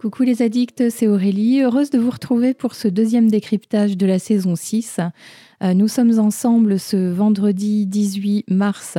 Coucou 0.00 0.22
les 0.22 0.40
addicts, 0.40 0.88
c'est 0.88 1.08
Aurélie, 1.08 1.60
heureuse 1.60 1.90
de 1.90 1.98
vous 1.98 2.08
retrouver 2.08 2.54
pour 2.54 2.74
ce 2.74 2.88
deuxième 2.88 3.30
décryptage 3.30 3.98
de 3.98 4.06
la 4.06 4.18
saison 4.18 4.56
6. 4.56 4.98
Euh, 5.62 5.74
nous 5.74 5.88
sommes 5.88 6.18
ensemble 6.18 6.80
ce 6.80 7.10
vendredi 7.10 7.84
18 7.84 8.46
mars 8.48 8.96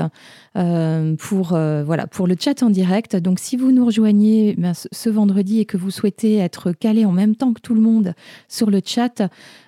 euh, 0.56 1.16
pour, 1.16 1.54
euh, 1.54 1.84
voilà, 1.84 2.06
pour 2.06 2.28
le 2.28 2.36
chat 2.40 2.62
en 2.62 2.70
direct. 2.70 3.16
Donc 3.16 3.40
si 3.40 3.58
vous 3.58 3.72
nous 3.72 3.84
rejoignez 3.84 4.54
ben, 4.60 4.74
ce 4.76 5.10
vendredi 5.10 5.60
et 5.60 5.66
que 5.66 5.76
vous 5.76 5.90
souhaitez 5.90 6.38
être 6.38 6.72
calé 6.72 7.04
en 7.04 7.12
même 7.12 7.36
temps 7.36 7.54
que 7.54 7.62
tout 7.62 7.74
le 7.74 7.82
monde 7.82 8.14
sur 8.48 8.70
le 8.70 8.80
chat, 8.86 9.24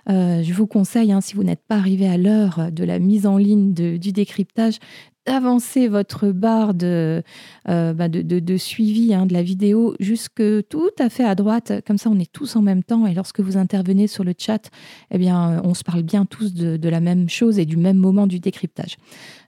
je 0.08 0.54
vous 0.54 0.68
conseille, 0.68 1.12
hein, 1.12 1.22
si 1.22 1.34
vous 1.34 1.44
n'êtes 1.44 1.66
pas 1.68 1.77
arrivé 1.77 2.08
à 2.08 2.18
l'heure 2.18 2.72
de 2.72 2.84
la 2.84 3.00
mise 3.00 3.26
en 3.26 3.38
ligne 3.38 3.73
du 3.73 4.12
décryptage, 4.12 4.77
d'avancer 5.26 5.88
votre 5.88 6.32
barre 6.32 6.74
de, 6.74 7.23
euh, 7.70 7.94
bah, 7.94 8.09
de, 8.09 8.58
suivi 8.58 9.13
hein, 9.13 9.26
de 9.26 9.34
la 9.34 9.41
vidéo 9.41 9.96
jusque 9.99 10.44
tout 10.68 10.90
à 10.99 11.09
fait 11.09 11.23
à 11.23 11.36
droite. 11.36 11.72
Comme 11.88 11.98
ça, 11.98 12.09
on 12.09 12.20
est 12.20 12.32
tous 12.32 12.55
en 12.55 12.62
même 12.62 12.84
temps. 12.84 13.08
Et 13.08 13.13
lorsque 13.13 13.40
vous 13.40 13.58
intervenez 13.58 14.08
sur 14.08 14.23
le 14.23 14.34
chat, 14.38 14.70
eh 15.12 15.18
bien, 15.18 15.62
on 15.63 15.73
se 15.73 15.84
parle 15.84 16.04
bien 16.04 16.26
tous 16.26 16.54
de, 16.54 16.90
la 16.90 16.99
même 16.99 17.30
chose 17.30 17.58
et 17.59 17.66
du 17.66 17.77
même 17.77 17.98
moment 17.98 18.27
du 18.27 18.40
décryptage. 18.40 18.98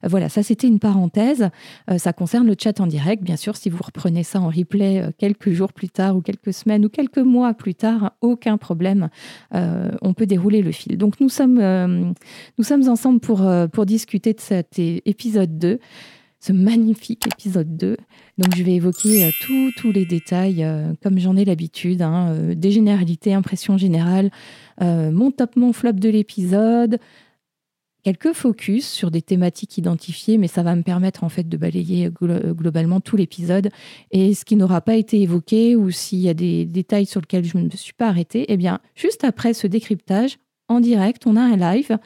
Voilà, 0.04 0.30
ça 0.30 0.44
c'était 0.44 0.68
une 0.68 0.80
parenthèse. 0.80 1.50
Euh, 1.90 1.98
ça 1.98 2.14
concerne 2.14 2.48
le 2.48 2.56
chat 2.58 2.80
en 2.80 2.88
direct. 2.88 3.24
Bien 3.24 3.36
sûr, 3.36 3.56
si 3.56 3.70
vous 3.70 3.84
reprenez 3.84 4.24
ça 4.24 4.40
en 4.40 4.50
replay 4.50 5.02
euh, 5.02 5.12
quelques 5.18 5.52
jours 5.52 5.74
plus 5.74 5.90
tard 5.90 6.16
ou 6.16 6.22
quelques 6.22 6.54
semaines 6.54 6.86
ou 6.86 6.90
quelques 6.90 7.18
mois 7.18 7.54
plus 7.54 7.76
tard, 7.76 8.14
aucun 8.22 8.58
problème. 8.58 9.10
on 9.52 10.14
peut 10.14 10.26
dérouler 10.26 10.62
le 10.62 10.72
fil. 10.72 10.98
Donc 10.98 11.20
nous 11.20 11.30
sommes, 11.30 12.14
nous 12.58 12.64
sommes 12.64 12.88
ensemble 12.88 13.20
pour, 13.20 13.48
pour 13.72 13.86
discuter 13.86 14.34
de 14.34 14.40
cet 14.40 14.80
épisode 14.80 15.58
2 15.58 15.65
ce 16.46 16.54
magnifique 16.54 17.26
épisode 17.28 17.76
2. 17.76 17.98
Donc 18.38 18.56
je 18.56 18.64
vais 18.64 18.74
évoquer 18.74 19.26
euh, 19.26 19.32
tous 19.78 19.92
les 19.92 20.06
détails, 20.06 20.64
euh, 20.64 20.94
comme 21.02 21.18
j'en 21.18 21.36
ai 21.36 21.46
l'habitude, 21.46 22.02
hein, 22.02 22.30
euh, 22.30 22.56
des 22.56 22.72
généralités, 22.72 23.34
impressions 23.34 23.78
générales, 23.78 24.30
mon 24.82 25.32
top, 25.32 25.56
mon 25.56 25.72
flop 25.72 25.94
de 25.94 26.10
l'épisode, 26.10 27.00
quelques 28.04 28.34
focus 28.34 28.86
sur 28.86 29.10
des 29.10 29.22
thématiques 29.22 29.78
identifiées, 29.78 30.38
mais 30.38 30.50
ça 30.50 30.64
va 30.64 30.76
me 30.76 30.84
permettre 30.84 31.24
en 31.24 31.30
fait 31.30 31.48
de 31.48 31.56
balayer 31.56 32.10
globalement 32.12 33.00
tout 33.00 33.16
l'épisode. 33.16 33.70
Et 34.12 34.34
ce 34.34 34.44
qui 34.44 34.58
n'aura 34.58 34.82
pas 34.82 34.96
été 34.96 35.22
évoqué 35.22 35.78
ou 35.78 35.92
s'il 35.92 36.20
y 36.20 36.28
a 36.28 36.34
des 36.34 36.66
détails 36.66 37.06
sur 37.06 37.22
lesquels 37.22 37.46
je 37.46 37.58
ne 37.58 37.64
me 37.64 37.70
suis 37.70 37.94
pas 37.94 38.10
arrêtée, 38.10 38.46
eh 38.50 38.58
bien, 38.58 38.80
juste 38.96 39.24
après 39.24 39.54
ce 39.54 39.66
décryptage, 39.66 40.40
en 40.68 40.82
direct, 40.82 41.26
on 41.26 41.38
a 41.38 41.42
un 41.42 41.56
live 41.56 41.98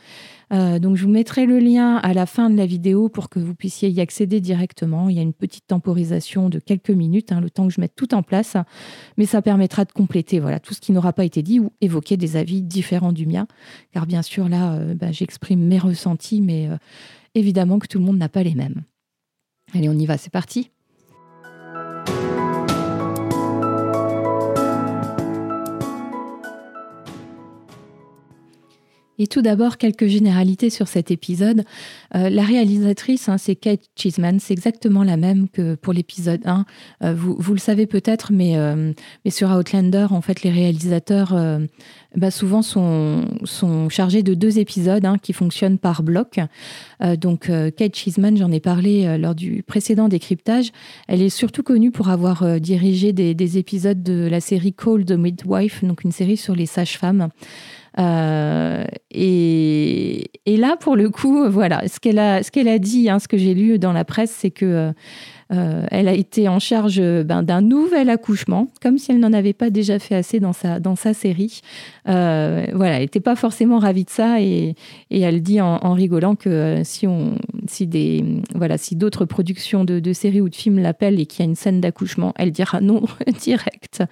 euh, 0.52 0.80
donc 0.80 0.96
je 0.96 1.04
vous 1.04 1.12
mettrai 1.12 1.46
le 1.46 1.60
lien 1.60 1.98
à 1.98 2.14
la 2.14 2.26
fin 2.26 2.50
de 2.50 2.58
la 2.58 2.66
vidéo 2.66 3.08
pour 3.10 3.30
que 3.30 3.40
vous 3.40 3.54
puissiez 3.54 3.90
y 3.90 4.02
accéder 4.02 4.42
directement. 4.42 5.10
Il 5.10 5.16
y 5.16 5.20
a 5.20 5.22
une 5.22 5.34
petite 5.34 5.68
temporisation 5.68 6.50
de 6.50 6.60
quelques 6.60 6.90
minutes, 6.90 7.32
hein, 7.32 7.42
le 7.42 7.50
temps 7.50 7.68
que 7.68 7.74
je 7.74 7.82
mette 7.82 7.96
tout 7.96 8.14
en 8.14 8.24
place, 8.24 8.58
mais 9.18 9.26
ça 9.26 9.42
permettra 9.42 9.86
de 9.86 9.92
compléter 9.92 10.40
voilà, 10.40 10.60
tout 10.60 10.74
ce 10.74 10.82
qui 10.82 10.92
n'aura 10.92 11.14
pas 11.14 11.26
été 11.26 11.44
dit 11.44 11.60
ou 11.60 11.72
évoquer 11.82 12.18
des 12.18 12.36
avis 12.36 12.62
différents 12.62 13.14
du 13.14 13.28
mien. 13.28 13.48
Car 13.94 14.08
bien 14.08 14.22
sûr, 14.22 14.50
là, 14.50 14.74
euh, 14.74 14.96
bah, 14.96 15.12
j'exprime 15.12 15.62
mes 15.62 15.80
ressentis, 15.80 16.42
mais 16.42 16.68
euh, 16.68 16.78
évidemment 17.36 17.80
que 17.80 17.88
tout 17.88 18.00
le 18.00 18.06
monde 18.06 18.18
n'a 18.18 18.30
pas 18.30 18.44
les 18.44 18.56
mêmes. 18.56 18.84
Allez, 19.76 19.90
on 19.90 19.94
y 19.94 20.06
va, 20.06 20.18
c'est 20.18 20.32
parti. 20.32 20.72
Et 29.22 29.28
tout 29.28 29.42
d'abord, 29.42 29.78
quelques 29.78 30.08
généralités 30.08 30.70
sur 30.70 30.88
cet 30.88 31.12
épisode. 31.12 31.66
Euh, 32.16 32.30
la 32.30 32.44
réalisatrice, 32.44 33.28
hein, 33.28 33.38
c'est 33.38 33.56
Kate 33.56 33.82
Cheeseman, 33.98 34.40
c'est 34.40 34.54
exactement 34.54 35.04
la 35.04 35.18
même 35.18 35.50
que 35.50 35.76
pour 35.76 35.92
l'épisode 35.92 36.40
1. 36.46 36.66
Euh, 37.04 37.14
vous, 37.14 37.54
le 37.54 37.60
savez 37.60 37.86
peut-être, 37.86 38.32
mais, 38.32 38.58
euh, 38.58 38.94
mais 39.26 39.32
sur 39.32 39.52
Outlander, 39.52 40.08
en 40.12 40.22
fait, 40.22 40.44
les 40.44 40.50
réalisateurs 40.50 41.36
bah, 42.16 42.32
souvent 42.32 42.62
sont, 42.62 43.26
sont 43.44 43.90
chargés 43.90 44.24
de 44.24 44.34
deux 44.34 44.58
épisodes 44.58 45.04
hein, 45.04 45.18
qui 45.22 45.34
fonctionnent 45.34 45.78
par 45.78 46.02
bloc. 46.02 46.40
donc, 47.18 47.52
Kate 47.76 47.96
Cheeseman, 47.96 48.38
j'en 48.38 48.52
ai 48.52 48.62
parlé 48.62 49.18
lors 49.18 49.36
du 49.36 49.64
précédent 49.64 50.08
décryptage, 50.08 50.72
elle 51.10 51.22
est 51.22 51.30
surtout 51.30 51.64
connue 51.64 51.92
pour 51.92 52.10
avoir 52.10 52.60
dirigé 52.62 53.12
des, 53.12 53.34
des 53.34 53.58
épisodes 53.58 54.02
de 54.02 54.28
la 54.30 54.40
série 54.40 54.72
Cold 54.74 55.12
Midwife, 55.12 55.84
donc 55.84 56.04
une 56.06 56.14
série 56.14 56.38
sur 56.38 56.56
les 56.56 56.66
sages-femmes. 56.66 57.30
Euh, 58.00 58.86
et, 59.12 60.30
là, 60.46 60.76
pour 60.80 60.96
le 60.96 61.10
coup, 61.10 61.50
voilà, 61.50 61.88
ce 61.88 62.00
qu'elle 62.00 62.20
a, 62.20 62.44
ce 62.44 62.68
a 62.68 62.80
dit, 62.80 63.10
hein, 63.10 63.20
ce 63.20 63.28
que 63.28 63.38
j'ai 63.38 63.54
lu 63.54 63.80
dans 63.80 63.94
la 63.94 64.04
presse, 64.06 64.32
c'est 64.32 64.52
que 64.52 64.94
euh, 65.52 65.80
euh, 65.80 65.86
elle 65.92 66.08
a 66.08 66.14
été 66.14 66.48
en 66.48 66.60
charge 66.60 67.02
ben, 67.02 67.44
d'un 67.44 67.62
nouvel 67.62 68.10
accouchement, 68.10 68.68
comme 68.82 68.98
si 68.98 69.12
elle 69.12 69.20
n'en 69.20 69.34
avait 69.34 69.54
pas 69.54 69.70
déjà 69.70 70.00
fait 70.00 70.16
assez 70.16 70.40
dans 70.40 70.54
sa, 70.54 70.80
dans 70.80 70.96
sa 70.96 71.14
série. 71.14 71.62
Euh, 72.08 72.66
voilà, 72.74 72.96
elle 72.96 73.04
n'était 73.04 73.20
pas 73.20 73.36
forcément 73.36 73.80
ravie 73.80 74.04
de 74.04 74.10
ça 74.10 74.42
et, 74.42 74.76
elle 75.12 75.42
dit 75.42 75.62
en, 75.62 75.94
rigolant 75.94 76.36
que 76.36 76.50
euh, 76.50 76.84
si, 76.84 77.08
on, 77.08 77.36
si, 77.68 77.90
voilà, 78.56 78.78
si 78.78 78.96
d'autres 78.96 79.26
productions 79.26 79.84
de, 79.84 80.00
de, 80.00 80.14
séries 80.14 80.42
ou 80.42 80.50
de 80.50 80.56
films 80.56 80.80
l'appellent 80.80 81.20
et 81.20 81.26
qu'il 81.26 81.46
y 81.46 81.48
a 81.48 81.50
une 81.50 81.56
scène 81.56 81.82
d'accouchement, 81.82 82.34
elle 82.38 82.52
dira 82.52 82.82
non 82.82 83.04
direct. 83.42 84.04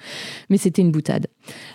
Mais 0.50 0.58
c'était 0.58 0.82
une 0.82 0.92
boutade. 0.92 1.28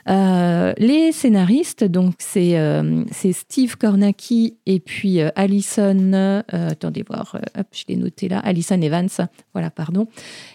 les 0.06 1.12
scénaristes, 1.12 1.84
donc 1.84 2.14
c'est 2.18 3.32
Steve 3.32 3.76
Kornacki 3.76 4.56
et 4.66 4.80
puis 4.80 5.20
Alison, 5.20 6.42
attendez 6.48 7.04
voir, 7.06 7.36
hop, 7.58 7.66
je 7.72 7.84
l'ai 7.88 7.96
noté 7.96 8.28
là, 8.28 8.38
Alison 8.38 8.80
Evans. 8.80 9.08
Voilà, 9.52 9.70
pardon. 9.70 10.06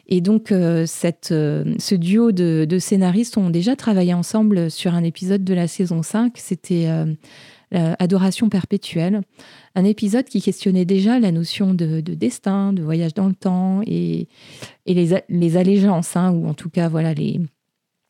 Et 0.08 0.22
donc, 0.22 0.52
euh, 0.52 0.86
euh, 1.32 1.76
ce 1.78 1.96
duo 1.96 2.32
de, 2.32 2.78
scénaristes 2.80 3.38
ont 3.38 3.50
déjà 3.50 3.76
travaillé 3.76 4.14
ensemble 4.14 4.72
sur 4.72 4.96
un 4.96 5.04
épisode 5.04 5.44
de 5.44 5.54
la 5.54 5.68
saison 5.68 6.02
5. 6.02 6.34
C'était 6.38 6.88
euh, 6.88 7.16
Adoration 8.00 8.50
perpétuelle, 8.50 9.22
un 9.76 9.84
épisode 9.84 10.26
qui 10.26 10.42
questionnait 10.42 10.86
déjà 10.86 11.20
la 11.20 11.32
notion 11.32 11.74
de, 11.74 12.02
destin, 12.02 12.74
de 12.74 12.82
voyage 12.82 13.14
dans 13.14 13.28
le 13.28 13.36
temps 13.36 13.82
et, 13.86 14.28
les, 14.88 15.58
allégeances, 15.58 16.16
hein, 16.16 16.32
ou 16.32 16.48
en 16.48 16.54
tout 16.56 16.70
cas, 16.70 16.88
voilà, 16.88 17.14
les, 17.14 17.40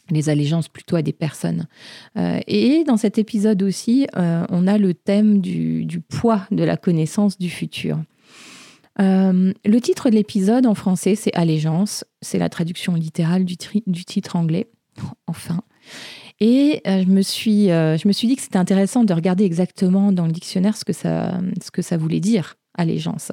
les 0.09 0.29
allégeances 0.29 0.69
plutôt 0.69 0.95
à 0.95 1.01
des 1.01 1.11
personnes. 1.11 1.67
et 2.15 2.83
dans 2.85 2.97
cet 2.97 3.17
épisode 3.17 3.63
aussi, 3.63 4.07
on 4.15 4.67
a 4.67 4.77
le 4.77 4.93
thème 4.93 5.41
du, 5.41 5.85
du, 5.85 6.01
poids 6.01 6.45
de 6.51 6.63
la 6.63 6.77
connaissance 6.77 7.39
du 7.39 7.49
futur. 7.49 7.97
Euh, 8.99 9.53
le 9.65 9.81
titre 9.81 10.09
de 10.09 10.15
l'épisode 10.15 10.65
en 10.65 10.75
français, 10.75 11.15
c'est 11.15 11.33
Allégeance. 11.35 12.03
C'est 12.21 12.39
la 12.39 12.49
traduction 12.49 12.93
littérale 12.93 13.45
du, 13.45 13.57
titre 13.57 14.35
anglais. 14.35 14.67
Enfin. 15.27 15.61
Et 16.39 16.81
euh, 16.87 17.03
je, 17.03 17.09
me 17.09 17.21
suis, 17.21 17.71
euh, 17.71 17.97
je 17.97 18.07
me 18.07 18.13
suis 18.13 18.27
dit 18.27 18.35
que 18.35 18.41
c'était 18.41 18.57
intéressant 18.57 19.03
de 19.03 19.13
regarder 19.13 19.43
exactement 19.43 20.11
dans 20.11 20.25
le 20.25 20.31
dictionnaire 20.31 20.77
ce 20.77 20.85
que 20.85 20.93
ça, 20.93 21.39
ce 21.63 21.71
que 21.71 21.81
ça 21.81 21.97
voulait 21.97 22.19
dire, 22.19 22.55
allégeance. 22.75 23.31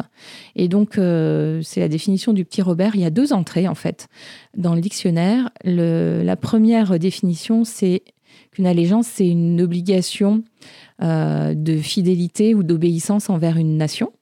Et 0.57 0.69
donc, 0.69 0.95
c'est 0.95 1.81
la 1.81 1.89
définition 1.89 2.33
du 2.33 2.45
petit 2.45 2.63
Robert. 2.63 2.95
Il 2.95 3.03
y 3.03 3.05
a 3.05 3.11
deux 3.11 3.33
entrées, 3.33 3.69
en 3.69 3.75
fait, 3.75 4.09
dans 4.57 4.75
le 4.75 4.81
dictionnaire. 4.81 5.51
La 5.65 6.37
première 6.37 6.99
définition, 6.99 7.65
c'est 7.65 8.05
qu'une 8.53 8.67
allégeance, 8.67 9.07
c'est 9.07 9.29
une 9.29 9.61
obligation 9.61 10.43
de 11.03 11.79
fidélité 11.83 12.55
ou 12.55 12.63
d'obéissance 12.63 13.29
envers 13.29 13.59
une 13.59 13.77
nation. 13.77 14.13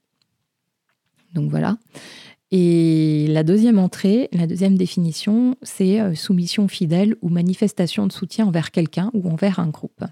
Donc 1.32 1.50
voilà. 1.50 1.76
Et 2.54 3.26
la 3.28 3.44
deuxième 3.44 3.78
entrée, 3.78 4.28
la 4.32 4.46
deuxième 4.46 4.76
définition, 4.76 5.56
c'est 5.62 6.00
euh, 6.00 6.14
soumission 6.14 6.68
fidèle 6.68 7.16
ou 7.22 7.30
manifestation 7.30 8.06
de 8.06 8.12
soutien 8.12 8.46
envers 8.46 8.70
quelqu'un 8.70 9.10
ou 9.14 9.26
envers 9.30 9.58
un 9.58 9.68
groupe. 9.68 10.04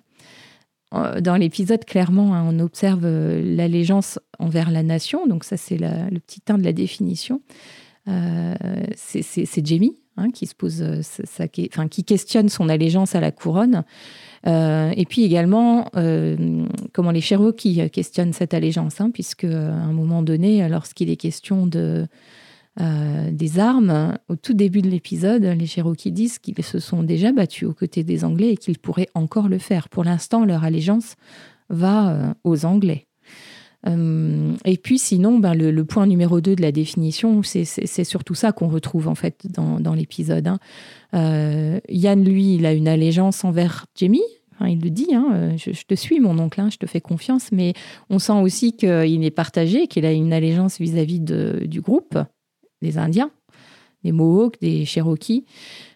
Euh, 0.94 1.20
dans 1.20 1.36
l'épisode, 1.36 1.84
clairement, 1.84 2.34
hein, 2.34 2.46
on 2.48 2.58
observe 2.58 3.02
euh, 3.04 3.42
l'allégeance 3.44 4.18
envers 4.38 4.70
la 4.70 4.82
nation, 4.82 5.26
donc 5.26 5.44
ça 5.44 5.58
c'est 5.58 5.76
le 5.76 6.18
petit 6.18 6.40
1 6.48 6.56
de 6.56 6.64
la 6.64 6.72
définition. 6.72 7.42
c'est 8.96 9.66
Jamie 9.66 9.96
hein, 10.16 10.30
qui 10.30 10.46
se 10.46 10.54
pose, 10.54 10.82
enfin, 11.22 11.88
qui 11.88 12.04
questionne 12.04 12.48
son 12.48 12.70
allégeance 12.70 13.14
à 13.14 13.20
la 13.20 13.32
couronne. 13.32 13.84
Euh, 14.46 14.92
et 14.96 15.04
puis 15.04 15.24
également, 15.24 15.90
euh, 15.96 16.66
comment 16.92 17.10
les 17.10 17.20
Cherokees 17.20 17.90
questionnent 17.90 18.32
cette 18.32 18.54
allégeance, 18.54 19.00
hein, 19.00 19.10
puisque 19.10 19.44
à 19.44 19.72
un 19.74 19.92
moment 19.92 20.22
donné, 20.22 20.68
lorsqu'il 20.68 21.10
est 21.10 21.16
question 21.16 21.66
de, 21.66 22.06
euh, 22.80 23.30
des 23.30 23.58
armes, 23.58 24.16
au 24.28 24.36
tout 24.36 24.54
début 24.54 24.82
de 24.82 24.88
l'épisode, 24.88 25.44
les 25.44 25.66
Cherokees 25.66 26.12
disent 26.12 26.38
qu'ils 26.38 26.62
se 26.62 26.78
sont 26.78 27.02
déjà 27.02 27.32
battus 27.32 27.68
aux 27.68 27.74
côtés 27.74 28.04
des 28.04 28.24
Anglais 28.24 28.52
et 28.52 28.56
qu'ils 28.56 28.78
pourraient 28.78 29.10
encore 29.14 29.48
le 29.48 29.58
faire. 29.58 29.88
Pour 29.88 30.04
l'instant, 30.04 30.44
leur 30.44 30.64
allégeance 30.64 31.16
va 31.68 32.34
aux 32.42 32.64
Anglais. 32.64 33.06
Et 33.86 34.76
puis 34.76 34.98
sinon, 34.98 35.38
ben, 35.38 35.54
le, 35.54 35.84
point 35.84 36.06
numéro 36.06 36.40
2 36.40 36.56
de 36.56 36.62
la 36.62 36.72
définition, 36.72 37.42
c'est 37.42 38.04
surtout 38.04 38.34
ça 38.34 38.52
qu'on 38.52 38.68
retrouve 38.68 39.08
en 39.08 39.14
fait 39.14 39.46
dans, 39.48 39.94
l'épisode. 39.94 40.46
Hein. 40.46 40.58
Euh, 41.14 41.80
Yann, 41.88 42.22
lui, 42.22 42.56
il 42.56 42.66
a 42.66 42.72
une 42.72 42.88
allégeance 42.88 43.44
envers 43.44 43.86
Jamie. 43.96 44.22
il 44.60 44.80
le 44.80 44.90
dit, 44.90 45.14
hein, 45.14 45.30
euh, 45.32 45.56
je, 45.56 45.82
te 45.84 45.94
suis, 45.94 46.20
mon 46.20 46.38
oncle, 46.38 46.60
hein, 46.60 46.68
je 46.70 46.76
te 46.76 46.86
fais 46.86 47.00
confiance, 47.00 47.52
mais 47.52 47.72
on 48.10 48.18
sent 48.18 48.40
aussi 48.40 48.74
qu'il 48.74 49.24
est 49.24 49.30
partagé, 49.30 49.86
qu'il 49.86 50.04
a 50.04 50.12
une 50.12 50.32
allégeance 50.32 50.78
vis-à-vis 50.78 51.20
du 51.20 51.80
groupe, 51.80 52.18
des 52.82 52.98
Indiens. 52.98 53.30
des 54.04 54.12
Mohawks, 54.12 54.60
des 54.60 54.84
Cherokees. 54.84 55.44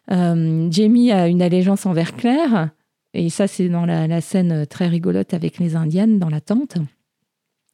Jamie 0.08 1.12
a 1.12 1.28
une 1.28 1.42
allégeance 1.42 1.84
envers 1.84 2.16
Claire, 2.16 2.70
et 3.12 3.28
ça 3.28 3.46
c'est 3.46 3.68
dans 3.68 3.84
la, 3.84 4.20
scène 4.22 4.66
très 4.66 4.88
rigolote 4.88 5.34
avec 5.34 5.58
les 5.58 5.76
Indiennes 5.76 6.18
dans 6.18 6.30
la 6.30 6.40
tente. 6.40 6.78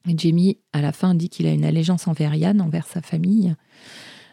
Jamie, 0.06 0.58
à 0.73 0.81
la 0.81 0.93
fin, 0.93 1.14
dit 1.14 1.29
qu'il 1.29 1.47
a 1.47 1.52
une 1.52 1.64
allégeance 1.64 2.08
envers 2.08 2.35
Yann, 2.35 2.61
envers 2.61 2.87
sa 2.87 3.00
famille. 3.00 3.55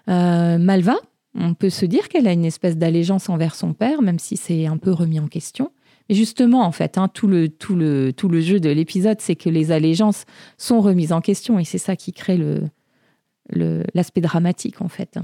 Malva, 0.08 0.96
on 1.36 1.54
peut 1.54 1.70
se 1.70 1.86
dire 1.86 2.10
qu'elle 2.10 2.28
a 2.28 2.32
une 2.32 2.46
espèce 2.46 2.78
d'allégeance 2.78 3.30
envers 3.30 3.56
son 3.56 3.74
père, 3.74 4.02
même 4.02 4.20
si 4.20 4.38
c'est 4.38 4.66
un 4.66 4.78
peu 4.78 4.92
remis 4.92 5.20
en 5.20 5.28
question. 5.28 5.72
Mais 6.10 6.16
justement, 6.16 6.64
en 6.64 6.72
fait, 6.72 6.98
hein, 6.98 7.10
tout, 7.10 7.28
le, 7.28 7.50
tout, 7.50 7.76
le, 7.76 8.14
tout 8.14 8.30
le 8.30 8.40
jeu 8.42 8.60
de 8.60 8.70
l'épisode, 8.70 9.20
c'est 9.20 9.36
que 9.36 9.50
les 9.50 9.72
allégeances 9.72 10.26
sont 10.58 10.80
remises 10.80 11.12
en 11.12 11.22
question 11.22 11.60
et 11.60 11.66
c'est 11.66 11.78
ça 11.78 11.96
qui 11.96 12.14
crée 12.14 12.40
l'aspect 13.54 14.22
dramatique, 14.22 14.82
en 14.82 14.88
fait. 14.88 15.20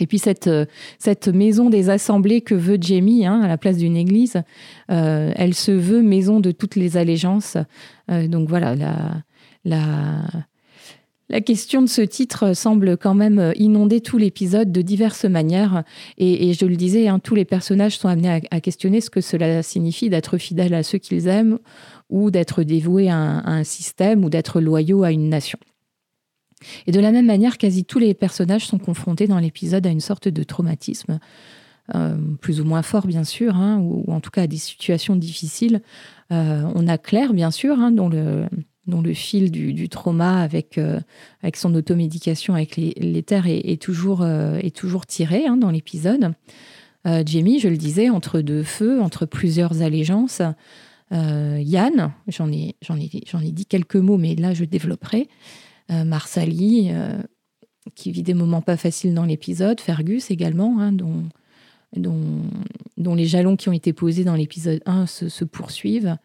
Et 0.00 0.06
puis 0.06 0.18
cette, 0.18 0.50
cette 0.98 1.28
maison 1.28 1.70
des 1.70 1.88
assemblées 1.88 2.40
que 2.40 2.54
veut 2.54 2.78
Jamie 2.80 3.26
hein, 3.26 3.40
à 3.42 3.48
la 3.48 3.58
place 3.58 3.76
d'une 3.76 3.96
église, 3.96 4.42
euh, 4.90 5.32
elle 5.36 5.54
se 5.54 5.70
veut 5.70 6.02
maison 6.02 6.40
de 6.40 6.50
toutes 6.50 6.74
les 6.74 6.96
allégeances. 6.96 7.56
Euh, 8.10 8.26
donc 8.26 8.48
voilà, 8.48 8.74
la, 8.74 9.22
la, 9.64 10.24
la 11.30 11.40
question 11.40 11.80
de 11.80 11.86
ce 11.86 12.02
titre 12.02 12.54
semble 12.54 12.96
quand 12.96 13.14
même 13.14 13.52
inonder 13.56 14.00
tout 14.00 14.18
l'épisode 14.18 14.72
de 14.72 14.82
diverses 14.82 15.24
manières. 15.24 15.84
Et, 16.18 16.52
je 16.52 16.66
le 16.66 16.76
disais, 16.76 17.08
hein, 17.08 17.18
tous 17.18 17.34
les 17.34 17.44
personnages 17.44 17.96
sont 17.98 18.08
amenés 18.08 18.42
à, 18.50 18.60
questionner 18.60 19.00
ce 19.00 19.10
que 19.10 19.20
cela 19.20 19.62
signifie 19.62 20.10
d'être 20.10 20.36
fidèle 20.38 20.74
à 20.74 20.82
ceux 20.82 20.98
qu'ils 20.98 21.28
aiment 21.28 21.58
ou 22.10 22.30
d'être 22.30 22.62
dévoué 22.62 23.08
à 23.08 23.16
un, 23.16 23.64
système 23.64 24.24
ou 24.24 24.30
d'être 24.30 24.60
loyaux 24.60 25.02
à 25.02 25.12
une 25.12 25.28
nation. 25.30 25.58
Et 26.86 26.92
de 26.92 27.00
la 27.00 27.12
même 27.12 27.26
manière, 27.26 27.58
quasi 27.58 27.84
tous 27.84 27.98
les 27.98 28.14
personnages 28.14 28.66
sont 28.66 28.78
confrontés 28.78 29.26
dans 29.26 29.38
l'épisode 29.38 29.86
à 29.86 29.90
une 29.90 30.00
sorte 30.00 30.28
de 30.28 30.42
traumatisme, 30.42 31.18
euh, 31.94 32.16
plus 32.40 32.62
ou 32.62 32.64
moins 32.64 32.80
fort 32.80 33.06
bien 33.06 33.24
sûr, 33.24 33.56
hein, 33.56 33.78
ou, 33.78 34.10
en 34.10 34.20
tout 34.20 34.30
cas 34.30 34.42
à 34.42 34.46
des 34.46 34.56
situations 34.56 35.16
difficiles. 35.16 35.82
Euh, 36.32 36.62
on 36.74 36.88
a 36.88 36.96
Claire, 36.96 37.34
bien 37.34 37.50
sûr, 37.50 37.78
hein, 37.78 37.90
dont 37.90 38.08
le, 38.08 39.14
fil 39.14 39.50
du, 39.50 39.88
trauma 39.88 40.40
avec, 40.40 40.78
euh, 40.78 41.00
avec 41.42 41.56
son 41.56 41.74
automédication 41.74 42.54
avec 42.54 42.76
les, 42.76 42.94
est, 42.96 43.82
toujours, 43.82 45.06
tiré 45.06 45.46
hein, 45.46 45.56
dans 45.56 45.70
l'épisode. 45.70 46.32
Jamie, 47.26 47.60
je 47.60 47.68
le 47.68 47.76
disais, 47.76 48.08
entre 48.08 48.40
deux 48.40 48.62
feux, 48.62 49.02
entre 49.02 49.26
plusieurs 49.26 49.82
allégeances. 49.82 50.40
Yann, 51.10 52.12
j'en, 52.28 52.50
ai, 52.50 52.76
j'en 52.80 52.96
ai 52.96 53.52
dit 53.52 53.66
quelques 53.66 53.96
mots, 53.96 54.16
mais 54.16 54.34
là 54.36 54.54
je 54.54 54.64
développerai. 54.64 55.28
Marsali, 55.88 56.90
qui 57.94 58.10
vit 58.10 58.22
des 58.22 58.34
moments 58.34 58.62
pas 58.62 58.76
faciles 58.76 59.14
dans 59.14 59.24
l'épisode. 59.24 59.80
Fergus 59.80 60.30
également, 60.30 60.80
hein, 60.80 60.92
dont, 60.92 61.24
dont, 61.96 62.42
dont, 62.96 63.14
les 63.14 63.26
jalons 63.26 63.56
qui 63.56 63.68
ont 63.68 63.72
été 63.72 63.92
posés 63.92 64.24
dans 64.24 64.34
l'épisode 64.34 64.80
1 64.86 65.06
se, 65.06 65.44
poursuivent. 65.44 66.16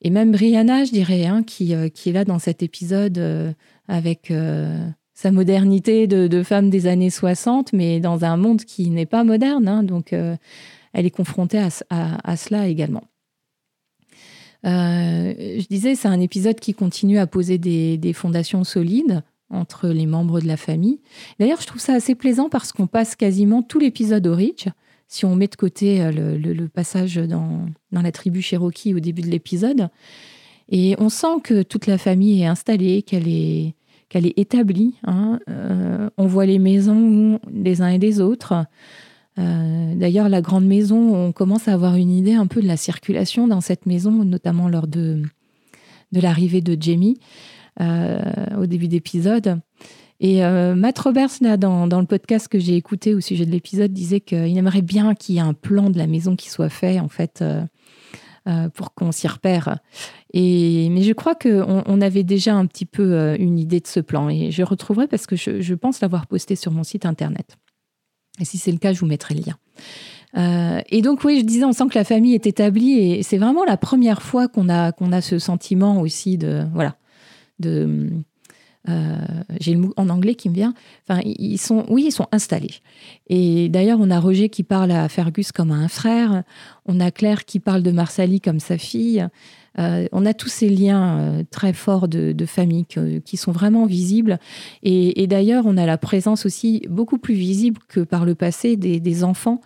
Et 0.00 0.10
même 0.10 0.32
Brianna, 0.32 0.84
je 0.84 0.92
dirais, 0.92 1.26
hein, 1.26 1.42
qui, 1.42 1.74
euh, 1.74 1.88
qui, 1.88 2.10
est 2.10 2.12
là 2.12 2.24
dans 2.24 2.38
cet 2.38 2.62
épisode 2.62 3.18
euh, 3.18 3.52
avec 3.88 4.30
euh, 4.30 4.86
sa 5.14 5.30
modernité 5.30 6.06
de, 6.06 6.42
femme 6.42 6.70
des 6.70 6.86
années 6.86 7.10
60, 7.10 7.72
mais 7.72 8.00
dans 8.00 8.24
un 8.24 8.36
monde 8.36 8.64
qui 8.64 8.90
n'est 8.90 9.06
pas 9.06 9.24
moderne. 9.24 9.68
Hein, 9.68 9.82
donc, 9.82 10.12
elle 10.12 11.06
est 11.06 11.10
confrontée 11.10 11.58
à, 11.58 11.68
à, 11.90 12.36
cela 12.36 12.66
également. 12.66 13.04
Je 14.64 15.66
disais, 15.68 15.94
c'est 15.94 16.08
un 16.08 16.20
épisode 16.20 16.60
qui 16.60 16.74
continue 16.74 17.18
à 17.18 17.26
poser 17.26 17.58
des, 17.58 18.12
fondations 18.12 18.64
solides 18.64 19.22
entre 19.50 19.88
les 19.88 20.06
membres 20.06 20.40
de 20.40 20.46
la 20.46 20.56
famille. 20.56 21.00
D'ailleurs, 21.38 21.60
je 21.60 21.66
trouve 21.66 21.80
ça 21.80 21.94
assez 21.94 22.14
plaisant 22.14 22.48
parce 22.48 22.72
qu'on 22.72 22.86
passe 22.86 23.16
quasiment 23.16 23.62
tout 23.62 23.78
l'épisode 23.78 24.26
au 24.26 24.34
Rich 24.34 24.68
si 25.12 25.26
on 25.26 25.36
met 25.36 25.46
de 25.46 25.56
côté 25.56 26.00
euh, 26.00 26.10
le, 26.10 26.68
passage 26.68 27.16
dans, 27.16 27.66
la 27.92 28.12
tribu 28.12 28.40
Cherokee 28.40 28.94
au 28.94 29.00
début 29.00 29.20
de 29.20 29.28
l'épisode. 29.28 29.90
Et 30.70 30.94
on 30.98 31.10
sent 31.10 31.40
que 31.44 31.62
toute 31.62 31.86
la 31.86 31.98
famille 31.98 32.42
est 32.42 32.46
installée, 32.46 33.02
qu'elle 33.02 33.28
est, 33.28 33.74
qu'elle 34.08 34.26
est 34.26 34.38
établie. 34.38 34.94
Hein. 35.04 35.38
Euh, 35.50 36.08
on 36.16 36.26
voit 36.26 36.46
les 36.46 36.58
maisons 36.58 37.38
des 37.50 37.82
uns 37.82 37.88
et 37.88 37.98
des 37.98 38.22
autres. 38.22 38.64
Euh, 39.38 39.94
d'ailleurs, 39.94 40.28
la 40.28 40.40
grande 40.40 40.66
maison, 40.66 41.14
on 41.14 41.32
commence 41.32 41.68
à 41.68 41.72
avoir 41.72 41.96
une 41.96 42.10
idée 42.10 42.34
un 42.34 42.46
peu 42.46 42.60
de 42.60 42.66
la 42.66 42.76
circulation 42.76 43.48
dans 43.48 43.60
cette 43.60 43.86
maison, 43.86 44.24
notamment 44.24 44.68
lors 44.68 44.86
de, 44.86 45.22
de 46.12 46.20
l'arrivée 46.20 46.60
de 46.60 46.76
Jamie 46.80 47.18
au 47.80 48.66
début 48.66 48.88
d'épisode. 48.88 49.60
Et 50.22 50.44
euh, 50.44 50.76
Matt 50.76 51.00
Roberts, 51.00 51.40
là, 51.40 51.56
dans, 51.56 51.84
le 51.84 52.06
podcast 52.06 52.46
que 52.46 52.60
j'ai 52.60 52.76
écouté 52.76 53.12
au 53.12 53.20
sujet 53.20 53.44
de 53.44 53.50
l'épisode, 53.50 53.92
disait 53.92 54.20
qu'il 54.20 54.56
aimerait 54.56 54.80
bien 54.80 55.16
qu'il 55.16 55.34
y 55.34 55.38
ait 55.38 55.42
un 55.42 55.52
plan 55.52 55.90
de 55.90 55.98
la 55.98 56.06
maison 56.06 56.36
qui 56.36 56.48
soit 56.48 56.68
fait, 56.68 57.00
en 57.00 57.08
fait, 57.08 57.40
euh, 57.42 57.64
euh, 58.48 58.68
pour 58.68 58.94
qu'on 58.94 59.10
s'y 59.10 59.26
repère. 59.26 59.78
Et, 60.32 60.88
mais 60.90 61.02
je 61.02 61.12
crois 61.12 61.34
qu'on 61.34 61.82
on 61.84 62.00
avait 62.00 62.22
déjà 62.22 62.54
un 62.54 62.66
petit 62.66 62.86
peu 62.86 63.34
une 63.36 63.58
idée 63.58 63.80
de 63.80 63.88
ce 63.88 63.98
plan. 63.98 64.28
Et 64.28 64.52
je 64.52 64.62
retrouverai 64.62 65.08
parce 65.08 65.26
que 65.26 65.34
je, 65.34 65.74
pense 65.74 66.00
l'avoir 66.00 66.28
posté 66.28 66.54
sur 66.54 66.70
mon 66.70 66.84
site 66.84 67.04
internet. 67.04 67.56
Et 68.40 68.44
si 68.44 68.58
c'est 68.58 68.72
le 68.72 68.78
cas, 68.78 68.92
je 68.92 69.00
vous 69.00 69.06
mettrai 69.06 69.34
le 69.34 69.42
lien. 69.42 70.82
et 70.90 71.02
donc, 71.02 71.24
oui, 71.24 71.40
je 71.40 71.44
disais, 71.44 71.64
on 71.64 71.72
sent 71.72 71.84
que 71.90 71.98
la 71.98 72.04
famille 72.04 72.34
est 72.34 72.46
établie 72.46 72.98
et 72.98 73.22
c'est 73.22 73.38
vraiment 73.38 73.64
la 73.64 73.76
première 73.76 74.22
fois 74.22 74.48
qu'on 74.48 74.68
a, 74.68 74.92
qu'on 74.92 75.12
a 75.12 75.20
ce 75.20 75.38
sentiment 75.38 76.00
aussi 76.00 76.38
de, 76.38 76.64
voilà, 76.72 76.96
de, 77.58 78.08
euh, 78.88 79.16
j'ai 79.60 79.74
le 79.74 79.80
mot 79.80 79.94
en 79.96 80.08
anglais 80.08 80.34
qui 80.34 80.48
me 80.48 80.54
vient. 80.54 80.74
Enfin, 81.06 81.20
ils 81.24 81.58
sont, 81.58 81.84
oui, 81.88 82.06
ils 82.08 82.12
sont 82.12 82.26
installés. 82.32 82.74
Et 83.28 83.68
d'ailleurs, 83.68 83.98
on 84.00 84.10
a 84.10 84.18
Roger 84.18 84.48
qui 84.48 84.62
parle 84.62 84.90
à 84.90 85.08
Fergus 85.08 85.52
comme 85.52 85.70
à 85.70 85.76
un 85.76 85.88
frère. 85.88 86.42
On 86.86 87.00
a 87.00 87.10
Claire 87.10 87.44
qui 87.44 87.60
parle 87.60 87.82
de 87.82 87.92
Marsali 87.92 88.40
comme 88.40 88.60
sa 88.60 88.78
fille. 88.78 89.26
Euh, 89.78 90.06
on 90.12 90.26
a 90.26 90.34
tous 90.34 90.48
ces 90.48 90.68
liens 90.68 91.18
euh, 91.18 91.42
très 91.50 91.72
forts 91.72 92.08
de, 92.08 92.34
famille 92.46 92.86
qui 92.86 93.36
sont 93.36 93.52
vraiment 93.52 93.86
visibles. 93.86 94.38
Et, 94.82 95.26
d'ailleurs, 95.26 95.64
on 95.66 95.76
a 95.76 95.86
la 95.86 95.98
présence 95.98 96.44
aussi 96.44 96.82
beaucoup 96.88 97.18
plus 97.18 97.34
visible 97.34 97.80
que 97.88 98.00
par 98.00 98.24
le 98.24 98.34
passé 98.34 98.76
des, 98.76 99.24
enfants. 99.24 99.60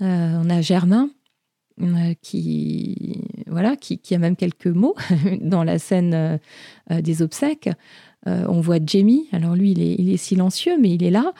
on 0.00 0.50
a 0.50 0.60
Germain 0.60 1.10
qui, 2.22 3.22
voilà, 3.46 3.76
qui, 3.76 4.14
a 4.14 4.18
même 4.18 4.36
quelques 4.36 4.66
mots 4.66 4.94
dans 5.40 5.64
la 5.64 5.78
scène 5.78 6.38
des 6.90 7.22
obsèques. 7.22 7.70
Euh, 8.26 8.44
on 8.48 8.60
voit 8.60 8.78
Jamie, 8.84 9.28
alors 9.32 9.54
lui, 9.54 9.72
il 9.72 10.10
est, 10.10 10.16
silencieux, 10.16 10.76
mais 10.78 10.90
il 10.90 11.04
est 11.04 11.10
là. 11.10 11.32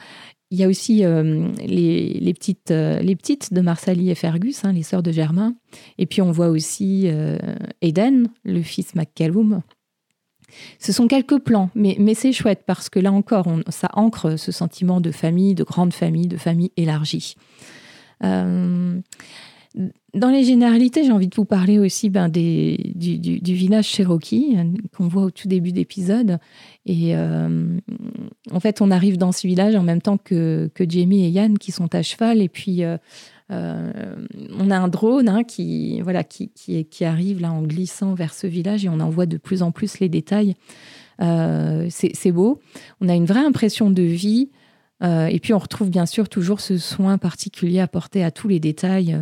Il 0.50 0.58
y 0.58 0.64
a 0.64 0.68
aussi 0.68 1.04
euh, 1.04 1.48
les, 1.66 2.32
petites, 2.32 2.70
euh, 2.70 3.00
les 3.00 3.14
petites 3.16 3.52
de 3.52 3.60
Marsali 3.60 4.10
et 4.10 4.14
Fergus, 4.14 4.64
hein, 4.64 4.72
les 4.72 4.82
sœurs 4.82 5.02
de 5.02 5.12
Germain. 5.12 5.54
Et 5.98 6.06
puis 6.06 6.22
on 6.22 6.32
voit 6.32 6.48
aussi 6.48 7.10
Eden, 7.82 8.28
le 8.44 8.62
fils 8.62 8.94
McCallum. 8.94 9.62
Ce 10.78 10.92
sont 10.92 11.08
quelques 11.08 11.38
plans, 11.40 11.68
mais 11.74 12.14
c'est 12.14 12.32
chouette 12.32 12.62
parce 12.66 12.88
que 12.88 12.98
là 12.98 13.12
encore, 13.12 13.46
ça 13.68 13.90
ancre 13.92 14.38
ce 14.38 14.50
sentiment 14.50 15.02
de 15.02 15.10
famille, 15.10 15.54
de 15.54 15.64
grande 15.64 15.92
famille, 15.92 16.26
de 16.26 16.38
famille 16.38 16.72
élargie. 16.78 17.34
Dans 20.14 20.30
les 20.30 20.42
généralités, 20.42 21.04
j'ai 21.04 21.12
envie 21.12 21.28
de 21.28 21.34
vous 21.34 21.44
parler 21.44 21.78
aussi 21.78 22.08
ben, 22.08 22.28
des, 22.28 22.92
du, 22.94 23.54
village 23.54 23.86
Cherokee 23.86 24.56
euh, 24.56 24.64
qu'on 24.96 25.06
voit 25.06 25.24
au 25.24 25.30
tout 25.30 25.48
début 25.48 25.70
d'épisode. 25.70 26.38
Et 26.86 27.14
euh, 27.14 27.78
en 28.50 28.60
fait, 28.60 28.80
on 28.80 28.90
arrive 28.90 29.18
dans 29.18 29.32
ce 29.32 29.46
village 29.46 29.74
en 29.74 29.82
même 29.82 30.00
temps 30.00 30.16
que, 30.16 30.70
que 30.74 30.88
Jamie 30.88 31.24
et 31.24 31.28
Yann 31.28 31.58
qui 31.58 31.72
sont 31.72 31.94
à 31.94 32.02
cheval. 32.02 32.40
Et 32.40 32.48
puis, 32.48 32.82
euh, 32.82 32.96
on 33.50 34.70
a 34.70 34.78
un 34.78 34.88
drone 34.88 35.28
hein, 35.28 35.44
qui, 35.44 36.00
voilà, 36.00 36.24
qui, 36.24 36.50
qui, 36.54 37.04
arrive 37.04 37.42
là 37.42 37.52
en 37.52 37.62
glissant 37.62 38.14
vers 38.14 38.32
ce 38.32 38.46
village 38.46 38.86
et 38.86 38.88
on 38.88 39.00
en 39.00 39.10
voit 39.10 39.26
de 39.26 39.36
plus 39.36 39.62
en 39.62 39.72
plus 39.72 40.00
les 40.00 40.08
détails. 40.08 40.54
C'est 41.20 42.32
beau. 42.32 42.60
On 43.02 43.08
a 43.10 43.14
une 43.14 43.26
vraie 43.26 43.44
impression 43.44 43.90
de 43.90 44.02
vie. 44.02 44.48
et 45.02 45.38
puis, 45.42 45.52
on 45.52 45.58
retrouve 45.58 45.90
bien 45.90 46.06
sûr 46.06 46.30
toujours 46.30 46.60
ce 46.60 46.78
soin 46.78 47.18
particulier 47.18 47.80
apporté 47.80 48.24
à 48.24 48.30
tous 48.30 48.48
les 48.48 48.60
détails. 48.60 49.14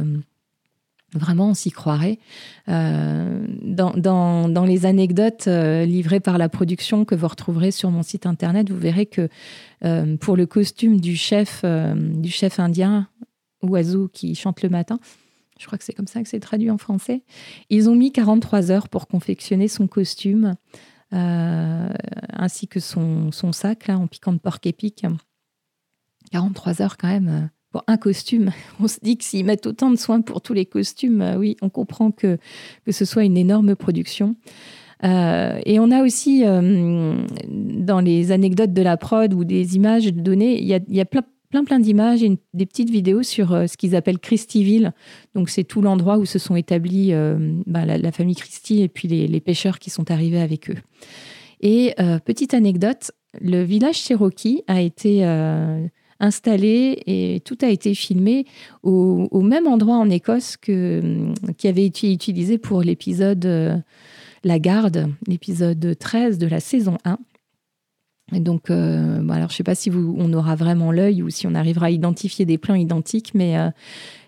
Vraiment, 1.13 1.51
on 1.51 1.55
s'y 1.55 1.71
croirait. 1.71 2.19
Euh, 2.69 3.47
dans, 3.63 4.65
les 4.67 4.87
anecdotes 4.87 5.47
euh, 5.47 5.85
livrées 5.85 6.21
par 6.21 6.37
la 6.37 6.49
production 6.49 7.05
que 7.05 7.15
vous 7.15 7.29
retrouverez 7.29 7.71
sur 7.71 7.91
mon 7.91 8.03
site 8.03 8.27
internet, 8.27 8.71
vous 8.71 8.79
verrez 8.79 9.07
que 9.07 9.29
euh, 9.85 10.17
pour 10.17 10.37
le 10.37 10.47
costume 10.47 11.01
du 11.01 11.17
chef, 11.17 11.65
indien, 11.65 13.09
Oiseau 13.63 14.09
qui 14.09 14.35
chante 14.35 14.63
le 14.63 14.69
matin, 14.69 14.99
je 15.59 15.67
crois 15.67 15.79
que 15.79 15.85
c'est 15.85 15.95
comme 15.95 16.07
ça 16.07 16.23
que 16.23 16.29
c'est 16.29 16.41
traduit 16.41 16.71
en 16.71 16.79
français, 16.79 17.23
ils 17.71 17.89
ont 17.89 17.95
mis 17.95 18.13
43 18.13 18.71
heures 18.71 18.89
pour 18.89 19.07
confectionner 19.07 19.69
son 19.69 19.87
costume, 19.87 20.55
ainsi 21.13 22.69
que 22.69 22.81
son, 22.81 23.31
sac 23.53 23.89
en 23.89 24.07
piquant 24.09 24.33
de 24.33 24.39
porc 24.39 24.59
épic. 24.65 25.07
43 26.33 26.83
heures 26.83 26.97
quand 26.99 27.09
même 27.09 27.49
un 27.87 27.97
costume. 27.97 28.51
On 28.81 28.89
se 28.89 28.99
dit 29.03 29.17
que 29.17 29.25
s'ils 29.25 29.45
mettent 29.45 29.67
autant 29.67 29.91
de 29.91 29.97
soins 29.97 30.21
pour 30.21 30.41
tous 30.41 30.53
les 30.53 30.67
costumes, 30.67 31.23
euh, 31.23 31.37
oui, 31.37 31.57
on 31.63 31.69
comprend 31.69 32.11
que, 32.11 32.39
que 32.85 32.93
ce 32.93 33.05
soit 33.05 33.25
une 33.25 33.37
énorme 33.37 33.77
production. 33.77 34.37
Euh, 35.05 35.61
et 35.67 35.79
on 35.79 35.91
a 35.91 36.03
aussi, 36.03 36.43
euh, 36.45 37.17
dans 37.49 38.01
les 38.01 38.33
anecdotes 38.33 38.73
de 38.73 38.83
la 38.83 38.97
prod 38.97 39.33
ou 39.35 39.45
des 39.45 39.77
images 39.77 40.07
données, 40.13 40.59
il 40.61 40.67
y 40.67 41.01
a, 41.01 41.05
plein, 41.05 41.23
plein 41.51 41.65
plein 41.65 41.79
d'images 41.79 42.23
et 42.23 42.39
des 42.55 42.65
petites 42.65 42.89
vidéos 42.89 43.23
sur 43.23 43.49
ce 43.69 43.77
qu'ils 43.77 43.95
appellent 43.95 44.19
Christieville. 44.19 44.93
Donc 45.35 45.51
c'est 45.51 45.65
tout 45.65 45.83
l'endroit 45.83 46.17
où 46.17 46.25
se 46.25 46.39
sont 46.39 46.57
établis 46.57 47.13
bah, 47.67 47.85
la, 47.85 48.11
famille 48.11 48.37
Christie 48.37 48.81
et 48.81 48.89
puis 48.89 49.07
les, 49.07 49.29
les, 49.29 49.41
pêcheurs 49.41 49.79
qui 49.79 49.91
sont 49.91 50.11
arrivés 50.11 50.41
avec 50.41 50.71
eux. 50.71 50.79
Et 51.61 51.95
petite 52.25 52.55
anecdote, 52.55 53.11
le 53.39 53.63
village 53.65 53.97
Cherokee 53.97 54.63
a 54.67 54.81
été 54.81 55.25
installé 56.21 57.03
et 57.07 57.41
tout 57.45 57.59
a 57.63 57.69
été 57.69 57.95
filmé 57.95 58.47
au, 58.83 59.41
même 59.41 59.67
endroit 59.67 59.97
en 59.97 60.11
Écosse 60.11 60.57
que, 60.57 61.33
qui 61.57 61.69
avait 61.69 61.85
été 61.85 62.13
utilisé 62.13 62.59
pour 62.59 62.83
l'épisode 62.83 63.45
euh, 63.47 63.77
La 64.45 64.59
Garde, 64.59 65.09
l'épisode 65.27 65.97
13 65.99 66.39
de 66.39 66.47
la 66.47 66.61
saison 66.61 66.99
1. 67.05 67.19
Et 68.35 68.41
donc, 68.41 68.71
euh, 68.71 69.29
alors 69.29 69.51
je 69.51 69.55
ne 69.55 69.57
sais 69.59 69.63
pas 69.63 69.77
si 69.77 69.89
vous, 69.89 70.17
on 70.19 70.33
aura 70.33 70.57
vraiment 70.57 70.91
l'œil 70.91 71.23
ou 71.23 71.31
si 71.31 71.47
on 71.47 71.55
arrivera 71.55 71.87
à 71.87 71.91
identifier 71.91 72.45
des 72.45 72.59
plans 72.59 72.75
identiques, 72.75 73.35
mais, 73.35 73.57
euh, 73.57 73.71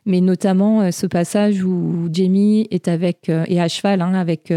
mais 0.07 0.21
notamment 0.21 0.93
ce 0.93 1.07
passage 1.07 1.65
où 1.65 2.09
Jamie 2.13 2.69
est 2.71 2.87
avec, 2.87 3.29
et 3.29 3.61
à 3.61 3.67
cheval 3.67 4.01
hein, 4.01 4.15
avec, 4.15 4.53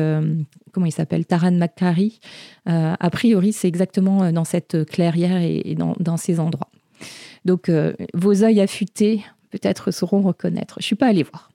comment 0.71 0.85
il 0.85 0.91
s'appelle, 0.91 1.25
Taran 1.25 1.53
McCary. 1.53 2.19
a 2.67 3.09
priori, 3.09 3.51
c'est 3.51 3.67
exactement 3.67 4.31
dans 4.31 4.45
cette 4.45 4.85
clairière 4.85 5.41
et, 5.41 5.75
dans 5.75 6.17
ces 6.17 6.39
endroits. 6.39 6.70
Donc, 7.45 7.69
euh, 7.69 7.93
vos 8.13 8.31
yeux 8.31 8.61
affûtés 8.61 9.23
peut-être 9.49 9.91
sauront 9.91 10.21
reconnaître. 10.21 10.75
Je 10.79 10.85
suis 10.85 10.95
pas 10.95 11.07
allée 11.07 11.23
voir. 11.23 11.51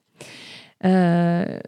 Euh, 0.85 1.59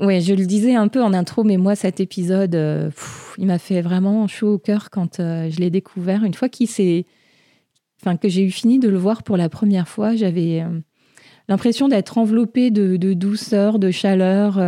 oui, 0.00 0.20
je 0.20 0.34
le 0.34 0.46
disais 0.46 0.74
un 0.74 0.88
peu 0.88 1.02
en 1.02 1.12
intro, 1.12 1.44
mais 1.44 1.56
moi, 1.56 1.74
cet 1.74 2.00
épisode, 2.00 2.54
euh, 2.54 2.90
il 3.38 3.46
m'a 3.46 3.58
fait 3.58 3.82
vraiment 3.82 4.26
chaud 4.26 4.54
au 4.54 4.58
cœur 4.58 4.90
quand 4.90 5.16
je 5.18 5.58
l'ai 5.58 5.70
découvert. 5.70 6.24
Une 6.24 6.34
fois 6.34 6.48
qu'il 6.48 6.68
s'est, 6.68 7.06
enfin, 8.00 8.16
que 8.16 8.28
j'ai 8.28 8.42
eu 8.42 8.50
fini 8.50 8.78
de 8.78 8.88
le 8.88 8.98
voir 8.98 9.22
pour 9.22 9.36
la 9.36 9.48
première 9.48 9.88
fois, 9.88 10.14
j'avais 10.14 10.62
l'impression 11.48 11.88
d'être 11.88 12.18
enveloppée 12.18 12.70
de, 12.70 13.12
douceur, 13.14 13.78
de 13.78 13.90
chaleur, 13.90 14.60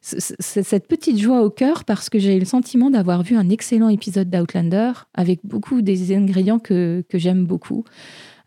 cette 0.00 0.88
petite 0.88 1.18
joie 1.18 1.42
au 1.42 1.50
cœur 1.50 1.84
parce 1.84 2.10
que 2.10 2.18
j'ai 2.18 2.36
eu 2.36 2.40
le 2.40 2.44
sentiment 2.44 2.90
d'avoir 2.90 3.22
vu 3.22 3.36
un 3.36 3.48
excellent 3.48 3.88
épisode 3.88 4.28
d'Outlander 4.30 4.92
avec 5.14 5.40
beaucoup 5.44 5.82
des 5.82 6.14
ingrédients 6.14 6.58
que, 6.58 7.04
que 7.08 7.18
j'aime 7.18 7.44
beaucoup. 7.44 7.84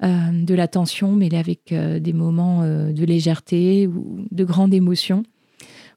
Euh, 0.03 0.31
de 0.33 0.53
la 0.53 0.67
tension 0.67 1.13
mêlée 1.13 1.37
avec 1.37 1.71
euh, 1.71 1.99
des 1.99 2.11
moments 2.11 2.63
euh, 2.63 2.91
de 2.91 3.05
légèreté 3.05 3.87
ou 3.87 4.25
de 4.31 4.43
grande 4.43 4.73
émotion. 4.73 5.23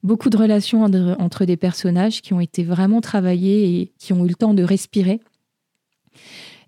Beaucoup 0.04 0.30
de 0.30 0.36
relations 0.36 0.84
entre 0.84 1.44
des 1.44 1.56
personnages 1.56 2.22
qui 2.22 2.32
ont 2.32 2.38
été 2.38 2.62
vraiment 2.62 3.00
travaillés 3.00 3.80
et 3.80 3.92
qui 3.98 4.12
ont 4.12 4.24
eu 4.24 4.28
le 4.28 4.34
temps 4.36 4.54
de 4.54 4.62
respirer. 4.62 5.20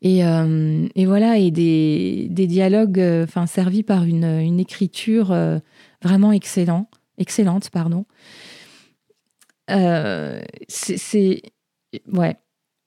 Et, 0.03 0.23
voilà, 1.07 1.39
et 1.39 1.51
des, 1.51 2.29
dialogues 2.47 3.03
enfin, 3.25 3.47
servis 3.47 3.83
par 3.83 4.05
une, 4.05 4.61
écriture 4.61 5.37
vraiment 6.03 6.33
excellent, 6.33 6.89
excellente. 7.19 7.71
Pardon. 7.71 8.05
c'est. 10.69 11.43
Ouais, 12.13 12.37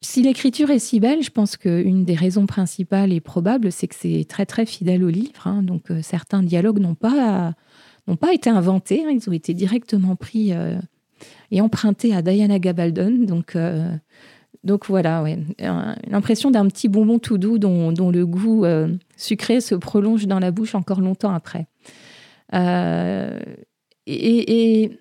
si 0.01 0.23
l'écriture 0.23 0.71
est 0.71 0.79
si 0.79 0.99
belle, 0.99 1.21
je 1.21 1.29
pense 1.29 1.57
qu'une 1.57 2.03
des 2.05 2.15
raisons 2.15 2.47
principales 2.47 3.13
et 3.13 3.19
probables, 3.21 3.71
c'est 3.71 3.87
que 3.87 3.95
c'est 3.95 4.25
très 4.27 4.47
très 4.47 4.65
fidèle 4.65 5.03
au 5.03 5.09
livre. 5.09 5.45
Hein. 5.45 5.61
Donc 5.61 5.91
euh, 5.91 6.01
certains 6.01 6.41
dialogues 6.41 6.79
n'ont 6.79 6.95
pas, 6.95 7.53
pas 8.19 8.33
été 8.33 8.49
inventés, 8.49 9.05
hein. 9.05 9.11
ils 9.11 9.29
ont 9.29 9.33
été 9.33 9.53
directement 9.53 10.15
pris 10.15 10.53
euh, 10.53 10.79
et 11.51 11.61
empruntés 11.61 12.15
à 12.15 12.23
Diana 12.23 12.57
Gabaldon. 12.57 13.25
Donc, 13.25 13.55
euh, 13.55 13.95
donc 14.63 14.85
voilà, 14.87 15.23
ouais. 15.23 15.39
l'impression 16.07 16.51
d'un 16.51 16.67
petit 16.67 16.87
bonbon 16.87 17.17
tout 17.17 17.37
doux 17.37 17.57
dont, 17.57 18.11
le 18.11 18.25
goût 18.25 18.65
sucré 19.17 19.59
se 19.59 19.75
prolonge 19.75 20.27
dans 20.27 20.39
la 20.39 20.51
bouche 20.51 20.75
encore 20.75 21.01
longtemps 21.01 21.33
après. 21.33 21.67
et, 24.05 24.91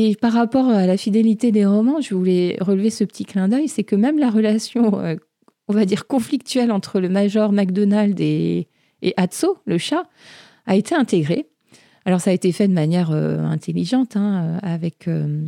et 0.00 0.14
par 0.14 0.32
rapport 0.32 0.68
à 0.68 0.86
la 0.86 0.96
fidélité 0.96 1.50
des 1.50 1.66
romans, 1.66 2.00
je 2.00 2.14
voulais 2.14 2.56
relever 2.60 2.88
ce 2.88 3.02
petit 3.02 3.24
clin 3.24 3.48
d'œil, 3.48 3.66
c'est 3.66 3.82
que 3.82 3.96
même 3.96 4.18
la 4.18 4.30
relation, 4.30 5.00
euh, 5.00 5.16
on 5.66 5.72
va 5.72 5.84
dire, 5.86 6.06
conflictuelle 6.06 6.70
entre 6.70 7.00
le 7.00 7.08
major 7.08 7.50
MacDonald 7.50 8.20
et, 8.20 8.68
et 9.02 9.14
Atso, 9.16 9.58
le 9.66 9.76
chat, 9.76 10.08
a 10.66 10.76
été 10.76 10.94
intégrée. 10.94 11.48
Alors 12.04 12.20
ça 12.20 12.30
a 12.30 12.32
été 12.32 12.52
fait 12.52 12.68
de 12.68 12.72
manière 12.72 13.10
euh, 13.10 13.40
intelligente, 13.40 14.16
hein, 14.16 14.60
avec 14.62 15.08
euh, 15.08 15.44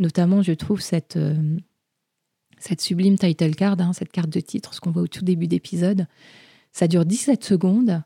notamment, 0.00 0.42
je 0.42 0.52
trouve, 0.52 0.80
cette, 0.80 1.16
cette 2.62 2.80
sublime 2.80 3.18
title 3.18 3.54
card, 3.54 3.76
hein, 3.80 3.92
cette 3.92 4.12
carte 4.12 4.30
de 4.30 4.40
titre, 4.40 4.74
ce 4.74 4.80
qu'on 4.80 4.90
voit 4.90 5.02
au 5.02 5.08
tout 5.08 5.24
début 5.24 5.48
d'épisode. 5.48 6.06
Ça 6.72 6.88
dure 6.88 7.04
17 7.04 7.44
secondes. 7.44 8.02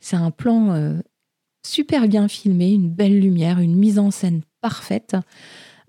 C'est 0.00 0.16
un 0.16 0.30
plan 0.30 0.98
super 1.64 2.08
bien 2.08 2.28
filmé, 2.28 2.72
une 2.72 2.90
belle 2.90 3.18
lumière, 3.18 3.58
une 3.58 3.76
mise 3.76 3.98
en 3.98 4.10
scène 4.10 4.42
parfaite. 4.60 5.16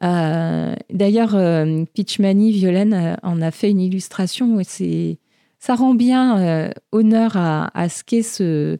Euh, 0.03 0.75
d'ailleurs, 0.91 1.35
euh, 1.35 1.85
Violaine 1.95 2.93
euh, 2.93 3.15
en 3.23 3.41
a 3.41 3.51
fait 3.51 3.69
une 3.69 3.79
illustration 3.79 4.59
et 4.59 5.19
ça 5.59 5.75
rend 5.75 5.93
bien 5.93 6.71
honneur 6.91 7.37
à, 7.37 7.89
ce 7.89 8.03
qu'est 8.03 8.23
ce, 8.23 8.77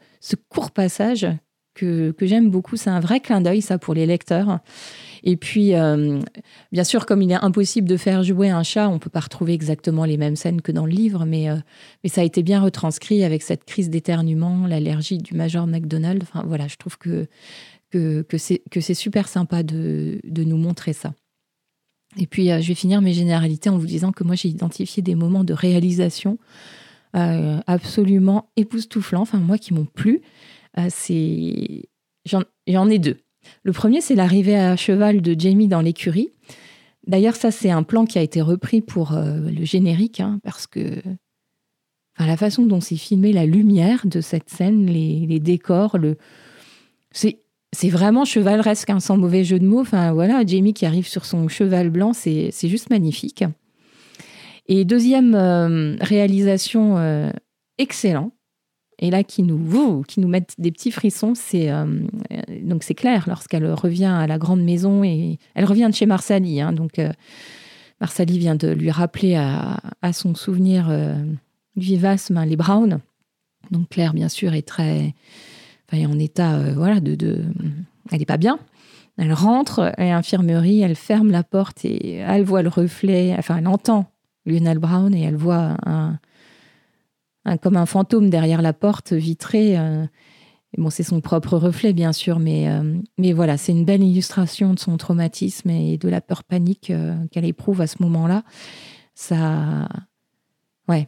court 0.50 0.71
passage 0.71 1.27
que, 1.75 2.12
que 2.12 2.25
j'aime 2.25 2.50
beaucoup. 2.50 2.75
C'est 2.75 2.89
un 2.89 3.00
vrai 3.00 3.19
clin 3.19 3.39
d'œil, 3.41 3.62
ça, 3.62 3.77
pour 3.77 3.93
les 3.93 4.07
lecteurs. 4.07 4.60
Et 5.23 5.37
puis, 5.37 5.73
bien 6.71 6.83
sûr, 6.83 7.05
comme 7.05 7.21
il 7.21 7.31
est 7.31 7.35
impossible 7.35 7.87
de 7.87 7.97
faire 7.97 8.23
jouer 8.23 8.49
un 8.49 8.63
chat, 8.63 8.89
on 8.89 8.95
ne 8.95 8.99
peut 8.99 9.09
pas 9.09 9.19
retrouver 9.19 9.53
exactement 9.53 10.03
les 10.05 10.17
mêmes 10.17 10.35
scènes 10.35 10.61
que 10.61 10.71
dans 10.71 10.85
le 10.85 10.91
livre, 10.91 11.25
mais, 11.25 11.47
mais 12.03 12.09
ça 12.09 12.21
a 12.21 12.23
été 12.23 12.41
bien 12.41 12.59
retranscrit 12.59 13.23
avec 13.23 13.43
cette 13.43 13.65
crise 13.65 13.89
d'éternuement, 13.89 14.65
l'allergie 14.67 15.19
du 15.19 15.35
Major 15.35 15.67
McDonald. 15.67 16.23
Enfin, 16.23 16.43
voilà, 16.47 16.67
je 16.67 16.75
trouve 16.77 16.97
que 16.97 17.27
que, 17.91 18.21
que 18.23 18.81
c'est 18.81 18.93
super 18.93 19.27
sympa 19.27 19.63
de, 19.63 20.19
de, 20.23 20.43
nous 20.43 20.57
montrer 20.57 20.93
ça. 20.93 21.13
Et 22.17 22.27
puis, 22.27 22.51
euh, 22.51 22.61
je 22.61 22.67
vais 22.67 22.75
finir 22.75 23.01
mes 23.01 23.13
généralités 23.13 23.69
en 23.69 23.77
vous 23.77 23.85
disant 23.85 24.11
que 24.11 24.23
moi, 24.23 24.35
j'ai 24.35 24.49
identifié 24.49 25.03
des 25.03 25.15
moments 25.15 25.43
de 25.43 25.53
réalisation 25.53 26.37
euh, 27.15 27.59
absolument 27.67 28.49
époustouflants, 28.55 29.21
enfin, 29.21 29.39
moi, 29.39 29.57
qui 29.57 29.73
m'ont 29.73 29.85
plu. 29.85 30.21
Euh, 30.77 30.89
J'en 32.25 32.89
ai 32.89 32.99
deux. 32.99 33.17
Le 33.63 33.71
premier, 33.71 34.01
c'est 34.01 34.15
l'arrivée 34.15 34.55
à 34.55 34.75
cheval 34.75 35.21
de 35.21 35.39
Jamie 35.39 35.67
dans 35.67 35.81
l'écurie. 35.81 36.29
D'ailleurs, 37.07 37.36
ça, 37.36 37.51
c'est 37.51 37.71
un 37.71 37.83
plan 37.83 38.05
qui 38.05 38.19
a 38.19 38.21
été 38.21 38.41
repris 38.41 38.81
pour 38.81 39.13
le 39.13 39.65
générique, 39.65 40.19
hein, 40.19 40.39
parce 40.43 40.67
que 40.67 41.00
enfin, 42.15 42.27
la 42.27 42.38
façon 42.38 42.65
dont 42.65 42.79
c'est 42.79 42.95
filmé, 42.95 43.33
la 43.33 43.45
lumière 43.45 44.01
de 44.05 44.21
cette 44.21 44.50
scène, 44.50 44.86
les, 44.86 45.39
décors, 45.39 45.98
le... 45.98 46.17
c'est 47.12 47.39
c'est 47.74 47.89
vraiment 47.89 48.25
chevaleresque, 48.25 48.89
hein, 48.89 49.00
sans 49.00 49.17
mauvais 49.17 49.43
jeu 49.43 49.57
de 49.57 49.65
mots. 49.65 49.83
Voilà, 49.83 50.45
Jamie 50.45 50.74
qui 50.74 50.86
arrive 50.86 51.07
sur 51.07 51.25
son 51.25 51.48
cheval 51.48 51.89
blanc, 51.89 52.13
c'est 52.13 52.51
juste 52.63 52.89
magnifique. 52.89 53.45
Et 54.67 54.86
deuxième 54.86 55.36
euh, 55.36 55.95
réalisation 56.01 56.98
euh, 56.98 57.31
excellent, 57.77 58.31
et 59.01 59.10
là 59.12 59.24
qui 59.24 59.43
nous 59.43 60.03
qui 60.03 60.20
nous 60.20 60.27
met 60.27 60.46
des 60.58 60.72
petits 60.72 60.91
frissons, 60.91 61.34
c'est 61.36 61.72
euh, 61.72 61.86
donc 62.63 62.84
c'est 62.84 62.93
clair 62.93 63.25
lorsqu'elle 63.27 63.72
revient 63.74 64.05
à 64.05 64.27
la 64.27 64.38
grande 64.38 64.62
maison 64.62 65.03
et 65.03 65.39
elle 65.55 65.65
revient 65.65 65.88
de 65.89 65.96
chez 65.96 66.05
Marsali. 66.05 66.62
Hein, 66.62 66.72
donc 66.72 67.01
Marsali 68.00 68.39
vient 68.39 68.55
de 68.55 68.70
lui 68.70 68.91
rappeler 68.91 69.36
à, 69.36 70.13
son 70.13 70.36
souvenir 70.36 70.89
vivace 71.75 72.31
ben, 72.31 72.46
les 72.46 72.55
Browns. 72.55 73.00
Donc 73.72 73.89
Claire 73.89 74.13
bien 74.13 74.29
sûr 74.29 74.53
est 74.53 74.67
très 74.67 75.13
en 75.93 76.20
état, 76.20 76.55
euh, 76.55 76.74
voilà, 76.74 77.00
de, 77.00 77.43
elle 78.12 78.20
n'est 78.20 78.25
pas 78.25 78.38
bien. 78.38 78.60
Elle 79.17 79.34
rentre 79.34 79.93
à 79.98 80.03
l'infirmerie, 80.03 80.81
elle 80.81 80.96
ferme 80.96 81.31
la 81.31 81.43
porte 81.43 81.86
et 81.86 82.15
elle 82.15 82.43
voit 82.43 82.62
le 82.62 82.70
reflet, 82.70 83.36
enfin, 83.38 83.58
elle 83.58 83.67
entend 83.67 84.05
Lionel 84.46 84.79
Brown 84.79 85.13
et 85.13 85.22
elle 85.22 85.36
voit 85.36 85.75
un, 85.86 86.17
comme 87.62 87.77
un 87.77 87.86
fantôme 87.86 88.29
derrière 88.29 88.62
la 88.62 88.74
porte 88.74 89.13
vitrée. 89.13 89.77
Euh, 89.77 90.05
bon, 90.77 90.89
c'est 90.89 91.03
son 91.03 91.21
propre 91.21 91.57
reflet, 91.57 91.93
bien 91.93 92.13
sûr, 92.13 92.39
mais, 92.39 92.69
euh, 92.69 92.98
mais 93.17 93.33
voilà, 93.33 93.57
c'est 93.57 93.71
une 93.71 93.86
belle 93.86 94.03
illustration 94.03 94.74
de 94.74 94.79
son 94.79 94.98
traumatisme 94.98 95.69
et 95.69 95.98
de 95.98 96.10
la 96.10 96.21
peur 96.21 96.43
panique 96.43 96.91
qu'elle 97.31 97.45
éprouve 97.45 97.81
à 97.81 97.88
ce 97.88 98.01
moment-là. 98.01 98.43
Ça, 99.15 99.88
ouais, 100.88 101.07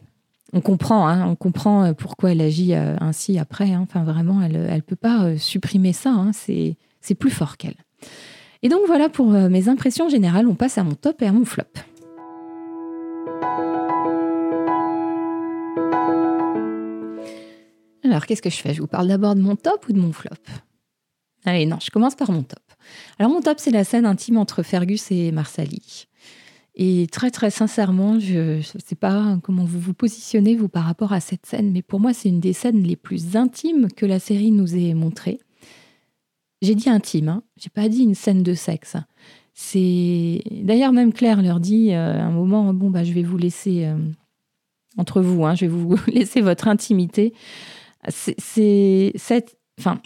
on 0.54 0.60
comprend, 0.60 1.08
hein, 1.08 1.26
on 1.26 1.34
comprend 1.34 1.84
euh, 1.84 1.92
pourquoi 1.92 2.30
elle 2.30 2.40
agit 2.40 2.74
euh, 2.74 2.96
ainsi 3.00 3.38
après. 3.38 3.72
Hein. 3.72 3.80
Enfin, 3.82 4.04
vraiment, 4.04 4.40
elle 4.40 4.52
ne 4.72 4.80
peut 4.80 4.96
pas 4.96 5.24
euh, 5.24 5.36
supprimer 5.36 5.92
ça. 5.92 6.10
Hein. 6.10 6.30
C'est 6.32 7.14
plus 7.18 7.30
fort 7.30 7.56
qu'elle. 7.56 7.74
Et 8.62 8.68
donc 8.68 8.80
voilà 8.86 9.10
pour 9.10 9.26
mes 9.26 9.68
impressions 9.68 10.08
générales. 10.08 10.46
On 10.46 10.54
passe 10.54 10.78
à 10.78 10.84
mon 10.84 10.94
top 10.94 11.20
et 11.20 11.26
à 11.26 11.32
mon 11.32 11.44
flop. 11.44 11.64
Alors, 18.04 18.26
qu'est-ce 18.26 18.42
que 18.42 18.50
je 18.50 18.56
fais? 18.56 18.74
Je 18.74 18.80
vous 18.80 18.86
parle 18.86 19.08
d'abord 19.08 19.34
de 19.34 19.40
mon 19.40 19.56
top 19.56 19.88
ou 19.88 19.92
de 19.92 20.00
mon 20.00 20.12
flop? 20.12 20.36
Allez, 21.44 21.66
non, 21.66 21.78
je 21.82 21.90
commence 21.90 22.14
par 22.14 22.30
mon 22.30 22.42
top. 22.42 22.62
Alors, 23.18 23.32
mon 23.32 23.40
top, 23.40 23.58
c'est 23.58 23.70
la 23.70 23.84
scène 23.84 24.06
intime 24.06 24.36
entre 24.36 24.62
Fergus 24.62 25.10
et 25.10 25.32
Marsali. 25.32 26.06
Et 26.76 27.06
très 27.10 27.30
très 27.30 27.50
sincèrement, 27.50 28.18
je 28.18 28.56
ne 28.56 28.80
sais 28.84 28.96
pas 28.96 29.38
comment 29.42 29.64
vous 29.64 29.78
vous 29.78 29.94
positionnez 29.94 30.56
vous 30.56 30.68
par 30.68 30.84
rapport 30.84 31.12
à 31.12 31.20
cette 31.20 31.46
scène, 31.46 31.70
mais 31.70 31.82
pour 31.82 32.00
moi 32.00 32.12
c'est 32.12 32.28
une 32.28 32.40
des 32.40 32.52
scènes 32.52 32.82
les 32.82 32.96
plus 32.96 33.36
intimes 33.36 33.86
que 33.92 34.04
la 34.04 34.18
série 34.18 34.50
nous 34.50 34.74
ait 34.74 34.92
montrées. 34.92 35.38
J'ai 36.62 36.74
dit 36.74 36.90
intime, 36.90 37.28
hein. 37.28 37.42
j'ai 37.56 37.70
pas 37.70 37.88
dit 37.88 38.02
une 38.02 38.16
scène 38.16 38.42
de 38.42 38.54
sexe. 38.54 38.96
C'est 39.52 40.42
d'ailleurs 40.50 40.92
même 40.92 41.12
Claire 41.12 41.42
leur 41.42 41.60
dit 41.60 41.92
euh, 41.92 42.18
à 42.18 42.24
un 42.24 42.32
moment 42.32 42.74
bon 42.74 42.90
bah 42.90 43.04
je 43.04 43.12
vais 43.12 43.22
vous 43.22 43.38
laisser 43.38 43.84
euh, 43.84 43.96
entre 44.96 45.20
vous, 45.20 45.44
hein, 45.44 45.54
je 45.54 45.66
vais 45.66 45.68
vous 45.68 45.94
laisser 46.08 46.40
votre 46.40 46.66
intimité. 46.66 47.34
C'est 48.08 49.12
cette, 49.16 49.56
enfin 49.78 50.00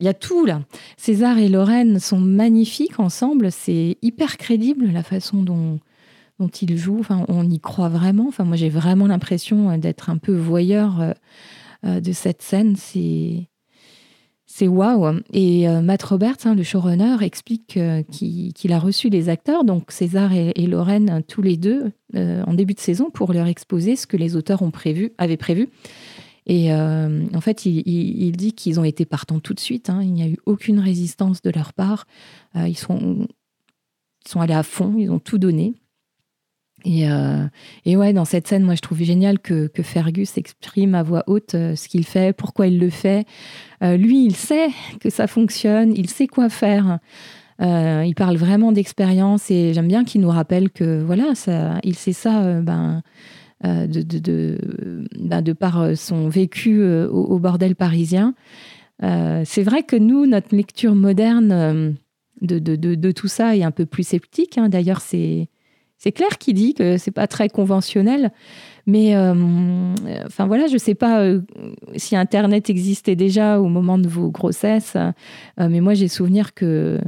il 0.00 0.06
y 0.06 0.08
a 0.08 0.14
tout 0.14 0.44
là. 0.44 0.62
César 0.96 1.38
et 1.38 1.48
Lorraine 1.48 1.98
sont 1.98 2.18
magnifiques 2.18 3.00
ensemble. 3.00 3.50
C'est 3.50 3.96
hyper 4.02 4.36
crédible 4.36 4.90
la 4.92 5.02
façon 5.02 5.42
dont, 5.42 5.80
dont 6.38 6.48
ils 6.48 6.76
jouent. 6.76 7.00
Enfin, 7.00 7.24
on 7.28 7.48
y 7.48 7.60
croit 7.60 7.88
vraiment. 7.88 8.26
Enfin, 8.28 8.44
moi, 8.44 8.56
j'ai 8.56 8.68
vraiment 8.68 9.06
l'impression 9.06 9.70
euh, 9.70 9.76
d'être 9.78 10.10
un 10.10 10.18
peu 10.18 10.34
voyeur 10.34 11.00
euh, 11.00 11.12
euh, 11.86 12.00
de 12.00 12.12
cette 12.12 12.42
scène. 12.42 12.76
C'est 12.76 13.48
c'est 14.48 14.68
waouh. 14.68 15.20
Et 15.34 15.68
Matt 15.82 16.04
Roberts, 16.04 16.46
hein, 16.46 16.54
le 16.54 16.62
showrunner, 16.62 17.16
explique 17.20 17.78
qu'il 18.10 18.72
a 18.72 18.78
reçu 18.78 19.10
les 19.10 19.28
acteurs, 19.28 19.64
donc 19.64 19.90
César 19.90 20.32
et, 20.32 20.66
Lorraine, 20.66 21.22
tous 21.28 21.42
les 21.42 21.58
deux, 21.58 21.92
en 22.14 22.54
début 22.54 22.72
de 22.72 22.80
saison, 22.80 23.10
pour 23.10 23.34
leur 23.34 23.48
exposer 23.48 23.96
ce 23.96 24.06
que 24.06 24.16
les 24.16 24.34
auteurs 24.34 24.62
ont 24.62 24.70
prévu, 24.70 25.12
avaient 25.18 25.36
prévu. 25.36 25.68
Et 26.46 26.72
euh, 26.72 27.26
en 27.34 27.40
fait, 27.40 27.66
il, 27.66 28.32
dit 28.36 28.52
qu'ils 28.52 28.78
ont 28.78 28.84
été 28.84 29.04
partants 29.04 29.40
tout 29.40 29.52
de 29.52 29.60
suite. 29.60 29.90
Hein. 29.90 30.00
Il 30.02 30.12
n'y 30.12 30.22
a 30.22 30.28
eu 30.28 30.38
aucune 30.46 30.78
résistance 30.78 31.42
de 31.42 31.50
leur 31.50 31.72
part. 31.72 32.06
Euh, 32.54 32.68
ils, 32.68 32.78
sont, 32.78 33.26
ils 34.24 34.28
sont 34.28 34.40
allés 34.40 34.54
à 34.54 34.62
fond, 34.62 34.94
ils 34.96 35.10
ont 35.10 35.18
tout 35.18 35.38
donné. 35.38 35.74
Et, 36.84 37.10
euh, 37.10 37.46
ouais, 37.84 38.12
dans 38.12 38.24
cette 38.24 38.46
scène, 38.46 38.62
moi, 38.62 38.76
je 38.76 38.80
trouve 38.80 39.02
génial 39.02 39.40
que, 39.40 39.66
que 39.66 39.82
Fergus 39.82 40.38
exprime 40.38 40.94
à 40.94 41.02
voix 41.02 41.24
haute 41.26 41.52
ce 41.52 41.88
qu'il 41.88 42.04
fait, 42.04 42.32
pourquoi 42.32 42.68
il 42.68 42.78
le 42.78 42.90
fait. 42.90 43.26
lui, 43.82 44.24
il 44.24 44.36
sait 44.36 44.68
que 45.00 45.10
ça 45.10 45.26
fonctionne, 45.26 45.94
il 45.96 46.08
sait 46.08 46.28
quoi 46.28 46.48
faire. 46.48 47.00
il 47.60 48.14
parle 48.16 48.36
vraiment 48.36 48.70
d'expérience 48.70 49.50
et 49.50 49.74
j'aime 49.74 49.88
bien 49.88 50.04
qu'il 50.04 50.20
nous 50.20 50.30
rappelle 50.30 50.70
que 50.70 51.02
voilà, 51.02 51.32
il 51.82 51.96
sait 51.96 52.12
ça. 52.12 52.60
ben, 52.60 53.02
euh, 53.64 53.86
de, 53.86 54.02
de, 54.02 54.58
ben, 55.18 55.40
de, 55.40 55.54
par 55.54 55.80
euh, 55.80 55.94
son 55.94 56.28
vécu 56.28 56.82
euh, 56.82 57.08
au, 57.08 57.38
bordel 57.38 57.74
parisien. 57.74 58.34
c'est 59.00 59.62
vrai 59.62 59.82
que 59.82 59.96
nous, 59.96 60.26
notre 60.26 60.54
lecture 60.54 60.94
moderne 60.94 61.96
de, 62.42 62.58
de, 62.58 63.12
tout 63.12 63.28
ça 63.28 63.56
est 63.56 63.62
un 63.62 63.70
peu 63.70 63.86
plus 63.86 64.06
sceptique. 64.06 64.58
Hein. 64.58 64.68
D'ailleurs, 64.68 65.00
c'est 65.00 65.48
c'est 65.96 66.12
Claire 66.12 66.36
qui 66.36 66.52
dit 66.52 66.74
que 66.74 66.98
c'est 66.98 67.10
pas 67.10 67.26
très 67.26 67.48
conventionnel, 67.48 68.30
mais 68.86 69.16
enfin 69.16 70.46
voilà, 70.46 70.66
je 70.66 70.76
sais 70.76 70.94
pas 70.94 71.26
si 71.96 72.14
Internet 72.14 72.68
existait 72.68 73.16
déjà 73.16 73.58
au 73.58 73.68
moment 73.68 73.96
de 73.96 74.06
vos 74.06 74.30
grossesses, 74.30 74.98
mais 75.58 75.80
moi 75.80 75.94
j'ai 75.94 76.08
souvenir 76.08 76.52
que 76.52 77.00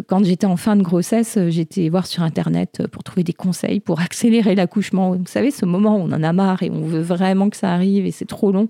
quand 0.00 0.24
j'étais 0.24 0.46
en 0.46 0.56
fin 0.56 0.76
de 0.76 0.82
grossesse, 0.82 1.36
euh, 1.36 1.50
j'étais 1.50 1.88
voir 1.90 2.06
sur 2.06 2.22
Internet 2.22 2.78
euh, 2.80 2.88
pour 2.88 3.04
trouver 3.04 3.24
des 3.24 3.34
conseils 3.34 3.80
pour 3.80 4.00
accélérer 4.00 4.54
l'accouchement. 4.54 5.12
Vous 5.12 5.26
savez, 5.26 5.50
ce 5.50 5.66
moment 5.66 5.96
où 5.96 6.00
on 6.00 6.12
en 6.12 6.22
a 6.22 6.32
marre 6.32 6.62
et 6.62 6.70
on 6.70 6.82
veut 6.82 7.02
vraiment 7.02 7.50
que 7.50 7.56
ça 7.56 7.72
arrive 7.72 8.06
et 8.06 8.10
c'est 8.10 8.24
trop 8.24 8.52
long. 8.52 8.68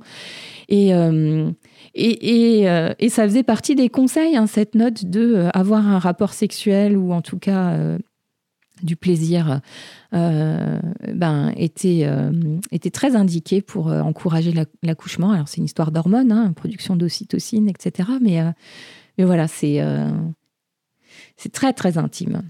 Et, 0.68 0.94
euh, 0.94 1.50
et, 1.94 2.62
et, 2.98 3.08
ça 3.10 3.24
faisait 3.24 3.42
partie 3.42 3.74
des 3.74 3.90
conseils, 3.90 4.36
hein, 4.36 4.46
cette 4.46 4.74
note 4.74 5.04
de 5.04 5.48
avoir 5.52 5.86
un 5.86 5.98
rapport 5.98 6.32
sexuel 6.32 6.96
ou 6.96 7.12
en 7.12 7.20
tout 7.20 7.38
cas 7.38 7.76
du 8.82 8.96
plaisir 8.96 9.60
ben, 10.12 11.52
était, 11.54 12.08
était 12.70 12.90
très 12.90 13.14
indiqué 13.14 13.60
pour 13.60 13.88
encourager 13.88 14.54
l'accouchement. 14.82 15.32
Alors 15.32 15.48
c'est 15.48 15.58
une 15.58 15.66
histoire 15.66 15.92
d'hormones, 15.92 16.32
hein, 16.32 16.54
production 16.54 16.96
d'ocytocine, 16.96 17.68
etc. 17.68 18.08
Mais, 18.22 18.40
mais 19.18 19.24
voilà, 19.24 19.46
c'est 19.46 19.82
c'est 21.42 21.50
très 21.52 21.72
très 21.72 21.98
intime. 21.98 22.42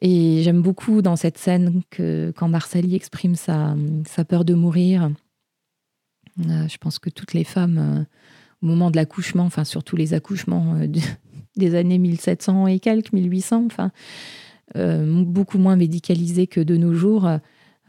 Et 0.00 0.42
j'aime 0.42 0.62
beaucoup 0.62 1.00
dans 1.00 1.14
cette 1.14 1.38
scène 1.38 1.82
que 1.90 2.32
quand 2.36 2.48
Marsali 2.48 2.96
exprime 2.96 3.36
sa, 3.36 3.76
sa 4.04 4.24
peur 4.24 4.44
de 4.44 4.54
mourir, 4.54 5.10
euh, 6.40 6.66
je 6.66 6.76
pense 6.78 6.98
que 6.98 7.08
toutes 7.08 7.34
les 7.34 7.44
femmes, 7.44 7.78
euh, 7.78 8.02
au 8.62 8.66
moment 8.66 8.90
de 8.90 8.96
l'accouchement, 8.96 9.44
enfin 9.44 9.62
surtout 9.62 9.94
les 9.94 10.12
accouchements 10.12 10.74
euh, 10.74 10.88
des 11.56 11.74
années 11.76 11.98
1700 11.98 12.66
et 12.66 12.80
quelques, 12.80 13.12
1800, 13.12 13.66
enfin, 13.66 13.92
beaucoup 14.74 15.58
moins 15.58 15.76
médicalisés 15.76 16.46
que 16.46 16.60
de 16.60 16.76
nos 16.78 16.94
jours, 16.94 17.28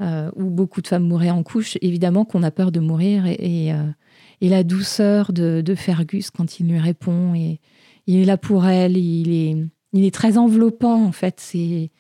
où 0.02 0.50
beaucoup 0.50 0.82
de 0.82 0.88
femmes 0.88 1.08
mouraient 1.08 1.30
en 1.30 1.44
couche, 1.44 1.78
évidemment 1.82 2.26
qu'on 2.26 2.44
a 2.44 2.52
peur 2.52 2.74
de 2.74 2.82
mourir. 2.82 3.26
Et, 3.26 3.68
et, 4.42 4.50
la 4.50 4.66
douceur 4.66 5.32
de, 5.32 5.62
de, 5.62 5.76
Fergus 5.76 6.30
quand 6.30 6.60
il 6.60 6.68
lui 6.68 6.80
répond, 6.80 7.34
et 7.36 7.62
il 8.06 8.20
est 8.20 8.26
là 8.26 8.38
pour 8.38 8.66
elle, 8.66 8.98
il 8.98 9.32
est 9.32 9.66
il 9.94 10.06
est 10.06 10.14
très 10.14 10.38
enveloppant 10.38 11.04
en 11.04 11.12
fait. 11.12 11.36
C'est 11.40 11.92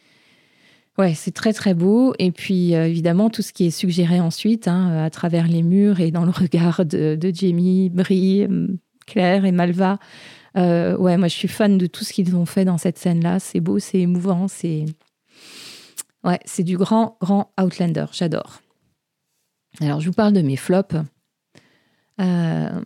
ouais, 0.98 1.14
c'est 1.14 1.32
très 1.32 1.54
très 1.54 1.74
beau. 1.74 2.14
Et 2.20 2.32
puis 2.32 2.76
euh, 2.76 2.88
évidemment 2.88 3.30
tout 3.30 3.42
ce 3.42 3.54
qui 3.54 3.66
est 3.66 3.72
suggéré 3.72 4.20
ensuite 4.20 4.68
hein, 4.68 5.04
à 5.04 5.10
travers 5.10 5.48
les 5.48 5.64
murs 5.64 6.00
et 6.00 6.12
dans 6.12 6.26
le 6.26 6.32
regard 6.36 6.86
de, 6.86 7.18
Jamie, 7.34 7.90
Brie, 7.90 8.48
Claire 9.06 9.46
et 9.46 9.52
Malva. 9.52 10.00
Euh, 10.56 10.96
ouais, 10.98 11.18
moi 11.18 11.28
je 11.28 11.36
suis 11.36 11.48
fan 11.48 11.78
de 11.78 11.88
tout 11.88 12.04
ce 12.04 12.14
qu'ils 12.14 12.36
ont 12.36 12.46
fait 12.46 12.66
dans 12.66 12.78
cette 12.78 12.98
scène-là. 12.98 13.40
C'est 13.40 13.60
beau, 13.60 13.80
c'est 13.80 14.00
émouvant, 14.00 14.48
c'est 14.48 14.86
ouais, 16.24 16.40
c'est 16.46 16.64
du 16.64 16.78
grand 16.78 17.18
grand 17.22 17.52
Outlander. 17.60 18.06
J'adore. 18.12 18.62
Alors 19.82 20.00
je 20.00 20.08
vous 20.08 20.14
parle 20.14 20.34
de 20.34 20.42
mes 20.42 20.58
flops. 20.58 20.96
Euh, 22.22 22.82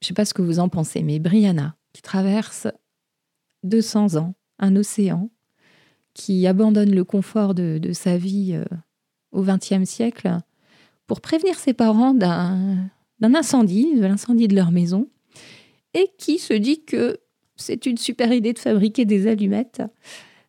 je 0.00 0.06
sais 0.06 0.14
pas 0.14 0.24
ce 0.24 0.34
que 0.34 0.42
vous 0.42 0.58
en 0.58 0.68
pensez, 0.68 1.02
mais 1.02 1.18
Brianna 1.18 1.74
qui 1.92 2.02
traverse 2.02 2.68
200 3.64 4.16
ans, 4.16 4.34
un 4.58 4.76
océan, 4.76 5.30
qui 6.14 6.46
abandonne 6.46 6.94
le 6.94 7.04
confort 7.04 7.54
de, 7.54 7.80
sa 7.92 8.16
vie 8.16 8.52
euh, 8.54 8.64
au 9.32 9.42
XXe 9.42 9.88
siècle 9.88 10.38
pour 11.06 11.20
prévenir 11.20 11.58
ses 11.58 11.72
parents 11.72 12.12
d'un 12.12 12.90
incendie, 13.22 13.94
de 13.94 14.02
l'incendie 14.02 14.48
de 14.48 14.54
leur 14.54 14.70
maison, 14.70 15.08
et 15.94 16.10
qui 16.18 16.38
se 16.38 16.54
dit 16.54 16.84
que 16.84 17.18
c'est 17.56 17.86
une 17.86 17.96
super 17.96 18.32
idée 18.32 18.52
de 18.52 18.58
fabriquer 18.58 19.04
des 19.04 19.26
allumettes. 19.26 19.82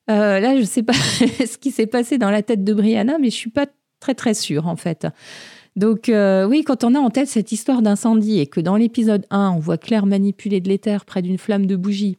Euh, 0.09 0.39
là, 0.39 0.55
je 0.55 0.61
ne 0.61 0.65
sais 0.65 0.83
pas 0.83 0.93
ce 0.93 1.57
qui 1.57 1.71
s'est 1.71 1.87
passé 1.87 2.17
dans 2.17 2.31
la 2.31 2.41
tête 2.41 2.63
de 2.63 2.73
Brianna, 2.73 3.19
mais 3.19 3.29
je 3.29 3.35
suis 3.35 3.49
pas 3.49 3.67
très 3.99 4.15
très 4.15 4.33
sûre 4.33 4.67
en 4.67 4.75
fait. 4.75 5.07
Donc 5.75 6.09
euh, 6.09 6.45
oui, 6.45 6.63
quand 6.63 6.83
on 6.83 6.95
a 6.95 6.99
en 6.99 7.09
tête 7.09 7.27
cette 7.27 7.51
histoire 7.51 7.81
d'incendie 7.81 8.39
et 8.39 8.47
que 8.47 8.59
dans 8.59 8.75
l'épisode 8.75 9.25
1, 9.29 9.51
on 9.51 9.59
voit 9.59 9.77
Claire 9.77 10.05
manipuler 10.05 10.61
de 10.61 10.67
l'éther 10.67 11.05
près 11.05 11.21
d'une 11.21 11.37
flamme 11.37 11.67
de 11.67 11.75
bougie 11.75 12.17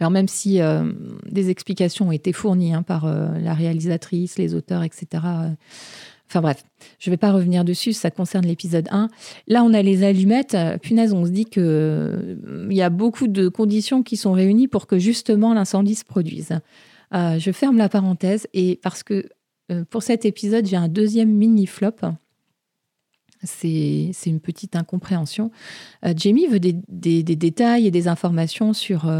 alors 0.00 0.10
même 0.10 0.28
si 0.28 0.60
euh, 0.60 0.92
des 1.30 1.50
explications 1.50 2.08
ont 2.08 2.12
été 2.12 2.32
fournies 2.32 2.74
hein, 2.74 2.82
par 2.82 3.04
euh, 3.04 3.38
la 3.38 3.54
réalisatrice, 3.54 4.38
les 4.38 4.54
auteurs, 4.54 4.82
etc. 4.82 5.06
Euh, 5.14 5.48
enfin 6.28 6.40
bref, 6.40 6.64
je 6.98 7.10
ne 7.10 7.12
vais 7.12 7.18
pas 7.18 7.32
revenir 7.32 7.64
dessus, 7.64 7.92
ça 7.92 8.10
concerne 8.10 8.46
l'épisode 8.46 8.88
1. 8.90 9.08
Là, 9.48 9.64
on 9.64 9.72
a 9.72 9.82
les 9.82 10.04
allumettes. 10.04 10.56
Punaise, 10.82 11.12
on 11.12 11.24
se 11.24 11.30
dit 11.30 11.44
qu'il 11.44 12.68
y 12.70 12.82
a 12.82 12.90
beaucoup 12.90 13.28
de 13.28 13.48
conditions 13.48 14.02
qui 14.02 14.16
sont 14.16 14.32
réunies 14.32 14.68
pour 14.68 14.86
que 14.86 14.98
justement 14.98 15.54
l'incendie 15.54 15.94
se 15.94 16.04
produise. 16.04 16.58
je 17.12 17.50
ferme 17.52 17.78
la 17.78 17.88
parenthèse 17.88 18.46
et 18.54 18.80
parce 18.82 19.02
que 19.02 19.28
pour 19.90 20.02
cet 20.02 20.24
épisode, 20.24 20.66
j'ai 20.66 20.76
un 20.76 20.88
deuxième 20.88 21.30
mini-flop. 21.30 21.96
C'est 23.42 24.12
une 24.26 24.40
petite 24.40 24.76
incompréhension. 24.76 25.50
Jamie 26.16 26.46
veut 26.46 26.60
des, 26.60 26.74
détails 27.22 27.86
et 27.86 27.90
des 27.90 28.08
informations 28.08 28.72
sur 28.72 29.10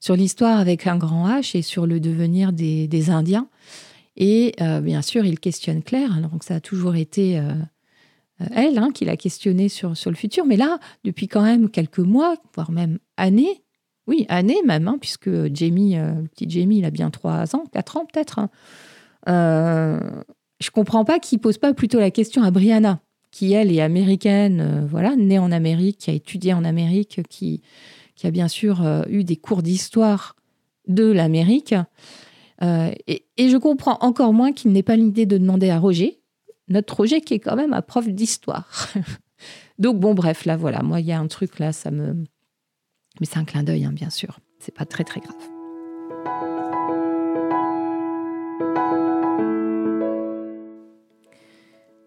sur 0.00 0.14
l'histoire 0.14 0.58
avec 0.58 0.86
un 0.86 0.96
grand 0.96 1.28
H 1.28 1.56
et 1.56 1.62
sur 1.62 1.86
le 1.86 2.00
devenir 2.00 2.52
des, 2.52 3.10
Indiens. 3.10 3.48
Et 4.16 4.54
euh, 4.60 4.80
bien 4.80 5.02
sûr, 5.02 5.24
il 5.24 5.38
questionne 5.38 5.82
Claire. 5.82 6.20
Donc 6.20 6.44
ça 6.44 6.56
a 6.56 6.60
toujours 6.60 6.96
été 6.96 7.38
euh, 7.38 7.52
euh, 8.40 8.46
elle 8.54 8.78
hein, 8.78 8.90
qui 8.92 9.04
l'a 9.04 9.16
questionné 9.16 9.68
sur, 9.68 9.96
sur 9.96 10.10
le 10.10 10.16
futur. 10.16 10.46
Mais 10.46 10.56
là, 10.56 10.78
depuis 11.04 11.28
quand 11.28 11.42
même 11.42 11.70
quelques 11.70 11.98
mois, 11.98 12.36
voire 12.54 12.70
même 12.70 12.98
années, 13.16 13.62
oui, 14.06 14.24
années 14.28 14.62
même, 14.64 14.88
hein, 14.88 14.98
puisque 15.00 15.30
Jamie, 15.54 15.96
petit 16.34 16.48
Jamie, 16.48 16.78
il 16.78 16.84
a 16.84 16.90
bien 16.90 17.10
trois 17.10 17.54
ans, 17.54 17.64
quatre 17.72 17.96
ans 17.98 18.06
peut-être. 18.06 18.38
Hein. 18.38 20.00
je 20.60 20.70
comprends 20.70 21.04
pas 21.04 21.18
qu'il 21.18 21.40
pose 21.40 21.58
pas 21.58 21.74
plutôt 21.74 21.98
la 21.98 22.10
question 22.10 22.42
à 22.42 22.50
Brianna, 22.50 23.00
qui 23.30 23.52
elle 23.52 23.72
est 23.72 23.80
américaine, 23.80 24.86
voilà, 24.88 25.16
née 25.16 25.38
en 25.38 25.52
Amérique, 25.52 25.98
qui 25.98 26.10
a 26.10 26.14
étudié 26.14 26.54
en 26.54 26.64
Amérique, 26.64 27.20
qui 27.28 27.62
qui 28.18 28.26
a 28.26 28.30
bien 28.30 28.48
sûr 28.48 28.84
euh, 28.84 29.02
eu 29.08 29.24
des 29.24 29.36
cours 29.36 29.62
d'histoire 29.62 30.36
de 30.88 31.04
l'Amérique. 31.04 31.74
Euh, 32.62 32.90
et, 33.06 33.22
je 33.38 33.56
comprends 33.56 33.96
encore 34.00 34.32
moins 34.32 34.52
qu'il 34.52 34.72
n'ait 34.72 34.82
pas 34.82 34.96
l'idée 34.96 35.24
de 35.24 35.38
demander 35.38 35.70
à 35.70 35.78
Roger, 35.78 36.20
notre 36.66 36.96
Roger 36.96 37.20
qui 37.20 37.34
est 37.34 37.38
quand 37.38 37.54
même 37.54 37.72
un 37.72 37.82
prof 37.82 38.08
d'histoire. 38.08 38.88
Donc 39.78 40.00
bon, 40.00 40.14
bref, 40.14 40.44
là 40.44 40.56
voilà, 40.56 40.82
moi 40.82 41.00
il 41.00 41.06
y 41.06 41.12
a 41.12 41.20
un 41.20 41.28
truc 41.28 41.60
là, 41.60 41.72
ça 41.72 41.92
me... 41.92 42.24
Mais 43.20 43.26
c'est 43.26 43.38
un 43.38 43.44
clin 43.44 43.62
d'œil, 43.62 43.84
hein, 43.84 43.92
bien 43.92 44.10
sûr. 44.10 44.40
C'est 44.58 44.74
pas 44.74 44.84
très 44.84 45.04
très 45.04 45.20
grave. 45.20 46.57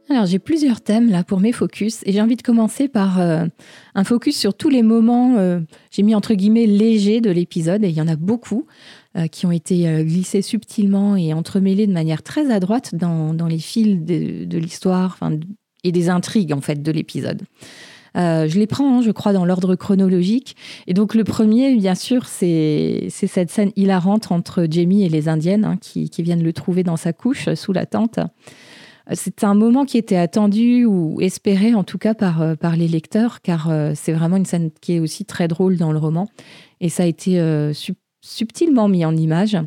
Alors 0.09 0.25
j'ai 0.25 0.39
plusieurs 0.39 0.81
thèmes 0.81 1.09
là 1.09 1.23
pour 1.23 1.39
mes 1.39 1.51
focus 1.51 2.01
et 2.05 2.11
j'ai 2.11 2.21
envie 2.21 2.35
de 2.35 2.41
commencer 2.41 2.87
par 2.87 3.19
euh, 3.19 3.45
un 3.95 4.03
focus 4.03 4.37
sur 4.37 4.53
tous 4.53 4.69
les 4.69 4.83
moments, 4.83 5.37
euh, 5.37 5.59
j'ai 5.91 6.03
mis 6.03 6.15
entre 6.15 6.33
guillemets 6.33 6.65
légers 6.65 7.21
de 7.21 7.31
l'épisode 7.31 7.83
et 7.83 7.89
il 7.89 7.95
y 7.95 8.01
en 8.01 8.07
a 8.07 8.15
beaucoup 8.15 8.65
euh, 9.15 9.27
qui 9.27 9.45
ont 9.45 9.51
été 9.51 10.03
glissés 10.03 10.41
subtilement 10.41 11.15
et 11.15 11.33
entremêlés 11.33 11.87
de 11.87 11.93
manière 11.93 12.23
très 12.23 12.51
adroite 12.51 12.95
dans, 12.95 13.47
les 13.47 13.59
fils 13.59 14.03
de, 14.03 14.57
l'histoire 14.57 15.17
et 15.83 15.91
des 15.91 16.09
intrigues 16.09 16.53
en 16.53 16.61
fait 16.61 16.81
de 16.81 16.91
l'épisode. 16.91 17.43
je 18.15 18.59
les 18.59 18.67
prends, 18.67 18.97
hein, 18.97 19.01
je 19.01 19.11
crois, 19.11 19.33
dans 19.33 19.45
l'ordre 19.45 19.75
chronologique. 19.75 20.55
Et 20.87 20.93
donc 20.93 21.15
le 21.15 21.23
premier, 21.23 21.75
bien 21.75 21.95
sûr, 21.95 22.25
c'est 22.25 23.07
cette 23.09 23.49
scène 23.49 23.71
hilarante 23.75 24.31
entre 24.31 24.67
Jamie 24.69 25.03
et 25.03 25.09
les 25.09 25.29
Indiennes 25.29 25.65
hein, 25.65 25.77
qui, 25.79 26.09
qui, 26.09 26.21
viennent 26.21 26.43
le 26.43 26.53
trouver 26.53 26.83
dans 26.83 26.97
sa 26.97 27.13
couche 27.13 27.53
sous 27.53 27.71
la 27.71 27.85
tente. 27.85 28.19
C'est 29.13 29.43
un 29.43 29.55
moment 29.55 29.85
qui 29.85 29.97
était 29.97 30.15
attendu 30.15 30.85
ou 30.85 31.19
espéré 31.21 31.73
en 31.73 31.83
tout 31.83 31.97
cas 31.97 32.13
par, 32.13 32.41
euh, 32.41 32.55
les 32.77 32.87
lecteurs, 32.87 33.41
car 33.41 33.69
euh, 33.69 33.91
c'est 33.95 34.13
vraiment 34.13 34.37
une 34.37 34.45
scène 34.45 34.71
qui 34.81 34.93
est 34.95 34.99
aussi 34.99 35.25
très 35.25 35.47
drôle 35.47 35.77
dans 35.77 35.91
le 35.91 35.97
roman. 35.97 36.27
Et 36.79 36.89
ça 36.89 37.03
a 37.03 37.05
été 37.05 37.39
euh, 37.39 37.73
subtilement 38.21 38.87
mis 38.87 39.03
en 39.05 39.15
image. 39.15 39.57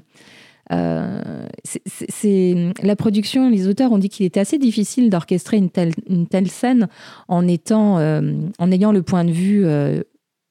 c'est 1.64 2.72
la 2.82 2.96
production, 2.96 3.50
les 3.50 3.68
auteurs 3.68 3.92
ont 3.92 3.98
dit 3.98 4.08
qu'il 4.08 4.24
était 4.24 4.40
assez 4.40 4.58
difficile 4.58 5.10
d'orchestrer 5.10 5.58
une 5.58 5.70
telle, 5.70 6.48
scène 6.48 6.88
en, 7.28 7.46
étant, 7.46 7.96
en 7.96 8.72
ayant 8.72 8.92
le 8.92 9.02
point 9.02 9.24
de 9.24 9.30
vue 9.30 9.66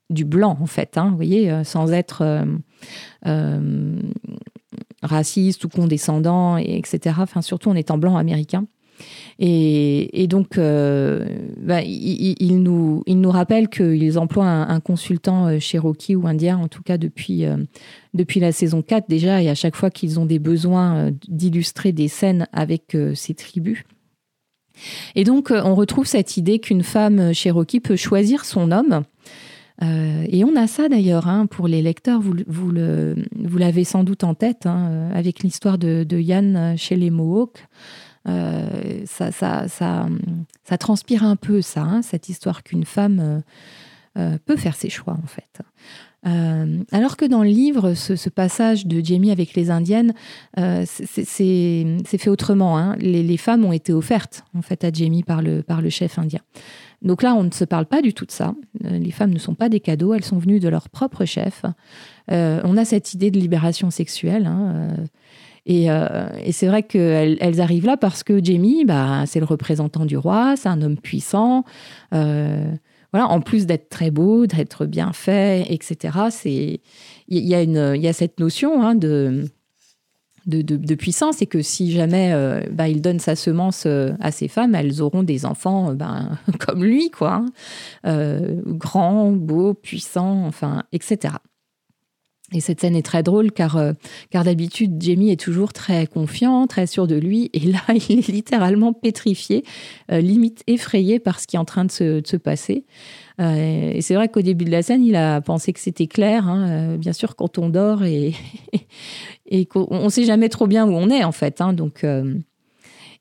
du 0.10 0.26
blanc, 0.26 0.58
en 0.62 0.68
fait, 0.68 0.98
hein, 0.98 1.10
vous 1.10 1.16
voyez, 1.16 1.52
sans 1.64 1.92
être 1.92 2.46
raciste 5.02 5.66
ou 5.66 5.70
condescendant, 5.70 6.58
etc. 6.58 7.16
Enfin, 7.20 7.42
surtout 7.42 7.70
en 7.70 7.76
étant 7.76 7.98
blanc 7.98 8.16
américain. 8.16 8.66
Et, 9.40 10.28
donc, 10.28 10.58
euh, 10.58 11.26
bah, 11.58 11.82
il, 11.82 12.62
nous, 12.62 13.04
il 13.06 13.20
nous 13.20 13.32
rappelle 13.32 13.68
qu'ils 13.68 14.20
emploient 14.20 14.46
un, 14.46 14.80
consultant 14.80 15.48
euh, 15.48 15.60
cherokee 15.60 16.16
ou 16.16 16.28
indien, 16.28 16.58
en 16.58 16.68
tout 16.68 16.84
cas 16.84 16.98
depuis, 16.98 17.46
euh, 17.46 17.58
depuis 18.14 18.40
la 18.40 18.52
saison 18.52 18.82
4 18.82 19.10
déjà, 19.10 19.42
et 19.42 19.50
à 19.50 19.56
chaque 19.56 19.76
fois 19.76 19.90
qu'ils 19.90 20.20
ont 20.20 20.26
des 20.26 20.40
besoins 20.40 21.12
d'illustrer 21.28 21.92
des 21.92 22.08
scènes 22.08 22.48
avec 22.54 22.96
ces 23.16 23.34
tribus. 23.34 23.84
Et 25.16 25.24
donc, 25.24 25.52
on 25.52 25.76
retrouve 25.76 26.08
cette 26.08 26.38
idée 26.38 26.60
qu'une 26.60 26.84
femme 26.84 27.34
cherokee 27.34 27.80
peut 27.80 27.96
choisir 27.96 28.46
son 28.46 28.72
homme. 28.72 29.04
et 29.82 30.44
on 30.44 30.56
a 30.56 30.68
ça 30.68 30.90
d'ailleurs 30.90 31.28
hein, 31.28 31.46
pour 31.46 31.68
les 31.68 31.82
lecteurs, 31.82 32.22
vous, 32.22 32.34
vous, 32.48 32.72
vous 32.72 33.58
l'avez 33.58 33.84
sans 33.84 34.04
doute 34.04 34.24
en 34.24 34.34
tête, 34.34 34.66
hein, 34.66 35.10
avec 35.14 35.44
l'histoire 35.44 35.78
de, 35.78 36.04
de, 36.04 36.18
Yann 36.18 36.76
chez 36.78 36.96
les 36.96 37.12
Mohawks. 37.12 37.68
Euh, 38.28 39.04
ça, 39.06 40.78
transpire 40.80 41.24
un 41.24 41.36
peu 41.36 41.62
ça, 41.62 41.82
hein, 41.82 42.02
cette 42.02 42.30
histoire 42.30 42.64
qu'une 42.64 42.86
femme 42.86 43.20
euh, 43.20 43.40
euh, 44.18 44.38
peut 44.46 44.56
faire 44.56 44.76
ses 44.76 44.90
choix 44.90 45.18
en 45.22 45.28
fait. 45.28 45.60
alors 46.92 47.18
que 47.18 47.26
dans 47.26 47.44
le 47.44 47.50
livre, 47.50 47.94
ce, 47.96 48.30
passage 48.30 48.86
de 48.86 49.04
Jamie 49.04 49.32
avec 49.32 49.56
les 49.56 49.70
Indiennes, 49.72 50.14
c'est 50.56 52.18
fait 52.18 52.30
autrement. 52.30 52.78
Hein. 52.78 52.96
Les, 52.98 53.38
femmes 53.38 53.66
ont 53.66 53.74
été 53.74 53.92
offertes 53.92 54.46
en 54.56 54.62
fait 54.62 54.86
à 54.86 54.92
Jamie 54.92 55.24
par 55.24 55.42
le, 55.42 55.64
par 55.64 55.82
le 55.82 55.90
chef 55.90 56.18
indien. 56.18 56.40
Donc 57.02 57.24
là, 57.24 57.36
on 57.36 57.44
ne 57.44 57.52
se 57.52 57.66
parle 57.66 57.86
pas 57.86 58.02
du 58.02 58.14
tout 58.14 58.26
de 58.26 58.32
ça. 58.32 58.56
Les 58.80 59.12
femmes 59.12 59.34
ne 59.34 59.40
sont 59.40 59.56
pas 59.56 59.68
des 59.68 59.82
cadeaux, 59.82 60.14
elles 60.14 60.24
sont 60.24 60.38
venues 60.38 60.62
de 60.62 60.70
leur 60.70 60.88
propre 60.88 61.26
chef. 61.26 61.66
on 62.30 62.78
a 62.78 62.86
cette 62.86 63.14
idée 63.14 63.32
de 63.32 63.40
libération 63.40 63.92
sexuelle. 63.92 64.46
Hein, 64.46 64.96
euh, 65.70 66.30
et, 66.44 66.52
c'est 66.52 66.68
vrai 66.68 66.84
qu'elles 66.84 67.38
elles 67.40 67.62
arrivent 67.62 67.86
là 67.86 67.98
parce 67.98 68.24
que 68.24 68.44
Jamie, 68.44 68.86
bah, 68.86 69.24
c'est 69.26 69.40
le 69.40 69.46
représentant 69.46 70.06
du 70.06 70.18
roi, 70.18 70.56
c'est 70.58 70.70
un 70.70 70.82
homme 70.82 70.98
puissant. 70.98 71.64
Euh, 72.14 72.72
voilà, 73.14 73.28
en 73.28 73.42
plus 73.42 73.66
d'être 73.66 73.90
très 73.90 74.12
beau, 74.12 74.46
d'être 74.48 74.86
bien 74.86 75.14
fait, 75.14 75.66
etc. 75.70 76.18
C'est 76.32 76.82
il 77.28 77.46
y, 77.48 77.56
a 77.56 77.62
une 77.62 77.96
il 77.96 78.14
cette 78.14 78.40
notion 78.40 78.84
hein, 78.84 78.96
de, 78.96 79.46
de, 80.46 80.96
puissance 80.96 81.42
et 81.42 81.46
que 81.46 81.62
si 81.62 81.92
jamais 81.92 82.32
euh, 82.34 82.62
bah, 82.72 82.90
il 82.90 83.02
donne 83.02 83.20
sa 83.20 83.36
semence 83.36 83.86
à 83.86 84.32
ses 84.32 84.48
femmes, 84.48 84.76
elles 84.76 85.02
auront 85.02 85.24
des 85.24 85.46
enfants 85.46 85.94
ben, 85.94 86.38
comme 86.60 86.84
lui, 86.84 87.10
quoi, 87.12 87.46
hein. 88.04 88.48
grand, 88.66 89.32
beau, 89.32 89.74
puissant, 89.76 90.46
enfin, 90.46 90.84
etc. 90.92 91.36
Et 92.54 92.60
cette 92.60 92.82
scène 92.82 92.96
est 92.96 93.06
très 93.06 93.24
drôle 93.24 93.52
car, 93.52 93.78
euh, 93.78 93.94
car 94.30 94.44
d'habitude, 94.44 95.02
Jamie 95.02 95.32
est 95.32 95.40
toujours 95.40 95.74
très 95.74 96.08
confiant, 96.08 96.68
très 96.68 96.88
sûr 96.88 97.08
de 97.08 97.16
lui. 97.16 97.50
Et 97.54 97.60
là, 97.60 97.82
il 98.10 98.20
est 98.20 98.28
littéralement 98.28 98.94
pétrifié, 98.94 99.64
euh, 100.12 100.20
limite 100.20 100.64
effrayé 100.68 101.20
par 101.20 101.40
ce 101.40 101.48
qui 101.48 101.56
est 101.56 101.60
en 101.60 101.66
train 101.66 101.86
de 101.86 101.92
se, 101.92 102.38
passer. 102.38 102.86
Euh, 103.40 103.92
et 103.94 104.02
c'est 104.02 104.16
vrai 104.16 104.28
qu'au 104.28 104.42
début 104.42 104.66
de 104.66 104.72
la 104.72 104.82
scène, 104.82 105.04
il 105.04 105.16
a 105.16 105.42
pensé 105.42 105.74
que 105.74 105.80
c'était 105.80 106.08
clair. 106.08 106.48
Hein, 106.48 106.98
bien 106.98 107.14
sûr, 107.14 107.36
quand 107.36 107.58
on 107.58 107.70
dort 107.70 108.04
et, 108.04 108.34
et 109.48 109.66
qu'on 109.66 110.04
ne 110.04 110.10
sait 110.10 110.26
jamais 110.26 110.50
trop 110.50 110.68
bien 110.68 110.88
où 110.88 110.92
on 110.92 111.10
est, 111.10 111.24
en 111.24 111.32
fait. 111.32 111.62
Hein, 111.62 111.74
donc. 111.74 112.06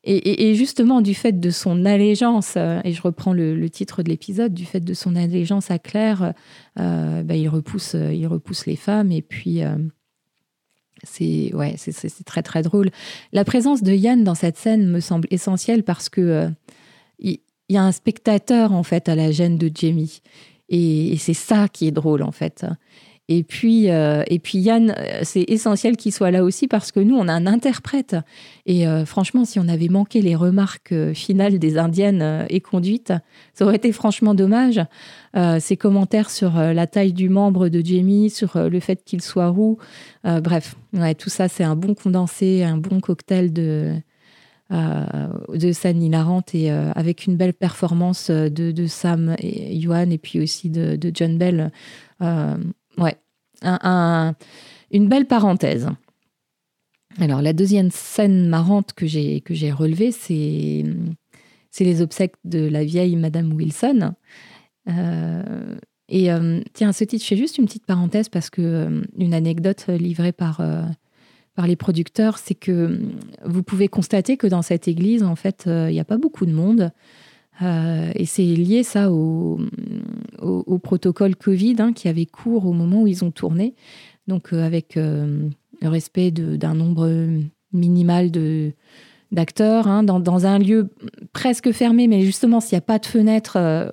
Et, 0.05 0.53
justement, 0.53 0.99
du 0.99 1.13
fait 1.13 1.39
de 1.39 1.49
son 1.49 1.85
allégeance, 1.85 2.55
euh, 2.57 2.81
et 2.83 2.91
je 2.91 3.01
reprends 3.01 3.31
le, 3.31 3.69
titre 3.69 4.03
de 4.03 4.09
l'épisode, 4.09 4.53
du 4.53 4.65
fait 4.65 4.81
de 4.81 4.93
son 4.93 5.15
allégeance 5.15 5.71
à 5.71 5.79
Claire, 5.79 6.33
euh, 6.77 7.23
bah, 7.23 7.35
il, 7.35 7.47
repousse, 7.47 7.95
euh, 7.95 8.13
il 8.13 8.27
repousse 8.27 8.65
les 8.65 8.75
femmes. 8.75 9.13
Et 9.13 9.21
puis, 9.21 9.61
c'est 11.03 11.53
ouais, 11.53 11.75
très 12.25 12.43
très 12.43 12.63
drôle. 12.63 12.91
La 13.31 13.45
présence 13.45 13.81
de 13.81 13.93
Yann 13.93 14.25
dans 14.25 14.35
cette 14.35 14.57
scène 14.57 14.89
me 14.89 14.99
semble 14.99 15.27
essentielle 15.31 15.83
parce 15.83 16.09
que 16.09 16.49
il 17.19 17.39
y, 17.69 17.77
a 17.77 17.83
un 17.83 17.93
spectateur 17.93 18.73
en 18.73 18.83
fait 18.83 19.07
à 19.07 19.15
la 19.15 19.31
gêne 19.31 19.57
de 19.57 19.71
Jamie. 19.73 20.21
Et 20.67 21.15
c'est 21.17 21.33
ça 21.33 21.69
qui 21.69 21.87
est 21.87 21.91
drôle 21.91 22.23
en 22.23 22.33
fait. 22.33 22.65
Et 23.29 23.43
puis, 23.43 23.89
euh, 23.89 24.23
et 24.27 24.37
puis 24.37 24.57
Yann, 24.57 24.93
euh, 24.97 25.21
c'est 25.23 25.45
essentiel 25.47 25.95
qu'il 25.95 26.11
soit 26.11 26.29
là 26.29 26.43
aussi 26.43 26.67
parce 26.67 26.91
que 26.91 26.99
nous, 26.99 27.15
on 27.15 27.29
a 27.29 27.33
un 27.33 27.47
interprète. 27.47 28.17
Et 28.65 28.85
euh, 28.85 29.05
franchement, 29.05 29.45
si 29.45 29.59
on 29.59 29.67
avait 29.69 29.87
manqué 29.87 30.21
les 30.21 30.35
remarques 30.35 30.93
finales 31.13 31.57
des 31.57 31.77
Indiennes 31.77 32.45
et 32.49 32.59
conduites, 32.59 33.13
ça 33.53 33.65
aurait 33.65 33.77
été 33.77 33.91
franchement 33.93 34.33
dommage. 34.33 34.81
ces 35.59 35.77
commentaires 35.77 36.29
sur 36.29 36.53
la 36.53 36.85
taille 36.85 37.13
du 37.13 37.29
membre 37.29 37.69
de 37.69 37.83
Jamie, 37.83 38.29
sur 38.29 38.57
le 38.57 38.79
fait 38.79 39.03
qu'il 39.03 39.21
soit 39.21 39.49
roux, 39.49 39.77
bref, 40.23 40.75
tout 41.17 41.29
ça, 41.29 41.47
c'est 41.47 41.63
un 41.63 41.75
bon 41.75 41.95
condensé, 41.95 42.63
un 42.63 42.77
bon 42.77 42.99
cocktail 42.99 43.51
de, 43.51 43.93
de 44.69 45.71
scènes 45.71 46.03
hilarantes 46.03 46.53
et 46.55 46.69
avec 46.69 47.25
une 47.25 47.35
belle 47.35 47.53
performance 47.53 48.29
de, 48.29 48.87
Sam 48.87 49.35
et 49.39 49.75
Yuan 49.75 50.11
et 50.11 50.17
puis 50.17 50.39
aussi 50.39 50.69
de 50.69 51.11
John 51.13 51.37
Bell. 51.37 51.71
Ouais, 52.97 53.17
une 54.91 55.07
belle 55.07 55.25
parenthèse. 55.25 55.89
Alors, 57.19 57.41
la 57.41 57.53
deuxième 57.53 57.91
scène 57.91 58.47
marrante 58.47 58.93
que 58.93 59.05
j'ai, 59.05 59.41
que 59.41 59.53
j'ai 59.53 59.71
relevée, 59.71 60.11
c'est, 60.11 60.83
c'est 61.69 61.83
les 61.83 62.01
obsèques 62.01 62.35
de 62.43 62.67
la 62.67 62.83
vieille 62.83 63.15
Madame 63.15 63.53
Wilson. 63.53 64.13
Euh, 64.89 65.75
et 66.09 66.31
euh, 66.31 66.61
tiens, 66.73 66.89
à 66.89 66.93
ce 66.93 67.03
titre, 67.03 67.23
je 67.23 67.29
fais 67.29 67.37
juste 67.37 67.57
une 67.57 67.65
petite 67.65 67.85
parenthèse 67.85 68.29
parce 68.29 68.49
que 68.49 68.61
euh, 68.61 69.01
une 69.17 69.33
anecdote 69.33 69.87
livrée 69.87 70.31
par, 70.31 70.61
par 71.55 71.67
les 71.67 71.75
producteurs, 71.75 72.37
c'est 72.37 72.55
que 72.55 72.99
vous 73.45 73.63
pouvez 73.63 73.87
constater 73.87 74.37
que 74.37 74.47
dans 74.47 74.61
cette 74.61 74.87
église, 74.87 75.23
en 75.23 75.35
fait, 75.35 75.63
il 75.67 75.93
n'y 75.93 75.99
a 75.99 76.05
pas 76.05 76.17
beaucoup 76.17 76.45
de 76.45 76.53
monde. 76.53 76.91
Euh, 77.61 78.11
et 78.15 78.25
c'est 78.25 78.43
lié 78.43 78.83
ça 78.83 79.11
au, 79.11 79.59
protocole 80.81 81.35
Covid 81.35 81.75
hein, 81.79 81.93
qui 81.93 82.07
avait 82.07 82.25
cours 82.25 82.65
au 82.65 82.73
moment 82.73 83.03
où 83.03 83.07
ils 83.07 83.23
ont 83.23 83.31
tourné. 83.31 83.75
Donc 84.27 84.53
euh, 84.53 84.65
avec 84.65 84.97
euh, 84.97 85.49
le 85.81 85.87
respect 85.87 86.31
d'un 86.31 86.73
nombre 86.73 87.27
minimal 87.71 88.31
de, 88.31 88.73
d'acteurs 89.33 89.87
hein, 89.87 90.03
dans, 90.03 90.45
un 90.45 90.59
lieu 90.59 90.93
presque 91.33 91.71
fermé, 91.71 92.07
mais 92.07 92.21
justement, 92.21 92.59
s'il 92.59 92.75
n'y 92.75 92.79
a 92.79 92.81
pas 92.81 92.99
de 92.99 93.05
fenêtre 93.05 93.57
euh, 93.57 93.89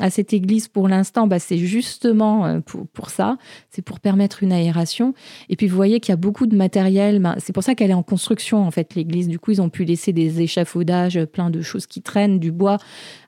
à 0.00 0.10
cette 0.10 0.32
église 0.32 0.68
pour 0.68 0.88
l'instant, 0.88 1.26
bah, 1.26 1.38
c'est 1.38 1.58
justement 1.58 2.46
euh, 2.46 2.60
pour, 2.60 3.10
ça, 3.10 3.38
c'est 3.70 3.82
pour 3.82 4.00
permettre 4.00 4.42
une 4.42 4.52
aération. 4.52 5.14
Et 5.48 5.56
puis, 5.56 5.66
vous 5.66 5.76
voyez 5.76 6.00
qu'il 6.00 6.12
y 6.12 6.14
a 6.14 6.16
beaucoup 6.16 6.46
de 6.46 6.56
matériel, 6.56 7.20
bah, 7.20 7.36
c'est 7.38 7.52
pour 7.52 7.62
ça 7.62 7.74
qu'elle 7.74 7.90
est 7.90 7.94
en 7.94 8.02
construction, 8.02 8.64
en 8.64 8.70
fait, 8.70 8.94
l'église. 8.94 9.28
Du 9.28 9.38
coup, 9.38 9.50
ils 9.50 9.62
ont 9.62 9.70
pu 9.70 9.84
laisser 9.84 10.12
des 10.12 10.42
échafaudages, 10.42 11.24
plein 11.24 11.50
de 11.50 11.62
choses 11.62 11.86
qui 11.86 12.02
traînent, 12.02 12.38
du 12.38 12.52
bois. 12.52 12.78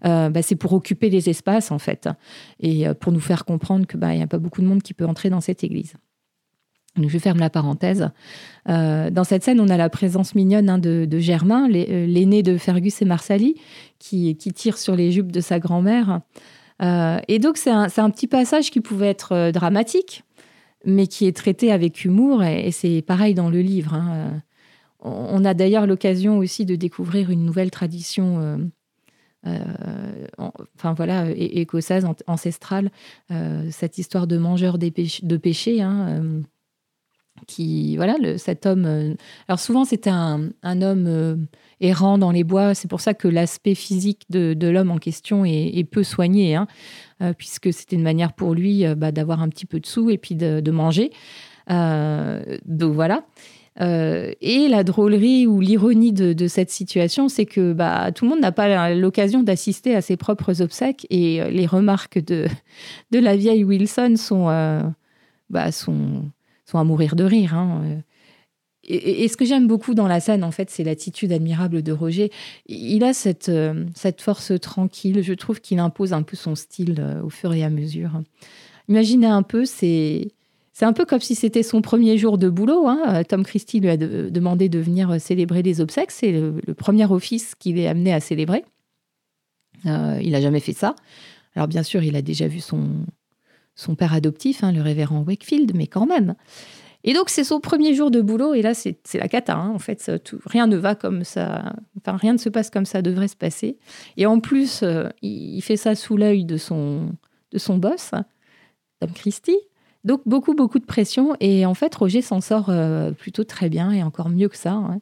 Euh, 0.05 0.29
bah, 0.29 0.43
c'est 0.43 0.57
pour 0.57 0.73
occuper 0.75 1.11
les 1.11 1.29
espaces, 1.29 1.71
en 1.71 1.79
fait, 1.79 2.09
et 2.61 2.87
pour 3.01 3.13
nous 3.13 3.21
faire 3.21 3.45
comprendre 3.45 3.87
qu'il 3.87 4.01
n'y 4.01 4.23
a 4.23 4.27
pas 4.27 4.39
beaucoup 4.39 4.61
de 4.61 4.67
monde 4.67 4.83
qui 4.83 4.95
peut 4.95 5.07
entrer 5.07 5.31
dans 5.31 5.41
cette 5.41 5.65
église 5.65 5.95
je 7.07 7.19
ferme 7.19 7.39
la 7.39 7.51
parenthèse. 7.51 8.11
Euh, 8.69 9.11
dans 9.11 9.25
cette 9.25 9.45
scène, 9.45 9.61
on 9.61 9.69
a 9.69 9.77
la 9.77 9.89
présence 9.89 10.35
mignonne 10.35 10.69
hein, 10.69 10.79
de, 10.79 11.19
Germain, 11.19 11.69
euh, 11.71 12.07
l'aîné 12.07 12.43
de 12.43 12.57
Fergus 12.59 13.01
et 13.03 13.05
Marsali, 13.05 13.57
qui, 13.99 14.37
tire 14.37 14.79
sur 14.79 14.97
les 14.97 15.13
jupes 15.13 15.33
de 15.33 15.41
sa 15.41 15.59
grand-mère. 15.59 16.21
Euh, 16.83 17.19
et 17.29 17.39
donc, 17.39 17.57
c'est 17.57 17.71
un, 17.71 18.11
petit 18.11 18.27
passage 18.27 18.71
qui 18.71 18.81
pouvait 18.81 19.09
être 19.09 19.51
dramatique, 19.51 20.25
mais 20.85 21.07
qui 21.07 21.27
est 21.27 21.37
traité 21.37 21.73
avec 21.73 22.05
humour, 22.05 22.43
et, 22.43 22.71
c'est 22.71 23.03
pareil 23.03 23.35
dans 23.35 23.51
le 23.51 23.61
livre. 23.61 23.95
Hein. 23.95 24.43
on 25.01 25.45
a 25.45 25.55
d'ailleurs 25.55 25.87
l'occasion 25.87 26.39
aussi 26.39 26.65
de 26.65 26.77
découvrir 26.77 27.31
une 27.31 27.45
nouvelle 27.45 27.71
tradition. 27.71 28.71
enfin 29.45 30.95
voilà, 30.95 31.31
écossaise, 31.31 32.07
ancestrale, 32.27 32.91
cette 33.71 33.99
histoire 33.99 34.27
de 34.27 34.37
mangeur 34.37 34.79
de 34.79 35.37
péché, 35.37 35.81
hein, 35.81 36.43
qui, 37.47 37.97
voilà, 37.97 38.15
cet 38.39 38.67
homme. 38.67 39.17
alors 39.49 39.59
souvent, 39.59 39.85
c'était 39.85 40.11
un, 40.11 40.51
homme 40.65 41.47
errant 41.81 42.19
dans 42.19 42.31
les 42.31 42.45
bois. 42.45 42.75
C'est 42.75 42.89
pour 42.89 43.01
ça 43.01 43.15
que 43.15 43.29
l'aspect 43.29 43.75
physique 43.75 44.23
de, 44.31 44.69
l'homme 44.69 44.91
en 44.91 44.99
question 44.99 45.45
est, 45.45 45.85
peu 45.85 46.03
soigné, 46.03 46.55
hein, 46.55 46.67
euh, 47.23 47.33
puisque 47.33 47.73
c'était 47.73 47.97
une 47.97 48.03
manière 48.03 48.33
pour 48.33 48.55
lui 48.55 48.85
euh, 48.85 48.95
bah, 48.95 49.13
d'avoir 49.13 49.43
un 49.43 49.49
petit 49.49 49.67
peu 49.67 49.81
de 49.81 49.87
sous 49.87 50.11
et 50.11 50.19
puis 50.19 50.35
de, 50.35 50.71
manger. 50.71 51.11
Euh, 51.71 52.59
donc 52.65 52.95
voilà. 52.95 53.25
et 53.79 54.69
la 54.69 54.85
drôlerie 54.85 55.47
ou 55.47 55.61
l'ironie 55.61 56.13
de, 56.13 56.49
cette 56.49 56.71
situation, 56.71 57.29
c'est 57.29 57.47
que 57.47 57.73
bah, 57.73 58.11
tout 58.13 58.25
le 58.25 58.31
monde 58.31 58.41
n'a 58.41 58.53
pas 58.53 58.95
l'occasion 58.95 59.43
d'assister 59.43 59.95
à 59.95 60.01
ses 60.01 60.17
propres 60.17 60.63
obsèques 60.63 61.07
et 61.11 61.43
les 61.51 61.67
remarques 61.67 62.19
de, 62.19 62.47
de 63.11 63.19
la 63.19 63.37
vieille 63.37 63.65
Wilson 63.65 64.15
sont, 64.17 64.47
bah, 65.51 65.73
sont, 65.73 66.25
sont 66.67 66.79
à 66.79 66.85
mourir 66.85 67.17
de 67.17 67.25
rire. 67.25 67.55
Hein. 67.55 68.03
Et, 68.89 69.27
ce 69.29 69.37
que 69.37 69.45
j'aime 69.45 69.67
beaucoup 69.67 69.95
dans 69.95 70.07
la 70.07 70.21
scène, 70.21 70.45
en 70.45 70.53
fait, 70.53 70.71
c'est 70.71 70.85
l'attitude 70.85 71.33
admirable 71.33 71.83
de 71.83 71.93
Roger. 71.93 72.31
Il 72.67 73.03
a 73.03 73.13
cette, 73.13 73.49
euh, 73.49 73.85
cette 73.95 74.21
force 74.21 74.53
tranquille. 74.61 75.23
Je 75.23 75.33
trouve 75.35 75.61
qu'il 75.61 75.81
impose 75.81 76.13
un 76.13 76.23
peu 76.23 76.37
son 76.37 76.55
style 76.55 76.97
euh, 77.01 77.23
au 77.23 77.31
fur 77.31 77.53
et 77.53 77.65
à 77.65 77.71
mesure. 77.71 78.23
Imaginez 78.89 79.27
un 79.27 79.43
peu, 79.43 79.65
c'est. 79.65 80.29
C'est 80.73 80.85
un 80.85 80.93
peu 80.93 81.07
comme 81.07 81.23
si 81.23 81.35
c'était 81.35 81.63
son 81.63 81.81
premier 81.81 82.19
jour 82.19 82.37
de 82.37 82.51
boulot. 82.51 82.87
Hein. 82.87 83.25
Tom 83.25 83.45
Christie 83.45 83.81
lui 83.81 83.89
a 83.89 83.97
demandé 83.97 84.69
de 84.69 84.79
venir 84.79 85.19
célébrer 85.19 85.63
les 85.63 85.81
obsèques. 85.81 86.11
C'est 86.11 86.33
le, 86.33 86.75
premier 86.75 87.11
office 87.11 87.55
qu'il 87.55 87.79
est 87.79 87.87
amené 87.87 88.13
à 88.13 88.21
célébrer. 88.21 88.63
Euh, 89.87 90.21
il 90.23 90.33
n'a 90.33 90.41
jamais 90.43 90.61
fait 90.61 90.75
ça. 90.75 90.95
Alors 91.55 91.67
bien 91.67 91.83
sûr, 91.83 92.03
il 92.03 92.15
a 92.15 92.21
déjà 92.21 92.47
vu 92.47 92.61
son, 92.61 92.91
son 93.77 93.95
père 93.95 94.13
adoptif, 94.15 94.65
hein, 94.65 94.73
le 94.73 94.83
révérend 94.83 95.23
Wakefield, 95.23 95.73
mais 95.75 95.87
quand 95.87 96.07
même. 96.07 96.35
Et 97.05 97.15
donc, 97.15 97.31
c'est 97.31 97.45
son 97.45 97.61
premier 97.61 97.95
jour 97.95 98.11
de 98.11 98.21
boulot. 98.21 98.55
Et 98.55 98.63
là, 98.63 98.75
c'est 98.75 98.99
la 99.15 99.29
cata. 99.29 99.55
Hein. 99.55 99.71
En 99.73 99.79
fait, 99.79 100.11
rien 100.45 100.67
ne 100.67 100.77
va 100.77 100.97
comme 100.97 101.23
ça. 101.23 101.77
Enfin, 101.99 102.17
rien 102.17 102.33
ne 102.33 102.39
se 102.39 102.49
passe 102.49 102.69
comme 102.69 102.85
ça 102.85 103.01
devrait 103.01 103.29
se 103.29 103.37
passer. 103.37 103.79
Et 104.17 104.27
en 104.27 104.41
plus, 104.41 104.81
euh, 104.83 105.09
il, 105.23 105.61
fait 105.63 105.77
ça 105.77 105.95
sous 105.95 106.17
l'œil 106.17 106.45
de 106.45 106.57
son, 106.57 107.13
de 107.53 107.59
son 107.59 107.79
boss, 107.79 108.11
Tom 108.99 109.13
Christie. 109.13 109.59
Donc, 110.03 110.23
beaucoup, 110.27 110.55
beaucoup 110.55 110.81
de 110.81 110.85
pression. 110.85 111.37
Et 111.39 111.65
en 111.65 111.75
fait, 111.75 111.95
Roger 111.95 112.23
s'en 112.23 112.41
sort 112.41 112.71
euh, 112.71 113.13
plutôt 113.13 113.45
très 113.45 113.69
bien 113.69 113.93
et 113.93 114.03
encore 114.03 114.29
mieux 114.29 114.49
que 114.49 114.57
ça. 114.57 114.73
Hein. 114.73 115.01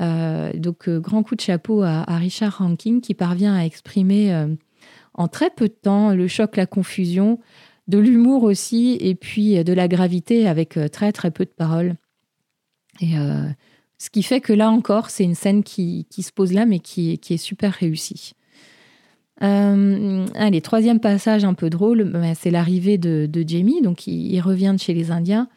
Euh, 0.00 0.52
donc, 0.52 0.90
grand 0.90 1.22
coup 1.22 1.34
de 1.34 1.40
chapeau 1.40 1.82
à, 1.82 2.04
à, 2.06 2.18
Richard 2.18 2.58
Rankin 2.58 3.00
qui 3.00 3.14
parvient 3.14 3.54
à 3.54 3.64
exprimer 3.64 4.46
en 5.14 5.28
très 5.28 5.48
peu 5.48 5.68
de 5.68 5.74
temps 5.74 6.12
le 6.14 6.28
choc, 6.28 6.56
la 6.56 6.66
confusion, 6.66 7.40
de 7.88 7.98
l'humour 7.98 8.44
aussi, 8.44 8.96
et 9.00 9.14
puis 9.14 9.58
euh, 9.58 9.64
de 9.64 9.72
la 9.72 9.88
gravité 9.88 10.46
avec 10.46 10.76
euh, 10.76 10.88
très 10.88 11.10
très 11.12 11.30
peu 11.30 11.44
de 11.44 11.50
paroles. 11.50 11.96
Et 13.00 13.18
euh, 13.18 13.46
ce 13.96 14.10
qui 14.10 14.22
fait 14.22 14.40
que 14.40 14.52
là 14.52 14.70
encore, 14.70 15.10
c'est 15.10 15.24
une 15.24 15.34
scène 15.34 15.62
qui, 15.62 16.06
se 16.10 16.32
pose 16.32 16.52
là, 16.52 16.66
mais 16.66 16.78
qui, 16.78 17.18
qui 17.18 17.34
est 17.34 17.38
super 17.38 17.72
réussie. 17.72 18.32
allez, 19.40 20.60
troisième 20.62 21.00
passage 21.00 21.44
un 21.44 21.54
peu 21.54 21.70
drôle, 21.70 22.04
bah, 22.04 22.34
c'est 22.34 22.50
l'arrivée 22.50 22.98
de, 22.98 23.44
Jamie. 23.46 23.82
Donc, 23.82 24.06
il, 24.06 24.40
revient 24.40 24.72
de 24.74 24.80
chez 24.80 24.94
les 24.94 25.10
Indiens, 25.12 25.48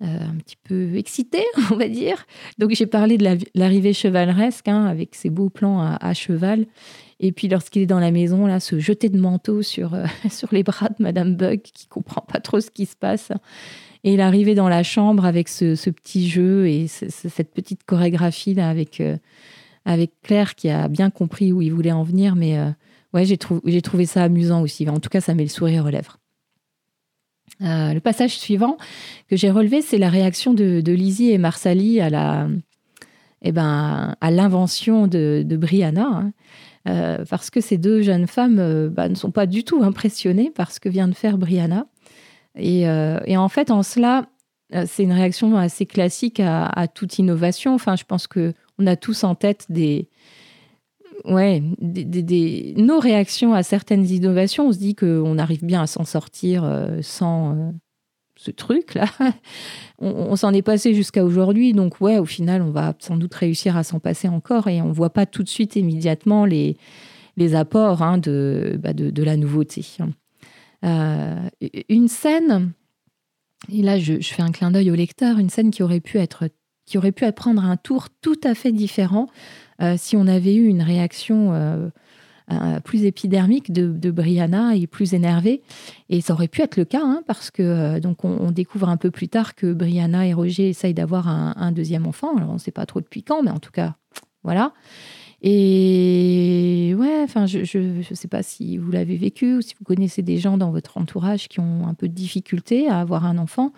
un 0.00 0.34
petit 0.36 0.56
peu 0.62 0.96
excité, 0.96 1.44
on 1.70 1.76
va 1.76 1.88
dire. 1.88 2.26
Donc, 2.58 2.72
j'ai 2.72 2.86
parlé 2.86 3.16
de 3.16 3.38
l'arrivée 3.54 3.94
chevaleresque, 3.94 4.68
hein, 4.68 4.84
avec 4.84 5.14
ses 5.14 5.30
beaux 5.30 5.50
plans 5.50 5.80
à 5.80 6.14
cheval. 6.14 6.66
Et 7.22 7.32
puis 7.32 7.48
lorsqu'il 7.48 7.82
est 7.82 7.86
dans 7.86 8.00
la 8.00 8.10
maison, 8.10 8.46
là, 8.46 8.60
se 8.60 8.78
jeter 8.78 9.10
de 9.10 9.18
manteau 9.18 9.62
sur, 9.62 9.94
euh, 9.94 10.06
sur 10.30 10.48
les 10.52 10.62
bras 10.62 10.88
de 10.88 10.96
Madame 10.98 11.36
Buck, 11.36 11.60
qui 11.62 11.86
comprend 11.86 12.22
pas 12.22 12.40
trop 12.40 12.60
ce 12.60 12.70
qui 12.70 12.86
se 12.86 12.96
passe. 12.96 13.30
Et 14.02 14.14
il 14.14 14.22
arrivait 14.22 14.54
dans 14.54 14.70
la 14.70 14.82
chambre 14.82 15.26
avec 15.26 15.48
ce, 15.50 15.90
petit 15.90 16.28
jeu 16.28 16.66
et 16.66 16.88
cette 16.88 17.52
petite 17.52 17.84
chorégraphie 17.84 18.54
là 18.54 18.70
avec, 18.70 19.02
euh, 19.02 19.18
avec 19.84 20.12
Claire 20.22 20.54
qui 20.54 20.70
a 20.70 20.88
bien 20.88 21.10
compris 21.10 21.52
où 21.52 21.60
il 21.60 21.74
voulait 21.74 21.92
en 21.92 22.02
venir. 22.02 22.34
Mais 22.34 22.58
euh, 22.58 22.70
ouais, 23.12 23.26
j'ai, 23.26 23.38
j'ai 23.66 23.82
trouvé 23.82 24.06
ça 24.06 24.22
amusant 24.24 24.62
aussi. 24.62 24.88
En 24.88 25.00
tout 25.00 25.10
cas, 25.10 25.20
ça 25.20 25.34
met 25.34 25.42
le 25.42 25.50
sourire 25.50 25.84
aux 25.84 25.90
lèvres. 25.90 26.18
le 27.60 27.98
passage 27.98 28.38
suivant 28.38 28.78
que 29.28 29.36
j'ai 29.36 29.50
relevé, 29.50 29.82
c'est 29.82 29.98
la 29.98 30.08
réaction 30.08 30.54
de, 30.54 30.82
Lizzie 30.90 31.32
et 31.32 31.38
Marsali 31.38 32.00
à 32.00 32.08
la, 32.08 32.48
eh 33.42 33.52
ben, 33.52 34.16
à 34.18 34.30
l'invention 34.30 35.08
de, 35.08 35.42
de 35.44 35.56
Brianna. 35.58 36.06
Hein. 36.06 36.32
Euh, 36.88 37.24
parce 37.28 37.50
que 37.50 37.60
ces 37.60 37.76
deux 37.76 38.00
jeunes 38.00 38.26
femmes 38.26 38.58
euh, 38.58 38.88
bah, 38.88 39.08
ne 39.08 39.14
sont 39.14 39.30
pas 39.30 39.46
du 39.46 39.64
tout 39.64 39.82
impressionnées 39.82 40.50
par 40.50 40.72
ce 40.72 40.80
que 40.80 40.88
vient 40.88 41.08
de 41.08 41.14
faire 41.14 41.36
Brianna. 41.36 41.86
Et, 42.56 42.88
euh, 42.88 43.18
en 43.36 43.48
fait, 43.48 43.70
en 43.70 43.82
cela, 43.82 44.26
c'est 44.86 45.02
une 45.02 45.12
réaction 45.12 45.56
assez 45.56 45.84
classique 45.84 46.40
à, 46.40 46.86
toute 46.88 47.18
innovation. 47.18 47.74
Enfin, 47.74 47.96
je 47.96 48.04
pense 48.04 48.28
que 48.28 48.54
on 48.78 48.86
a 48.86 48.94
tous 48.94 49.24
en 49.24 49.34
tête 49.34 49.66
des, 49.68 50.08
ouais, 51.24 51.60
nos 52.76 53.00
réactions 53.00 53.52
à 53.52 53.64
certaines 53.64 54.06
innovations. 54.06 54.68
On 54.68 54.72
se 54.72 54.78
dit 54.78 54.94
qu'on 54.94 55.38
arrive 55.38 55.64
bien 55.64 55.82
à 55.82 55.86
s'en 55.88 56.04
sortir 56.04 56.64
sans 57.02 57.72
ce 58.40 58.50
truc-là. 58.50 59.06
On, 59.98 60.34
s'en 60.34 60.54
est 60.54 60.62
passé 60.62 60.94
jusqu'à 60.94 61.22
aujourd'hui, 61.24 61.74
donc 61.74 62.00
ouais, 62.00 62.16
au 62.16 62.24
final, 62.24 62.62
on 62.62 62.70
va 62.70 62.94
sans 63.00 63.18
doute 63.18 63.34
réussir 63.34 63.76
à 63.76 63.82
s'en 63.82 64.00
passer 64.00 64.28
encore 64.28 64.66
et 64.68 64.80
on 64.80 64.92
voit 64.92 65.10
pas 65.10 65.26
tout 65.26 65.42
de 65.42 65.48
suite 65.48 65.76
immédiatement 65.76 66.46
les, 66.46 66.78
les 67.36 67.54
apports 67.54 68.00
hein, 68.00 68.16
de, 68.16 68.80
bah, 68.82 68.94
de, 68.94 69.10
de, 69.10 69.22
la 69.22 69.36
nouveauté. 69.36 69.84
Euh, 70.86 71.36
une 71.90 72.08
scène, 72.08 72.72
et 73.70 73.82
là 73.82 73.98
je, 73.98 74.14
fais 74.22 74.40
un 74.40 74.52
clin 74.52 74.70
d'œil 74.70 74.90
au 74.90 74.94
lecteur, 74.94 75.38
une 75.38 75.50
scène 75.50 75.70
qui 75.70 75.82
aurait 75.82 76.00
pu 76.00 76.16
être 76.16 76.48
qui 76.86 76.96
aurait 76.96 77.12
pu 77.12 77.30
prendre 77.32 77.62
un 77.62 77.76
tour 77.76 78.08
tout 78.22 78.40
à 78.42 78.54
fait 78.54 78.72
différent 78.72 79.28
euh, 79.82 79.96
si 79.98 80.16
on 80.16 80.26
avait 80.26 80.54
eu 80.54 80.66
une 80.66 80.82
réaction 80.82 81.52
euh, 81.52 81.90
euh, 82.52 82.80
plus 82.80 83.04
épidermique 83.04 83.72
de, 83.72 84.10
Brianna 84.10 84.74
et 84.74 84.86
plus 84.86 85.14
énervée. 85.14 85.62
Et 86.08 86.20
ça 86.20 86.32
aurait 86.32 86.48
pu 86.48 86.62
être 86.62 86.76
le 86.76 86.84
cas, 86.84 87.02
hein, 87.02 87.22
parce 87.26 87.50
que 87.50 87.62
euh, 87.62 88.00
donc 88.00 88.24
on, 88.24 88.50
découvre 88.50 88.88
un 88.88 88.96
peu 88.96 89.10
plus 89.10 89.28
tard 89.28 89.54
que 89.54 89.72
Brianna 89.72 90.26
et 90.26 90.34
Roger 90.34 90.68
essayent 90.68 90.94
d'avoir 90.94 91.28
un, 91.28 91.72
deuxième 91.72 92.06
enfant. 92.06 92.36
Alors 92.36 92.50
on 92.50 92.54
ne 92.54 92.58
sait 92.58 92.72
pas 92.72 92.86
trop 92.86 93.00
depuis 93.00 93.22
quand, 93.22 93.42
mais 93.42 93.50
en 93.50 93.60
tout 93.60 93.70
cas, 93.70 93.94
voilà. 94.42 94.72
Et 95.42 96.94
ouais, 96.98 97.22
enfin, 97.22 97.46
je 97.46 97.78
ne 97.78 98.02
sais 98.02 98.28
pas 98.28 98.42
si 98.42 98.76
vous 98.76 98.90
l'avez 98.90 99.16
vécu 99.16 99.56
ou 99.56 99.62
si 99.62 99.74
vous 99.78 99.84
connaissez 99.84 100.22
des 100.22 100.36
gens 100.36 100.58
dans 100.58 100.70
votre 100.70 100.98
entourage 100.98 101.48
qui 101.48 101.60
ont 101.60 101.86
un 101.86 101.94
peu 101.94 102.08
de 102.08 102.14
difficulté 102.14 102.88
à 102.88 103.00
avoir 103.00 103.24
un 103.24 103.38
enfant. 103.38 103.72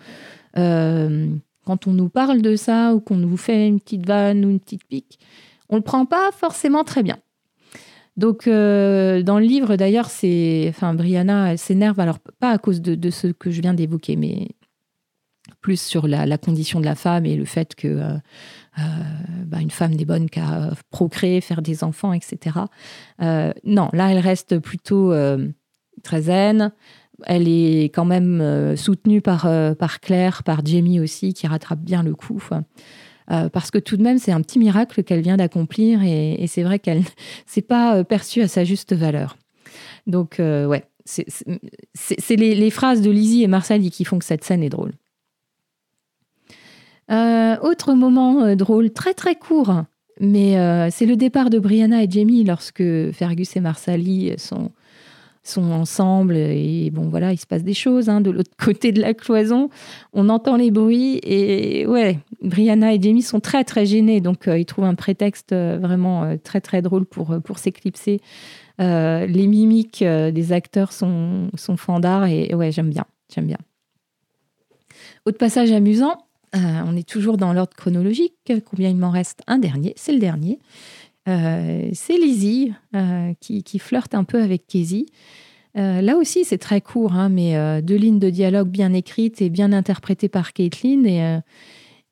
Euh, 0.57 1.27
quand 1.65 1.87
on 1.87 1.93
nous 1.93 2.09
parle 2.09 2.41
de 2.41 2.55
ça 2.55 2.93
ou 2.93 2.99
qu'on 2.99 3.15
nous 3.15 3.37
fait 3.37 3.67
une 3.67 3.79
petite 3.79 4.05
vanne 4.05 4.43
ou 4.43 4.49
une 4.49 4.59
petite 4.59 4.83
pique, 4.83 5.19
on 5.69 5.75
ne 5.75 5.79
le 5.79 5.83
prend 5.83 6.05
pas 6.05 6.31
forcément 6.33 6.83
très 6.83 7.03
bien. 7.03 7.17
Donc, 8.15 8.47
euh, 8.47 9.23
dans 9.23 9.39
le 9.39 9.45
livre, 9.45 9.75
d'ailleurs, 9.75 10.09
c'est, 10.09 10.67
enfin, 10.69 10.93
Brianna 10.93 11.57
s'énerve, 11.57 11.99
alors 11.99 12.19
pas 12.19 12.51
à 12.51 12.57
cause 12.57 12.81
de, 12.81 13.09
ce 13.09 13.27
que 13.27 13.49
je 13.49 13.61
viens 13.61 13.73
d'évoquer, 13.73 14.15
mais 14.15 14.49
plus 15.61 15.81
sur 15.81 16.07
la, 16.07 16.37
condition 16.37 16.79
de 16.79 16.85
la 16.85 16.95
femme 16.95 17.25
et 17.25 17.35
le 17.35 17.45
fait 17.45 17.73
que 17.73 17.87
euh, 17.87 18.13
euh, 18.79 18.81
bah, 19.45 19.61
une 19.61 19.71
femme 19.71 19.93
n'est 19.93 20.05
bonne 20.05 20.29
qu'à 20.29 20.71
procréer, 20.91 21.41
faire 21.41 21.61
des 21.61 21.83
enfants, 21.83 22.13
etc. 22.13 22.59
non, 23.19 23.89
là, 23.93 24.11
elle 24.11 24.19
reste 24.19 24.59
plutôt 24.59 25.13
très 26.03 26.23
zen. 26.23 26.71
Elle 27.25 27.47
est 27.47 27.85
quand 27.85 28.05
même 28.05 28.75
soutenue 28.75 29.21
par, 29.21 29.47
par 29.77 29.99
Claire, 30.01 30.43
par 30.43 30.65
Jamie 30.65 30.99
aussi, 30.99 31.33
qui 31.33 31.47
rattrape 31.47 31.79
bien 31.79 32.03
le 32.03 32.13
coup. 32.13 32.41
Euh, 33.31 33.49
parce 33.49 33.71
que 33.71 33.77
tout 33.77 33.97
de 33.97 34.03
même, 34.03 34.17
c'est 34.17 34.31
un 34.31 34.41
petit 34.41 34.59
miracle 34.59 35.03
qu'elle 35.03 35.21
vient 35.21 35.37
d'accomplir 35.37 36.03
et, 36.03 36.45
c'est 36.47 36.63
vrai 36.63 36.79
qu'elle 36.79 37.03
s'est 37.45 37.61
pas 37.61 37.97
euh, 37.97 38.03
perçue 38.03 38.41
à 38.41 38.47
sa 38.47 38.63
juste 38.63 38.93
valeur. 38.93 39.37
Donc, 40.07 40.39
euh, 40.39 40.65
ouais, 40.65 40.83
c'est 41.05 42.35
les, 42.35 42.69
phrases 42.69 43.01
de 43.01 43.11
Lizzie 43.11 43.43
et 43.43 43.47
Marcel 43.47 43.89
qui 43.89 44.05
font 44.05 44.19
que 44.19 44.25
cette 44.25 44.43
scène 44.43 44.63
est 44.63 44.69
drôle. 44.69 44.93
autre 47.09 47.93
moment 47.93 48.55
drôle, 48.55 48.91
très 48.91 49.13
très 49.13 49.35
court, 49.35 49.83
mais 50.19 50.55
c'est 50.91 51.05
le 51.05 51.17
départ 51.17 51.49
de 51.49 51.59
Brianna 51.59 52.03
et 52.03 52.09
Jamie 52.09 52.43
lorsque 52.43 52.83
Fergus 53.11 53.55
et 53.57 53.59
Marsali 53.59 54.33
sont 54.37 54.71
sont 55.43 55.71
ensemble 55.71 56.37
et 56.37 56.89
bon 56.91 57.09
voilà, 57.09 57.33
il 57.33 57.37
se 57.37 57.45
passe 57.45 57.63
des 57.63 57.73
choses 57.73 58.07
hein, 58.09 58.21
de 58.21 58.31
l'autre 58.31 58.51
côté 58.57 58.91
de 58.91 59.01
la 59.01 59.13
cloison. 59.13 59.69
On 60.13 60.29
entend 60.29 60.55
les 60.55 60.71
bruits 60.71 61.19
et 61.23 61.85
ouais, 61.85 62.19
Brianna 62.41 62.93
et 62.93 63.01
Jamie 63.01 63.21
sont 63.21 63.41
très 63.41 63.63
très 63.63 63.85
gênés 63.85 64.21
donc 64.21 64.47
euh, 64.47 64.57
ils 64.57 64.65
trouvent 64.65 64.85
un 64.85 64.95
prétexte 64.95 65.51
euh, 65.51 65.77
vraiment 65.79 66.23
euh, 66.23 66.35
très 66.41 66.61
très 66.61 66.81
drôle 66.81 67.05
pour 67.05 67.35
pour 67.43 67.59
s'éclipser. 67.59 68.21
les 68.79 69.47
mimiques 69.47 70.03
des 70.03 70.51
acteurs 70.51 70.93
sont 70.93 71.49
sont 71.55 71.77
fandards 71.77 72.25
et 72.25 72.55
ouais 72.55 72.71
j'aime 72.71 72.89
bien 72.89 73.05
j'aime 73.33 73.47
bien. 73.47 73.59
Autre 75.25 75.37
passage 75.37 75.71
amusant, 75.71 76.17
on 76.53 76.95
est 76.95 77.07
toujours 77.07 77.37
dans 77.37 77.53
l'ordre 77.53 77.75
chronologique. 77.75 78.51
Combien 78.65 78.89
il 78.89 78.97
m'en 78.97 79.09
reste? 79.09 79.41
Un 79.47 79.57
dernier, 79.57 79.93
c'est 79.95 80.11
le 80.11 80.19
dernier. 80.19 80.59
C'est 81.25 82.17
Lizzie 82.17 82.73
qui, 83.39 83.79
flirte 83.79 84.15
un 84.15 84.23
peu 84.23 84.41
avec 84.41 84.67
Casey. 84.67 85.05
là 85.75 86.15
aussi, 86.17 86.43
c'est 86.45 86.57
très 86.57 86.81
court, 86.81 87.13
hein, 87.13 87.29
mais 87.29 87.81
deux 87.81 87.95
lignes 87.95 88.19
de 88.19 88.29
dialogue 88.29 88.69
bien 88.69 88.93
écrites 88.93 89.41
et 89.41 89.49
bien 89.49 89.71
interprétées 89.73 90.29
par 90.29 90.53
Caitlin. 90.53 91.41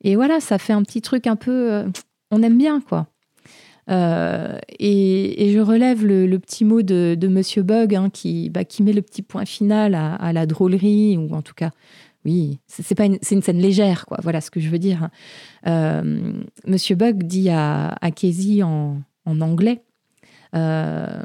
Et, 0.04 0.15
voilà, 0.15 0.39
ça 0.39 0.58
fait 0.58 0.74
un 0.74 0.84
petit 0.84 1.02
truc 1.02 1.28
un 1.28 1.36
peu. 1.36 1.86
on 2.32 2.41
aime 2.41 2.58
bien, 2.58 2.82
quoi. 2.82 3.08
Euh, 3.89 4.58
et, 4.80 5.52
je 5.52 5.60
relève 5.60 6.06
le, 6.06 6.38
petit 6.38 6.65
mot 6.65 6.82
de, 6.82 7.28
Monsieur 7.28 7.63
Bug 7.63 7.95
hein, 7.95 8.10
qui, 8.12 8.50
bah, 8.50 8.63
qui 8.63 8.84
met 8.84 8.93
le 8.93 9.02
petit 9.02 9.21
point 9.21 9.45
final 9.45 9.95
à, 9.95 10.34
la 10.34 10.45
drôlerie, 10.45 11.17
ou 11.17 11.34
en 11.34 11.41
tout 11.41 11.54
cas, 11.54 11.71
oui, 12.26 12.60
c'est 12.68 12.96
pas 12.96 13.06
une, 13.06 13.20
scène 13.22 13.58
légère, 13.58 14.06
quoi. 14.06 14.20
Voilà 14.22 14.42
ce 14.42 14.52
que 14.52 14.60
je 14.60 14.70
veux 14.70 14.80
dire. 14.80 15.10
Euh, 15.68 16.34
Monsieur 16.68 16.96
Bug 16.96 17.24
dit 17.24 17.50
à, 17.50 17.96
à 18.02 18.10
en, 18.64 19.02
anglais. 19.26 19.82
Euh, 20.56 21.24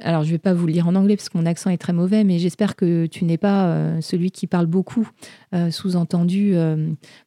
alors, 0.00 0.24
je 0.24 0.30
vais 0.30 0.38
pas 0.38 0.52
vous 0.52 0.66
le 0.66 0.72
lire 0.72 0.88
en 0.88 0.96
anglais 0.96 1.16
parce 1.16 1.28
que 1.28 1.38
mon 1.38 1.46
accent 1.46 1.70
est 1.70 1.78
très 1.78 1.92
mauvais, 1.92 2.24
mais 2.24 2.40
j'espère 2.40 2.74
que 2.74 3.06
tu 3.06 3.24
n'es 3.24 3.38
pas 3.38 4.00
celui 4.00 4.32
qui 4.32 4.48
parle 4.48 4.66
beaucoup. 4.66 5.08
Sous-entendu, 5.70 6.56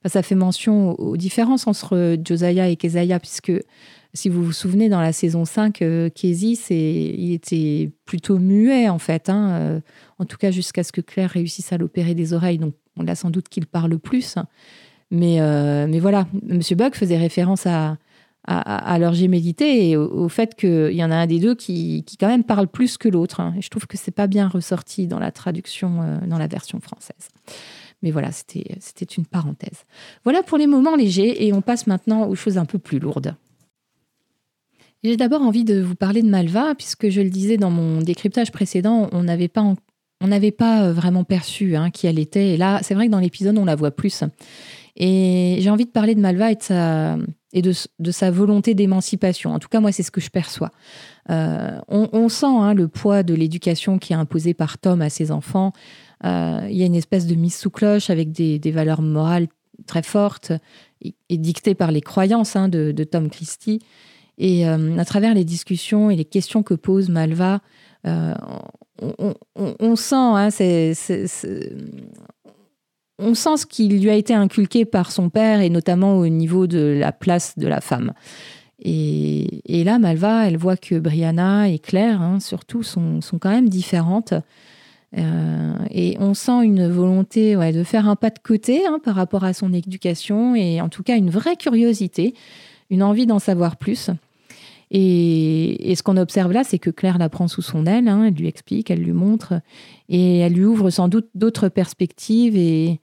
ça 0.04 0.22
fait 0.22 0.36
mention 0.36 0.92
aux, 0.92 1.12
aux, 1.12 1.18
différences 1.18 1.66
entre 1.68 2.18
Josiah 2.26 2.68
et 2.68 2.76
Keziah, 2.76 3.20
puisque 3.20 3.54
si 4.14 4.30
vous 4.30 4.44
vous 4.44 4.54
souvenez, 4.54 4.90
dans 4.90 5.02
la 5.02 5.14
saison 5.14 5.46
5, 5.46 5.82
euh, 5.82 6.10
Casey, 6.10 6.56
il 6.70 7.34
était 7.34 7.92
plutôt 8.06 8.40
muet, 8.40 8.90
en 8.90 9.00
fait. 9.00 9.30
Hein, 9.30 9.50
euh, 9.52 9.80
en 10.20 10.26
tout 10.26 10.38
cas, 10.38 10.52
jusqu'à 10.52 10.84
ce 10.84 10.92
que 10.92 11.02
Claire 11.02 11.32
réussisse 11.32 11.72
à 11.74 11.78
l'opérer 11.78 12.16
des 12.16 12.34
oreilles. 12.34 12.58
Donc, 12.58 12.74
on 12.96 13.08
a 13.08 13.16
sans 13.16 13.30
doute 13.30 13.50
qu'il 13.50 13.66
parle 13.66 13.98
plus. 14.00 14.36
Mais, 15.12 15.40
euh, 15.40 15.88
mais 15.88 16.00
voilà, 16.00 16.28
M. 16.50 16.62
Buck 16.76 16.96
faisait 16.96 17.18
référence 17.18 17.66
à, 17.66 17.98
à, 18.46 18.98
leur 18.98 19.14
gémellité 19.14 19.90
et 19.90 19.98
au, 19.98 20.30
fait 20.30 20.56
qu'il 20.56 20.94
y 20.94 21.04
en 21.04 21.12
a 21.12 21.16
un 21.16 21.28
des 21.28 21.40
deux 21.40 21.54
qui, 21.54 22.04
qui 22.06 22.18
quand 22.18 22.28
même 22.28 22.44
parle 22.44 22.68
plus 22.68 22.98
que 22.98 23.10
l'autre. 23.10 23.40
Hein. 23.40 23.54
Et 23.58 23.62
je 23.62 23.70
trouve 23.70 23.88
que 23.88 23.98
c'est 23.98 24.12
pas 24.12 24.28
bien 24.28 24.48
ressorti 24.48 25.08
dans 25.08 25.20
la 25.20 25.32
traduction, 25.32 26.20
dans 26.26 26.38
la 26.38 26.48
version 26.48 26.80
française. 26.80 27.30
Mais 28.04 28.12
voilà, 28.12 28.32
c'était 28.32 29.06
une 29.18 29.26
parenthèse. 29.26 29.86
Voilà 30.24 30.44
pour 30.44 30.58
les 30.58 30.68
moments 30.68 30.96
légers 30.96 31.46
et 31.46 31.54
on 31.54 31.62
passe 31.62 31.88
maintenant 31.88 32.28
aux 32.28 32.36
choses 32.36 32.58
un 32.58 32.66
peu 32.66 32.80
plus 32.80 33.00
lourdes. 33.00 33.36
J'ai 35.04 35.18
d'abord 35.18 35.42
envie 35.42 35.64
de 35.64 35.82
vous 35.82 35.96
parler 35.96 36.22
de 36.22 36.30
Malva, 36.30 36.76
puisque 36.76 37.10
je 37.10 37.22
le 37.22 37.30
disais 37.30 37.58
dans 37.58 37.70
mon 37.70 38.02
décryptage 38.02 38.52
précédent, 38.52 39.10
on 39.12 39.24
n'avait 39.24 39.48
pas, 39.48 39.74
on 40.22 40.28
n'avait 40.28 40.52
pas 40.52 40.86
euh, 40.86 40.94
vraiment 40.94 41.24
perçu 41.24 41.76
hein, 41.76 41.92
qui 41.92 42.08
elle 42.08 42.20
était. 42.20 42.50
Et 42.50 42.58
là, 42.58 42.80
c'est 42.82 42.94
vrai 42.94 43.08
que 43.08 43.12
dans 43.12 43.20
l'épisode, 43.20 43.58
on 43.58 43.66
la 43.66 43.76
voit 43.76 43.92
plus. 43.92 44.24
Et 44.96 45.58
j'ai 45.60 45.70
envie 45.70 45.86
de 45.86 45.92
parler 45.92 46.16
de 46.16 46.20
Malva 46.20 46.52
et 46.52 47.62
de 47.62 48.12
sa, 48.12 48.32
volonté 48.32 48.74
d'émancipation. 48.74 49.54
En 49.54 49.60
tout 49.60 49.70
cas, 49.70 49.80
moi, 49.80 49.92
c'est 49.92 50.04
ce 50.04 50.10
que 50.10 50.20
je 50.20 50.32
perçois. 50.32 50.72
Euh, 51.30 51.80
on, 51.88 52.30
sent 52.30 52.48
hein, 52.48 52.74
le 52.74 52.88
poids 52.88 53.22
de 53.22 53.36
l'éducation 53.36 54.00
qui 54.00 54.14
est 54.14 54.16
imposée 54.16 54.56
par 54.56 54.80
Tom 54.80 55.04
à 55.04 55.10
ses 55.10 55.32
enfants. 55.32 55.72
Euh, 56.26 56.68
il 56.70 56.76
y 56.76 56.82
a 56.82 56.88
une 56.88 56.96
espèce 56.96 57.28
de 57.28 57.36
mise 57.36 57.56
sous 57.56 57.70
cloche 57.70 58.10
avec 58.10 58.32
des, 58.32 58.72
valeurs 58.72 59.04
morales 59.04 59.48
très 59.86 60.02
fortes 60.02 60.52
et, 61.02 61.38
dictées 61.38 61.76
par 61.76 61.92
les 61.92 62.02
croyances 62.02 62.56
hein, 62.56 62.68
de, 62.68 63.04
Tom 63.04 63.30
Christie. 63.30 63.80
Et 64.38 64.68
euh, 64.68 64.98
à 64.98 65.06
travers 65.06 65.34
les 65.34 65.44
discussions 65.44 66.10
et 66.10 66.16
les 66.16 66.26
questions 66.26 66.64
que 66.64 66.74
pose 66.74 67.10
Malva, 67.10 67.60
euh, 68.06 68.34
on, 69.00 69.96
sent, 69.96 70.16
hein, 70.16 70.50
on 73.20 73.34
sent 73.34 73.58
ce 73.58 73.66
qui 73.66 73.88
lui 73.88 74.10
a 74.10 74.16
été 74.16 74.34
inculqué 74.34 74.86
par 74.86 75.12
son 75.12 75.30
père 75.30 75.62
et 75.62 75.70
notamment 75.70 76.18
au 76.18 76.28
niveau 76.28 76.68
de 76.68 76.98
la 77.00 77.12
place 77.12 77.58
de 77.58 77.68
la 77.68 77.82
femme. 77.82 78.14
Et, 78.80 79.84
là, 79.84 79.98
Malva, 79.98 80.48
elle 80.48 80.58
voit 80.58 80.78
que 80.78 81.00
Brianna 81.00 81.68
et 81.68 81.80
Claire, 81.80 82.22
hein, 82.22 82.40
surtout, 82.40 82.84
sont, 82.84 83.22
sont, 83.22 83.40
quand 83.40 83.50
même 83.50 83.70
différentes. 83.70 84.34
Euh, 85.18 85.74
et 85.90 86.16
on 86.20 86.36
sent 86.36 86.64
une 86.64 86.88
volonté 86.88 87.56
de 87.56 87.84
faire 87.84 88.08
un 88.08 88.16
pas 88.16 88.30
de 88.30 88.40
côté 88.40 88.86
hein, 88.86 89.00
par 89.04 89.16
rapport 89.16 89.44
à 89.46 89.54
son 89.54 89.74
éducation 89.74 90.54
et 90.54 90.82
en 90.82 90.90
tout 90.90 91.02
cas 91.02 91.16
une 91.16 91.30
vraie 91.30 91.56
curiosité, 91.56 92.34
une 92.90 93.02
envie 93.02 93.26
d'en 93.26 93.40
savoir 93.40 93.78
plus. 93.78 94.12
Et, 94.92 95.94
ce 95.96 96.04
qu'on 96.04 96.18
observe 96.18 96.52
là, 96.52 96.64
c'est 96.64 96.80
que 96.80 96.90
Claire 96.90 97.18
la 97.18 97.30
prend 97.30 97.48
sous 97.48 97.62
son 97.62 97.86
aile, 97.86 98.08
hein, 98.08 98.26
elle 98.26 98.34
lui 98.34 98.48
explique, 98.48 98.90
elle 98.90 99.02
lui 99.02 99.12
montre, 99.12 99.62
et 100.08 100.40
elle 100.40 100.54
lui 100.54 100.66
ouvre 100.66 100.90
sans 100.90 101.08
doute 101.10 101.28
d'autres 101.36 101.70
perspectives 101.70 102.56
et, 102.56 103.00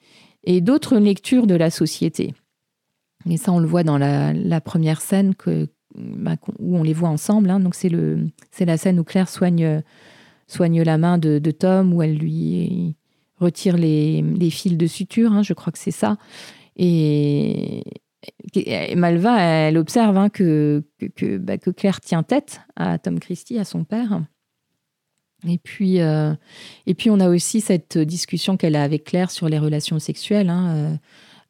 d'autres 0.60 0.98
lectures 0.98 1.46
de 1.46 1.54
la 1.54 1.70
société. 1.70 2.34
Et 3.28 3.36
ça, 3.36 3.52
on 3.52 3.58
le 3.58 3.66
voit 3.66 3.82
dans 3.82 3.98
la, 3.98 4.60
première 4.60 5.00
scène 5.00 5.34
bah, 5.96 6.36
où 6.58 6.76
on 6.76 6.82
les 6.82 6.92
voit 6.92 7.08
ensemble. 7.08 7.50
Hein. 7.50 7.60
donc 7.60 7.74
c'est 7.74 8.64
la 8.64 8.76
scène 8.76 8.98
où 8.98 9.04
Claire 9.04 9.28
soigne, 9.28 9.82
soigne 10.46 10.82
la 10.82 10.98
main 10.98 11.18
de, 11.18 11.50
Tom, 11.50 11.92
où 11.92 12.02
elle 12.02 12.16
lui 12.16 12.96
retire 13.36 13.76
les, 13.76 14.50
fils 14.50 14.76
de 14.76 14.86
suture, 14.86 15.32
hein, 15.32 15.42
je 15.42 15.52
crois 15.52 15.72
que 15.72 15.78
c'est 15.78 15.90
ça. 15.90 16.16
Et, 16.76 17.84
Malva, 18.96 19.40
elle 19.40 19.78
observe 19.78 20.16
hein, 20.16 20.28
que, 20.28 20.82
bah, 21.38 21.58
que, 21.58 21.70
Claire 21.70 22.00
tient 22.00 22.22
tête 22.22 22.60
à 22.76 22.98
Tom 22.98 23.18
Christie, 23.18 23.58
à 23.58 23.64
son 23.64 23.84
père. 23.84 24.20
Et 25.48 25.58
puis, 25.58 26.00
euh, 26.00 26.34
et 26.86 26.94
puis, 26.94 27.10
on 27.10 27.20
a 27.20 27.28
aussi 27.28 27.60
cette 27.60 27.98
discussion 27.98 28.56
qu'elle 28.56 28.76
a 28.76 28.82
avec 28.82 29.04
Claire 29.04 29.30
sur 29.30 29.48
les 29.48 29.58
relations 29.58 29.98
sexuelles. 29.98 30.48
Hein. 30.48 30.74
Euh, 30.74 30.96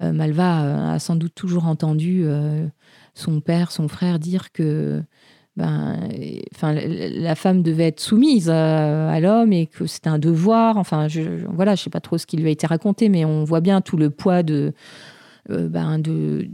euh, 0.03 0.13
Malva 0.13 0.95
a 0.95 0.99
sans 0.99 1.17
doute 1.17 1.35
toujours 1.35 1.67
entendu 1.67 2.25
son 3.15 3.41
père, 3.41 3.71
son 3.71 3.87
frère 3.87 4.19
dire 4.19 4.51
que 4.51 5.03
ben, 5.57 6.01
enfin, 6.53 6.75
la 6.75 7.37
femme 7.37 7.63
devait 7.63 7.87
être 7.87 8.01
soumise 8.01 8.51
à, 8.51 9.21
l'homme 9.21 9.53
et 9.53 9.67
que 9.67 9.87
c'était 9.87 10.09
un 10.09 10.19
devoir. 10.19 10.79
Enfin, 10.79 11.07
je, 11.07 11.23
voilà, 11.49 11.77
je 11.77 11.83
sais 11.85 11.91
pas 11.91 12.01
trop 12.01 12.19
ce 12.19 12.27
qui 12.27 12.37
lui 12.37 12.49
a 12.49 12.51
été 12.51 12.67
raconté, 12.67 13.09
mais 13.09 13.25
on 13.25 13.45
voit 13.45 13.61
bien 13.61 13.81
tout 13.81 13.97
le 13.97 14.11
poids 14.11 14.43
de, 14.43 14.73
euh, 15.51 15.69
ben 15.69 15.99
de, 15.99 16.49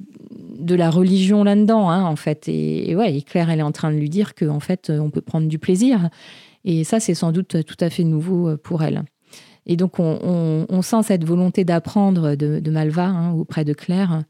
la 0.75 0.91
religion 0.91 1.45
là-dedans, 1.45 1.91
hein, 1.91 2.05
en 2.05 2.17
fait. 2.17 2.49
Et, 2.49 2.95
ouais, 2.97 3.21
Claire, 3.23 3.51
elle 3.51 3.61
est 3.61 3.65
en 3.65 3.73
train 3.73 3.93
de 3.93 3.97
lui 3.97 4.09
dire 4.09 4.35
qu'en 4.35 4.61
fait, 4.61 4.91
on 4.91 5.11
peut 5.11 5.21
prendre 5.21 5.49
du 5.49 5.59
plaisir. 5.59 6.11
Et 6.65 6.85
ça, 6.85 7.01
c'est 7.01 7.15
sans 7.15 7.33
doute 7.33 7.65
tout 7.65 7.77
à 7.81 7.91
fait 7.91 8.05
nouveau 8.05 8.51
euh, 8.51 8.57
pour 8.57 8.83
elle. 8.83 9.03
Et 9.67 9.77
donc, 9.77 9.99
on, 9.99 10.83
sent 10.83 11.03
cette 11.05 11.25
volonté 11.25 11.65
d'apprendre 11.65 12.35
de, 12.35 12.71
Malva 12.71 13.07
hein, 13.07 13.33
auprès 13.33 13.65
de 13.65 13.73
Claire. 13.73 14.23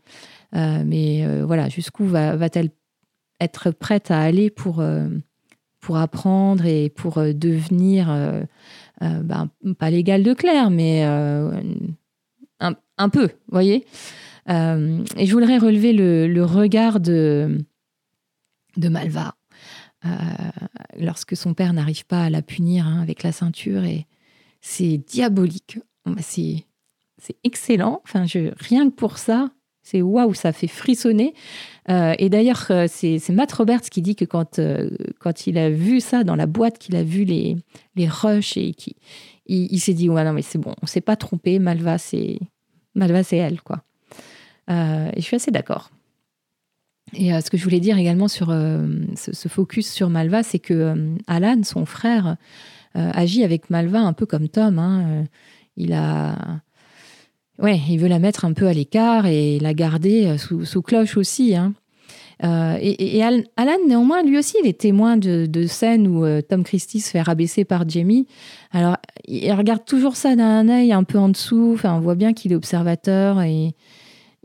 Euh, 0.54 0.82
mais 0.84 1.24
voilà, 1.44 1.68
jusqu'où 1.68 2.04
va, 2.04 2.36
va-t-elle 2.36 2.70
être 3.38 3.70
prête 3.70 4.10
à 4.10 4.20
aller 4.20 4.50
pour, 4.50 4.82
pour 5.80 5.96
apprendre 5.96 6.66
et 6.66 6.90
pour 6.90 7.22
devenir, 7.22 8.08
ben, 9.00 9.48
pas 9.78 9.90
l'égal 9.90 10.22
de 10.24 10.34
Claire, 10.34 10.70
mais 10.70 11.04
un, 11.04 12.74
un, 12.98 13.08
peu, 13.08 13.26
vous 13.26 13.52
voyez? 13.52 13.86
Euh, 14.50 15.04
et 15.16 15.26
je 15.26 15.32
voudrais 15.32 15.58
relever 15.58 15.92
le, 15.92 16.44
regard 16.44 17.00
de, 17.00 17.58
de 18.76 18.88
Malva 18.88 19.34
euh, 20.04 20.08
lorsque 20.98 21.36
son 21.36 21.54
père 21.54 21.72
n'arrive 21.72 22.06
pas 22.06 22.24
à 22.24 22.30
la 22.30 22.42
punir 22.42 22.86
hein, 22.86 23.00
avec 23.00 23.22
la 23.22 23.32
ceinture. 23.32 23.84
Et 23.84 24.06
c'est 24.60 24.98
diabolique. 24.98 25.78
C'est, 26.18 26.64
c'est 27.18 27.36
excellent. 27.44 28.00
Enfin, 28.04 28.24
rien 28.58 28.90
que 28.90 28.94
pour 28.94 29.18
ça, 29.18 29.50
c'est 29.82 30.02
waouh, 30.02 30.34
ça 30.34 30.52
fait 30.52 30.66
frissonner. 30.66 31.34
Euh, 31.88 32.14
et 32.18 32.28
d'ailleurs, 32.28 32.70
c'est, 32.88 33.28
Matt 33.30 33.52
Roberts 33.52 33.82
qui 33.82 34.02
dit 34.02 34.16
que 34.16 34.24
quand, 34.24 34.60
quand 35.18 35.46
il 35.46 35.58
a 35.58 35.70
vu 35.70 36.00
ça 36.00 36.24
dans 36.24 36.36
la 36.36 36.46
boîte, 36.46 36.78
qu'il 36.78 36.96
a 36.96 37.02
vu 37.02 37.24
les, 37.24 37.56
les 37.96 38.08
rushs 38.08 38.56
et 38.56 38.72
qui, 38.72 38.96
il, 39.46 39.80
s'est 39.80 39.94
dit 39.94 40.08
ouais 40.08 40.24
non 40.24 40.32
mais 40.32 40.42
c'est 40.42 40.58
bon, 40.58 40.74
on 40.82 40.86
s'est 40.86 41.00
pas 41.00 41.16
trompé. 41.16 41.58
Malva 41.58 41.98
c'est 41.98 42.38
Malva 42.94 43.22
c'est 43.22 43.36
elle 43.36 43.60
quoi. 43.62 43.82
Euh, 44.70 45.10
et 45.14 45.20
je 45.20 45.24
suis 45.24 45.36
assez 45.36 45.50
d'accord. 45.50 45.90
Et 47.12 47.34
euh, 47.34 47.40
ce 47.40 47.50
que 47.50 47.56
je 47.56 47.64
voulais 47.64 47.80
dire 47.80 47.98
également 47.98 48.28
sur 48.28 48.50
euh, 48.50 48.86
ce, 49.16 49.48
focus 49.48 49.90
sur 49.90 50.10
Malva, 50.10 50.42
c'est 50.42 50.60
que 50.60 51.16
Alan, 51.26 51.62
son 51.64 51.84
frère, 51.84 52.36
agit 52.94 53.44
avec 53.44 53.70
Malva 53.70 54.00
un 54.00 54.12
peu 54.12 54.26
comme 54.26 54.48
Tom. 54.48 54.78
Hein. 54.80 55.24
Il 55.76 55.92
a, 55.92 56.34
ouais, 57.60 57.80
il 57.88 57.98
veut 57.98 58.08
la 58.08 58.18
mettre 58.18 58.44
un 58.44 58.52
peu 58.52 58.66
à 58.66 58.72
l'écart 58.72 59.26
et 59.26 59.60
la 59.60 59.74
garder 59.74 60.36
sous, 60.38 60.82
cloche 60.82 61.16
aussi. 61.16 61.54
Hein. 61.54 61.72
et, 62.80 63.22
Alan, 63.22 63.78
néanmoins, 63.86 64.24
lui 64.24 64.38
aussi, 64.38 64.56
il 64.64 64.68
est 64.68 64.80
témoin 64.80 65.16
de, 65.16 65.46
de 65.46 65.66
scènes 65.66 66.08
où 66.08 66.26
Tom 66.42 66.64
Christie 66.64 66.98
se 66.98 67.10
fait 67.10 67.22
rabaisser 67.22 67.64
par 67.64 67.88
Jamie. 67.88 68.26
Alors, 68.72 68.96
il 69.28 69.52
regarde 69.52 69.84
toujours 69.84 70.16
ça 70.16 70.34
d'un 70.34 70.68
œil 70.68 70.92
un 70.92 71.04
peu 71.04 71.18
en 71.18 71.28
dessous. 71.28 71.70
Enfin, 71.74 71.94
on 71.94 72.00
voit 72.00 72.16
bien 72.16 72.32
qu'il 72.32 72.50
est 72.50 72.56
observateur 72.56 73.40
et 73.40 73.76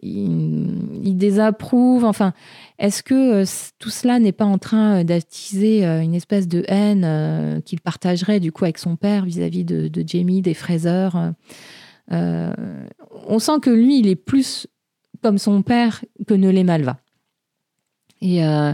il, 0.05 1.17
désapprouve. 1.17 2.05
Enfin, 2.05 2.33
est-ce 2.79 3.03
que 3.03 3.43
euh, 3.43 3.45
tout 3.79 3.89
cela 3.89 4.19
n'est 4.19 4.31
pas 4.31 4.45
en 4.45 4.57
train 4.57 4.99
euh, 4.99 5.03
d'attiser 5.03 5.85
euh, 5.85 6.01
une 6.01 6.13
espèce 6.13 6.47
de 6.47 6.63
haine 6.67 7.61
qu'il 7.63 7.81
partagerait 7.81 8.39
du 8.39 8.51
coup 8.51 8.65
avec 8.65 8.77
son 8.77 8.95
père 8.95 9.25
vis-à-vis 9.25 9.65
de, 9.65 10.03
Jamie, 10.05 10.41
des 10.41 10.53
fraiseurs 10.53 11.33
On 12.09 13.39
sent 13.39 13.59
que 13.61 13.69
lui, 13.69 13.99
il 13.99 14.07
est 14.07 14.15
plus 14.15 14.67
comme 15.23 15.37
son 15.37 15.61
père 15.61 16.03
que 16.27 16.33
ne 16.33 16.49
l'est 16.49 16.63
Malva. 16.63 16.97
Et, 18.21 18.45
euh, 18.45 18.73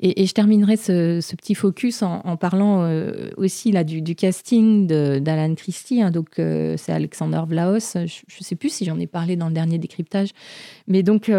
et, 0.00 0.26
je 0.26 0.32
terminerai 0.34 0.76
ce, 0.76 1.34
petit 1.34 1.54
focus 1.54 2.02
en, 2.02 2.36
parlant 2.36 2.82
euh, 2.82 3.30
aussi 3.36 3.72
là, 3.72 3.84
du, 3.84 4.14
casting 4.14 4.86
d'Alan 4.86 5.54
Christie. 5.54 6.02
Hein. 6.02 6.10
donc, 6.10 6.38
euh, 6.38 6.76
c'est 6.76 6.92
Alexander 6.92 7.42
Vlaos. 7.46 7.94
Je 7.94 8.00
ne 8.02 8.44
sais 8.44 8.54
plus 8.54 8.72
si 8.72 8.84
j'en 8.84 8.98
ai 8.98 9.06
parlé 9.06 9.36
dans 9.36 9.48
le 9.48 9.54
dernier 9.54 9.78
décryptage. 9.78 10.30
Mais 10.86 11.02
donc, 11.02 11.30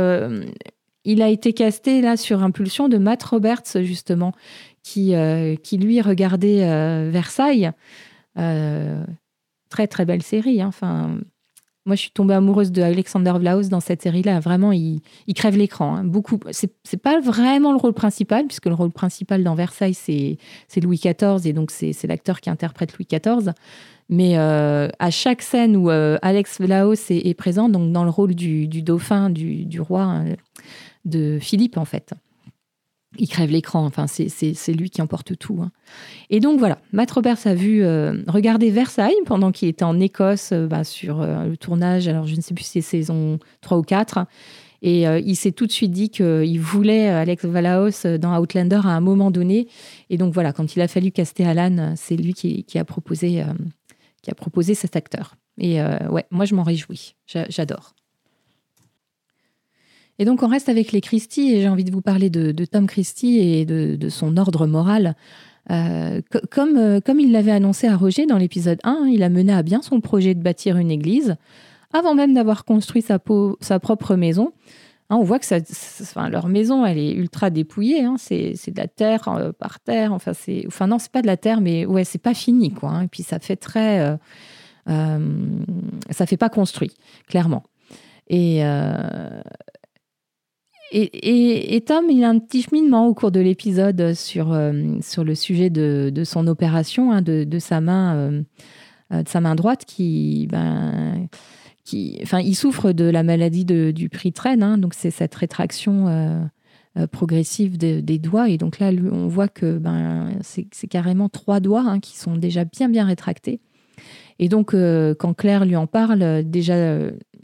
il 1.05 1.21
a 1.21 1.29
été 1.29 1.53
casté 1.53 2.01
là 2.01 2.17
sur 2.17 2.41
impulsion 2.43 2.89
de 2.89 2.97
Matt 2.97 3.23
Roberts, 3.23 3.81
justement, 3.81 4.33
qui, 4.81 5.13
qui 5.63 5.77
lui 5.77 6.01
regardait 6.01 7.09
Versailles. 7.09 7.71
très, 8.35 9.87
très 9.87 10.05
belle 10.05 10.23
série. 10.23 10.61
Hein. 10.61 10.71
Moi, 11.85 11.97
je 11.97 12.01
suis 12.01 12.11
tombée 12.11 12.33
amoureuse 12.33 12.71
de 12.71 12.81
Alexander 12.81 13.33
Vlaos 13.37 13.63
dans 13.63 13.81
cette 13.81 14.01
série-là. 14.01 14.39
Vraiment, 14.39 14.71
il, 14.71 15.01
crève 15.35 15.57
l'écran. 15.57 15.97
Hein. 15.97 16.03
Beaucoup. 16.05 16.39
C'est 16.51 16.97
pas 17.01 17.19
vraiment 17.19 17.71
le 17.71 17.77
rôle 17.77 17.93
principal, 17.93 18.45
puisque 18.47 18.67
le 18.67 18.73
rôle 18.73 18.91
principal 18.91 19.43
dans 19.43 19.53
Versailles, 19.53 19.93
c'est 19.93 20.37
Louis 20.81 20.97
XIV, 21.03 21.45
et 21.45 21.51
donc 21.51 21.71
c'est 21.71 22.07
l'acteur 22.07 22.39
qui 22.39 22.49
interprète 22.49 22.97
Louis 22.97 23.07
XIV. 23.11 23.51
Mais 24.09 24.37
euh, 24.37 24.87
à 24.99 25.11
chaque 25.11 25.41
scène 25.41 25.75
où 25.75 25.89
euh, 25.89 26.17
Alex 26.21 26.61
Vlaos 26.61 26.93
est, 27.09 27.33
présent, 27.33 27.67
donc 27.67 27.91
dans 27.91 28.03
le 28.03 28.09
rôle 28.09 28.33
du, 28.35 28.67
dauphin, 28.67 29.29
du, 29.29 29.81
roi, 29.81 30.03
hein, 30.03 30.25
de 31.03 31.37
Philippe, 31.41 31.77
en 31.77 31.85
fait 31.85 32.13
il 33.17 33.27
crève 33.27 33.49
l'écran. 33.49 33.85
Enfin, 33.85 34.07
c'est 34.07 34.73
lui 34.73 34.89
qui 34.89 35.01
emporte 35.01 35.37
tout. 35.37 35.59
Hein. 35.61 35.71
Et 36.29 36.39
donc 36.39 36.59
voilà, 36.59 36.79
Matt 36.91 37.11
Roberts 37.11 37.45
a 37.45 37.53
vu 37.53 37.83
euh, 37.83 38.21
regarder 38.27 38.69
Versailles 38.69 39.15
pendant 39.25 39.51
qu'il 39.51 39.69
était 39.69 39.83
en 39.83 39.99
Écosse 39.99 40.51
euh, 40.51 40.67
bah, 40.67 40.83
sur 40.83 41.21
euh, 41.21 41.45
le 41.45 41.57
tournage. 41.57 42.07
Alors 42.07 42.25
je 42.25 42.35
ne 42.35 42.41
sais 42.41 42.53
plus 42.53 42.63
si 42.63 42.81
c'est 42.81 42.97
saison 42.97 43.39
3 43.61 43.77
ou 43.77 43.83
4. 43.83 44.25
Et 44.85 45.03
il 45.03 45.35
s'est 45.37 45.53
tout 45.53 45.65
de 45.65 45.71
suite 45.71 45.91
dit 45.91 46.09
qu'il 46.09 46.59
voulait 46.59 47.07
Alex 47.07 47.45
Valaos 47.45 48.17
dans 48.19 48.37
Outlander 48.37 48.81
à 48.83 48.89
un 48.89 48.99
moment 48.99 49.31
donné. 49.31 49.69
Et 50.09 50.17
donc 50.17 50.33
voilà, 50.33 50.51
quand 50.51 50.75
il 50.75 50.81
a 50.81 50.89
fallu 50.89 51.09
caster 51.11 51.45
Alan, 51.45 51.93
c'est 51.95 52.17
lui 52.17 52.33
qui, 52.33 52.77
a 52.77 52.83
proposé, 52.83 53.45
qui 54.21 54.29
a 54.29 54.35
proposé 54.35 54.75
cet 54.75 54.97
acteur. 54.97 55.37
Et 55.57 55.81
ouais, 55.81 56.25
moi 56.31 56.43
je 56.43 56.53
m'en 56.53 56.63
réjouis. 56.63 57.15
J'adore. 57.47 57.95
Et 60.19 60.25
donc 60.25 60.43
on 60.43 60.47
reste 60.47 60.69
avec 60.69 60.91
les 60.91 61.01
Christie 61.01 61.53
et 61.53 61.61
j'ai 61.61 61.69
envie 61.69 61.83
de 61.83 61.91
vous 61.91 62.01
parler 62.01 62.29
de, 62.29 62.65
Tom 62.65 62.87
Christie 62.87 63.39
et 63.39 63.65
de, 63.65 64.09
son 64.09 64.37
ordre 64.37 64.67
moral. 64.67 65.15
Euh, 65.71 66.21
comme, 66.51 66.77
euh, 66.77 66.99
comme 66.99 67.19
il 67.19 67.31
l'avait 67.31 67.51
annoncé 67.51 67.87
à 67.87 67.95
Roger 67.95 68.25
dans 68.25 68.37
l'épisode 68.37 68.79
1, 68.83 69.07
il 69.09 69.23
a 69.23 69.29
mené 69.29 69.53
à 69.53 69.63
bien 69.63 69.81
son 69.81 70.01
projet 70.01 70.35
de 70.35 70.41
bâtir 70.41 70.77
une 70.77 70.91
église 70.91 71.37
avant 71.93 72.15
même 72.15 72.33
d'avoir 72.33 72.65
construit 72.65 73.01
sa, 73.01 73.17
sa 73.61 73.79
propre 73.79 74.15
maison. 74.15 74.51
Hein, 75.09 75.17
on 75.17 75.23
voit 75.23 75.39
que 75.39 75.45
ça, 75.45 75.59
leur 76.29 76.47
maison, 76.47 76.85
elle 76.85 76.97
est 76.97 77.13
ultra 77.13 77.49
dépouillée. 77.49 78.03
Hein, 78.03 78.15
c'est 78.17 78.53
de 78.53 78.77
la 78.77 78.87
terre 78.87 79.27
euh, 79.29 79.51
par 79.51 79.79
terre. 79.79 80.11
Enfin, 80.11 80.33
c'est, 80.33 80.65
enfin 80.67 80.87
non, 80.87 80.99
c'est 80.99 81.11
pas 81.11 81.21
de 81.21 81.27
la 81.27 81.37
terre, 81.37 81.61
mais 81.61 81.85
ouais, 81.85 82.03
c'est 82.03 82.21
pas 82.21 82.33
fini, 82.33 82.71
quoi. 82.71 82.89
Hein. 82.89 83.03
et 83.03 83.07
puis 83.07 83.23
ça 83.23 83.39
fait 83.39 83.55
très, 83.55 84.17
ça 84.87 86.25
fait 86.25 86.37
pas 86.37 86.49
construit, 86.49 86.91
clairement. 87.27 87.63
Et, 88.27 88.63
et, 90.95 91.81
Tom, 91.81 92.05
il 92.09 92.23
a 92.23 92.29
un 92.29 92.37
petit 92.37 92.61
cheminement 92.61 93.07
au 93.07 93.15
cours 93.15 93.31
de 93.31 93.39
l'épisode 93.39 94.13
sur, 94.13 94.53
euh, 94.53 94.97
sur 95.01 95.23
le 95.23 95.33
sujet 95.33 95.71
de, 95.71 96.11
de 96.13 96.23
son 96.23 96.45
opération, 96.45 97.11
hein, 97.11 97.23
de, 97.23 97.43
de, 97.43 97.59
sa 97.59 97.81
main, 97.81 98.15
euh, 98.15 98.41
euh, 99.11 99.23
de 99.23 99.29
sa 99.29 99.41
main 99.41 99.55
droite, 99.55 99.85
qui, 99.85 100.47
ben, 100.51 101.27
qui, 101.83 102.19
enfin, 102.21 102.41
il 102.41 102.53
souffre 102.53 102.91
de 102.91 103.05
la 103.05 103.23
maladie 103.23 103.65
de, 103.65 103.89
du 103.89 104.07
prix 104.09 104.33
traîne, 104.33 104.61
hein, 104.61 104.77
donc 104.77 104.93
c'est 104.93 105.11
cette 105.11 105.33
rétraction 105.33 106.49
progressive 107.11 107.77
des 107.79 108.19
doigts. 108.19 108.49
Et 108.49 108.59
donc 108.59 108.77
là, 108.77 108.91
on 109.11 109.27
voit 109.27 109.47
que 109.47 109.79
ben, 109.79 110.29
c'est 110.41 110.87
carrément 110.87 111.27
trois 111.27 111.59
doigts 111.59 111.85
hein, 111.87 111.99
qui 111.99 112.17
sont 112.19 112.37
déjà 112.37 112.65
bien 112.65 112.87
bien 112.87 113.05
rétractés. 113.05 113.61
Et 114.37 114.47
donc, 114.47 114.75
quand 114.75 115.33
Claire 115.33 115.65
lui 115.65 115.75
en 115.75 115.87
parle, 115.87 116.43
déjà 116.43 116.75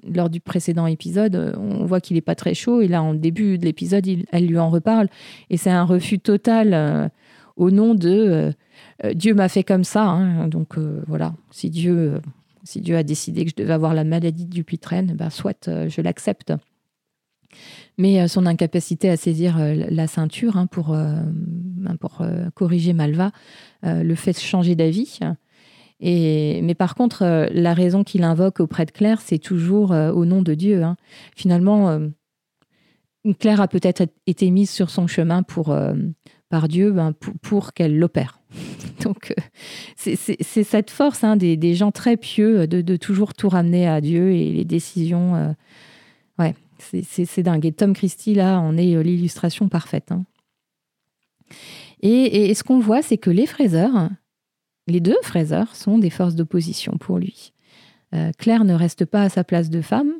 lors 0.03 0.29
du 0.29 0.39
précédent 0.39 0.87
épisode, 0.87 1.35
euh, 1.35 1.53
on 1.57 1.85
voit 1.85 2.01
qu'il 2.01 2.15
n'est 2.15 2.21
pas 2.21 2.35
très 2.35 2.53
chaud. 2.53 2.81
Et 2.81 2.87
là, 2.87 3.01
en 3.01 3.13
début 3.13 3.57
de 3.57 3.65
l'épisode, 3.65 4.07
elle 4.31 4.45
lui 4.45 4.59
en 4.59 4.69
reparle. 4.69 5.07
Et 5.49 5.57
c'est 5.57 5.69
un 5.69 5.83
refus 5.83 6.19
total 6.19 6.73
euh, 6.73 7.09
au 7.55 7.71
nom 7.71 7.95
de 7.95 8.53
euh, 9.03 9.13
Dieu 9.13 9.33
m'a 9.33 9.49
fait 9.49 9.63
comme 9.63 9.83
ça. 9.83 10.03
Hein. 10.03 10.47
Donc 10.47 10.77
voilà, 11.07 11.33
si 11.51 11.69
Dieu, 11.69 12.21
si 12.63 12.81
Dieu 12.81 12.97
a 12.97 13.03
décidé 13.03 13.45
que 13.45 13.51
je 13.51 13.55
devais 13.55 13.73
avoir 13.73 13.93
la 13.93 14.03
maladie 14.03 14.45
du 14.45 14.63
pitrène, 14.63 15.15
ben, 15.15 15.29
soit 15.29 15.69
je 15.87 16.01
l'accepte. 16.01 16.53
Mais 17.97 18.27
son 18.27 18.45
incapacité 18.45 19.09
à 19.09 19.17
saisir 19.17 19.57
la 19.57 20.07
ceinture 20.07 20.57
hein, 20.57 20.67
pour 20.67 20.95
corriger 22.55 22.93
Malva 22.93 23.31
le 23.83 24.15
fait 24.15 24.37
changer 24.39 24.75
d'avis. 24.75 25.19
Et, 25.99 26.61
mais 26.61 26.75
par 26.75 26.95
contre, 26.95 27.23
euh, 27.23 27.47
la 27.51 27.73
raison 27.73 28.03
qu'il 28.03 28.23
invoque 28.23 28.59
auprès 28.59 28.85
de 28.85 28.91
Claire, 28.91 29.21
c'est 29.21 29.39
toujours 29.39 29.91
euh, 29.91 30.11
au 30.11 30.25
nom 30.25 30.41
de 30.41 30.53
Dieu. 30.53 30.83
Hein. 30.83 30.95
Finalement, 31.35 31.89
euh, 31.89 32.07
Claire 33.39 33.59
a 33.59 33.67
peut-être 33.67 34.03
été 34.25 34.49
mise 34.49 34.69
sur 34.69 34.89
son 34.89 35.07
chemin 35.07 35.43
pour, 35.43 35.75
par 36.47 36.67
Dieu 36.69 36.91
ben, 36.93 37.13
pour, 37.41 37.73
qu'elle 37.73 37.97
l'opère. 37.97 38.39
Donc, 39.03 39.33
c'est 39.97 40.15
cette 40.15 40.89
force 40.89 41.23
hein, 41.23 41.35
des, 41.35 41.75
gens 41.75 41.91
très 41.91 42.15
pieux 42.15 42.65
de, 42.65 42.95
toujours 42.95 43.33
tout 43.33 43.49
ramener 43.49 43.87
à 43.87 43.99
Dieu 43.99 44.31
et 44.31 44.51
les 44.53 44.63
décisions. 44.63 45.53
ouais, 46.39 46.55
c'est 46.79 47.43
dingue. 47.43 47.65
Et 47.65 47.73
Tom 47.73 47.93
Christie, 47.93 48.35
là, 48.35 48.59
en 48.59 48.77
est 48.77 49.03
l'illustration 49.03 49.67
parfaite. 49.67 50.11
Hein. 50.13 50.23
Et, 52.01 52.49
et, 52.49 52.53
ce 52.53 52.63
qu'on 52.63 52.79
voit, 52.79 53.01
c'est 53.01 53.17
que 53.17 53.29
les 53.29 53.45
fraiseurs, 53.45 54.09
les 54.89 54.99
deux 54.99 55.17
Fraser 55.21 55.63
sont 55.73 55.97
des 55.97 56.09
forces 56.09 56.35
d'opposition 56.35 56.97
pour 56.99 57.17
lui. 57.17 57.53
Euh, 58.15 58.31
Claire 58.37 58.65
ne 58.65 58.73
reste 58.73 59.05
pas 59.05 59.23
à 59.23 59.29
sa 59.29 59.43
place 59.43 59.69
de 59.69 59.81
femme, 59.81 60.13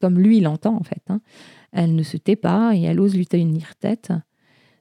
comme 0.00 0.18
lui 0.18 0.40
l'entend 0.40 0.76
en 0.76 0.82
fait. 0.82 1.02
Hein. 1.08 1.20
Elle 1.72 1.94
ne 1.94 2.02
se 2.02 2.16
tait 2.16 2.36
pas 2.36 2.74
et 2.74 2.82
elle 2.82 3.00
ose 3.00 3.16
lui 3.16 3.26
tenir 3.26 3.74
tête, 3.76 4.12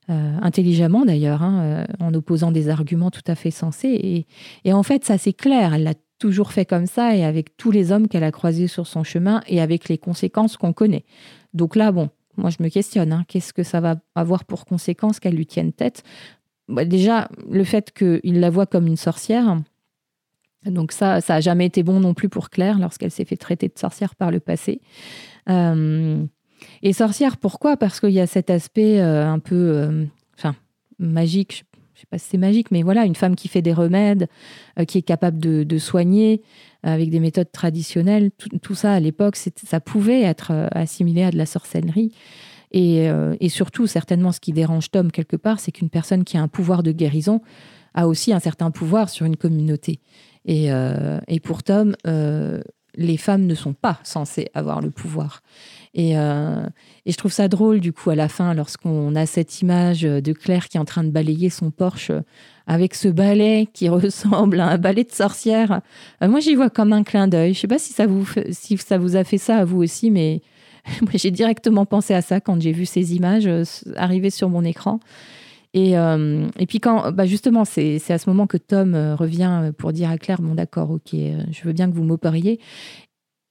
euh, 0.10 0.38
intelligemment 0.42 1.06
d'ailleurs, 1.06 1.42
hein, 1.42 1.62
euh, 1.64 1.86
en 2.00 2.14
opposant 2.14 2.52
des 2.52 2.70
arguments 2.70 3.12
tout 3.12 3.24
à 3.28 3.36
fait 3.36 3.52
sensés. 3.52 4.26
Et, 4.64 4.74
en 4.74 4.84
fait, 4.84 5.06
ça 5.06 5.18
c'est 5.18 5.34
clair, 5.34 5.74
elle 5.74 5.84
l'a 5.84 5.96
toujours 6.20 6.52
fait 6.52 6.66
comme 6.66 6.86
ça 6.86 7.16
et 7.16 7.24
avec 7.24 7.58
tous 7.58 7.72
les 7.72 7.92
hommes 7.92 8.08
qu'elle 8.08 8.24
a 8.24 8.32
croisés 8.32 8.68
sur 8.68 8.88
son 8.88 9.04
chemin 9.04 9.42
et 9.48 9.60
avec 9.62 9.90
les 9.90 9.98
conséquences 9.98 10.58
qu'on 10.58 10.74
connaît. 10.74 11.06
Donc 11.54 11.76
là, 11.76 11.92
bon, 11.92 12.10
moi 12.38 12.50
je 12.50 12.64
me 12.64 12.70
questionne, 12.70 13.12
hein, 13.12 13.26
qu'est-ce 13.28 13.54
que 13.54 13.64
ça 13.64 13.82
va 13.82 13.96
avoir 14.16 14.46
pour 14.46 14.66
conséquence 14.66 15.20
qu'elle 15.20 15.36
lui 15.36 15.46
tienne 15.46 15.74
tête 15.74 16.04
bah, 16.68 16.86
déjà, 16.86 17.30
le 17.50 17.64
fait 17.64 17.92
qu'il 17.94 18.40
la 18.40 18.50
voit 18.50 18.66
comme 18.66 18.88
une 18.88 18.98
sorcière, 18.98 19.58
donc 20.66 20.92
ça, 20.92 21.22
ça 21.22 21.36
n'a 21.36 21.42
jamais 21.42 21.66
été 21.66 21.84
bon 21.84 22.00
non 22.00 22.14
plus 22.14 22.30
pour 22.30 22.50
Claire 22.50 22.80
lorsqu'elle 22.80 23.12
s'est 23.12 23.26
fait 23.26 23.38
traiter 23.38 23.68
de 23.68 23.78
sorcière 23.78 24.16
par 24.16 24.32
le 24.32 24.40
passé. 24.40 24.82
Euh, 25.50 26.26
et 26.82 26.94
sorcière, 26.94 27.38
pourquoi? 27.38 27.78
Parce 27.78 28.00
qu'il 28.00 28.12
y 28.12 28.20
a 28.20 28.28
cet 28.28 28.50
aspect 28.50 29.00
euh, 29.00 29.28
un 29.28 29.40
peu, 29.40 29.56
euh, 29.56 30.06
enfin, 30.38 30.56
magique. 30.98 31.66
Je 31.94 32.00
ne 32.00 32.02
sais 32.02 32.08
pas 32.10 32.18
si 32.18 32.30
c'est 32.30 32.38
magique, 32.38 32.72
mais 32.72 32.82
voilà, 32.82 33.06
une 33.06 33.16
femme 33.16 33.36
qui 33.36 33.48
fait 33.48 33.62
des 33.62 33.72
remèdes, 33.72 34.28
qui 34.86 34.98
est 34.98 35.02
capable 35.02 35.40
de, 35.40 35.78
soigner 35.78 36.42
avec 36.84 37.10
des 37.10 37.22
méthodes 37.22 37.52
traditionnelles. 37.54 38.32
Tout, 38.38 38.50
tout 38.62 38.76
ça 38.76 38.92
à 38.92 39.00
l'époque, 39.00 39.38
ça 39.38 39.80
pouvait 39.80 40.22
être 40.22 40.52
assimilé 40.72 41.24
à 41.24 41.32
de 41.32 41.38
la 41.38 41.46
sorcellerie. 41.46 42.12
Euh, 42.76 43.36
et, 43.40 43.50
surtout, 43.50 43.88
certainement, 43.88 44.32
ce 44.32 44.40
qui 44.40 44.52
dérange 44.52 44.92
Tom 44.92 45.12
quelque 45.12 45.36
part, 45.36 45.60
c'est 45.60 45.72
qu'une 45.72 45.90
personne 45.90 46.24
qui 46.24 46.38
a 46.38 46.42
un 46.42 46.48
pouvoir 46.48 46.84
de 46.84 46.92
guérison 46.92 47.42
a 47.94 48.08
aussi 48.08 48.34
un 48.34 48.40
certain 48.40 48.72
pouvoir 48.72 49.10
sur 49.10 49.26
une 49.26 49.38
communauté. 49.38 50.00
Et, 50.46 50.72
euh, 50.72 51.20
pour 51.44 51.64
Tom, 51.64 51.96
euh, 52.06 52.62
les 52.98 53.18
femmes 53.18 53.46
ne 53.46 53.56
sont 53.56 53.74
pas 53.74 54.00
censées 54.04 54.50
avoir 54.54 54.82
le 54.82 54.92
pouvoir. 54.92 55.42
Et, 55.94 56.14
je 56.14 57.16
trouve 57.18 57.32
ça 57.32 57.48
drôle, 57.48 57.80
du 57.80 57.94
coup, 57.94 58.10
à 58.10 58.16
la 58.16 58.28
fin, 58.28 58.54
lorsqu'on 58.54 59.16
a 59.16 59.26
cette 59.26 59.62
image 59.62 60.02
de 60.02 60.34
Claire 60.34 60.68
qui 60.68 60.78
est 60.78 60.80
en 60.80 60.86
train 60.86 61.04
de 61.04 61.10
balayer 61.12 61.50
son 61.50 61.72
Porsche 61.72 62.12
avec 62.68 62.96
ce 62.96 63.08
balai 63.08 63.70
qui 63.74 63.88
ressemble 63.90 64.60
à 64.60 64.68
un 64.68 64.78
balai 64.78 65.06
de 65.06 65.12
sorcière. 65.12 65.82
moi, 66.22 66.42
j'y 66.42 66.56
vois 66.56 66.70
comme 66.70 66.92
un 66.92 67.04
clin 67.04 67.30
d'œil. 67.30 67.54
Je 67.54 67.60
ne 67.60 67.62
sais 67.62 67.68
pas 67.68 67.80
si 67.80 67.94
ça, 67.94 68.08
vous, 68.08 68.28
si 68.52 68.78
ça 68.78 68.98
vous 68.98 69.16
a 69.16 69.24
fait 69.24 69.38
ça 69.38 69.58
à 69.58 69.66
vous 69.66 69.82
aussi, 69.82 70.12
mais 70.12 70.42
j'ai 71.14 71.32
directement 71.32 71.86
pensé 71.86 72.14
à 72.14 72.22
ça 72.22 72.40
quand 72.40 72.62
j'ai 72.62 72.72
vu 72.72 72.86
ces 72.86 73.16
images 73.16 73.48
euh, 73.48 73.64
arriver 73.96 74.30
sur 74.30 74.50
mon 74.50 74.64
écran. 74.64 75.00
Et, 75.74 75.98
euh, 75.98 76.48
et 76.58 76.66
puis 76.68 76.80
quand, 76.80 77.12
bah 77.12 77.26
justement, 77.26 77.66
c'est 77.66 78.00
à 78.10 78.18
ce 78.18 78.30
moment 78.30 78.48
que 78.48 78.58
Tom 78.58 78.96
euh, 78.96 79.16
revient 79.16 79.72
pour 79.78 79.92
dire 79.92 80.10
à 80.10 80.18
Claire, 80.18 80.42
bon 80.42 80.56
d'accord, 80.56 80.90
ok, 80.90 81.10
je 81.12 81.64
veux 81.64 81.74
bien 81.74 81.90
que 81.90 81.96
vous 81.96 82.04
m'opériez. 82.04 82.60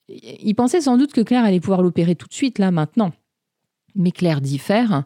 Il 0.09 0.55
pensait 0.55 0.80
sans 0.80 0.97
doute 0.97 1.12
que 1.12 1.20
Claire 1.20 1.45
allait 1.45 1.61
pouvoir 1.61 1.82
l'opérer 1.82 2.14
tout 2.14 2.26
de 2.26 2.32
suite, 2.32 2.59
là, 2.59 2.70
maintenant. 2.70 3.12
Mais 3.95 4.11
Claire 4.11 4.41
diffère. 4.41 5.05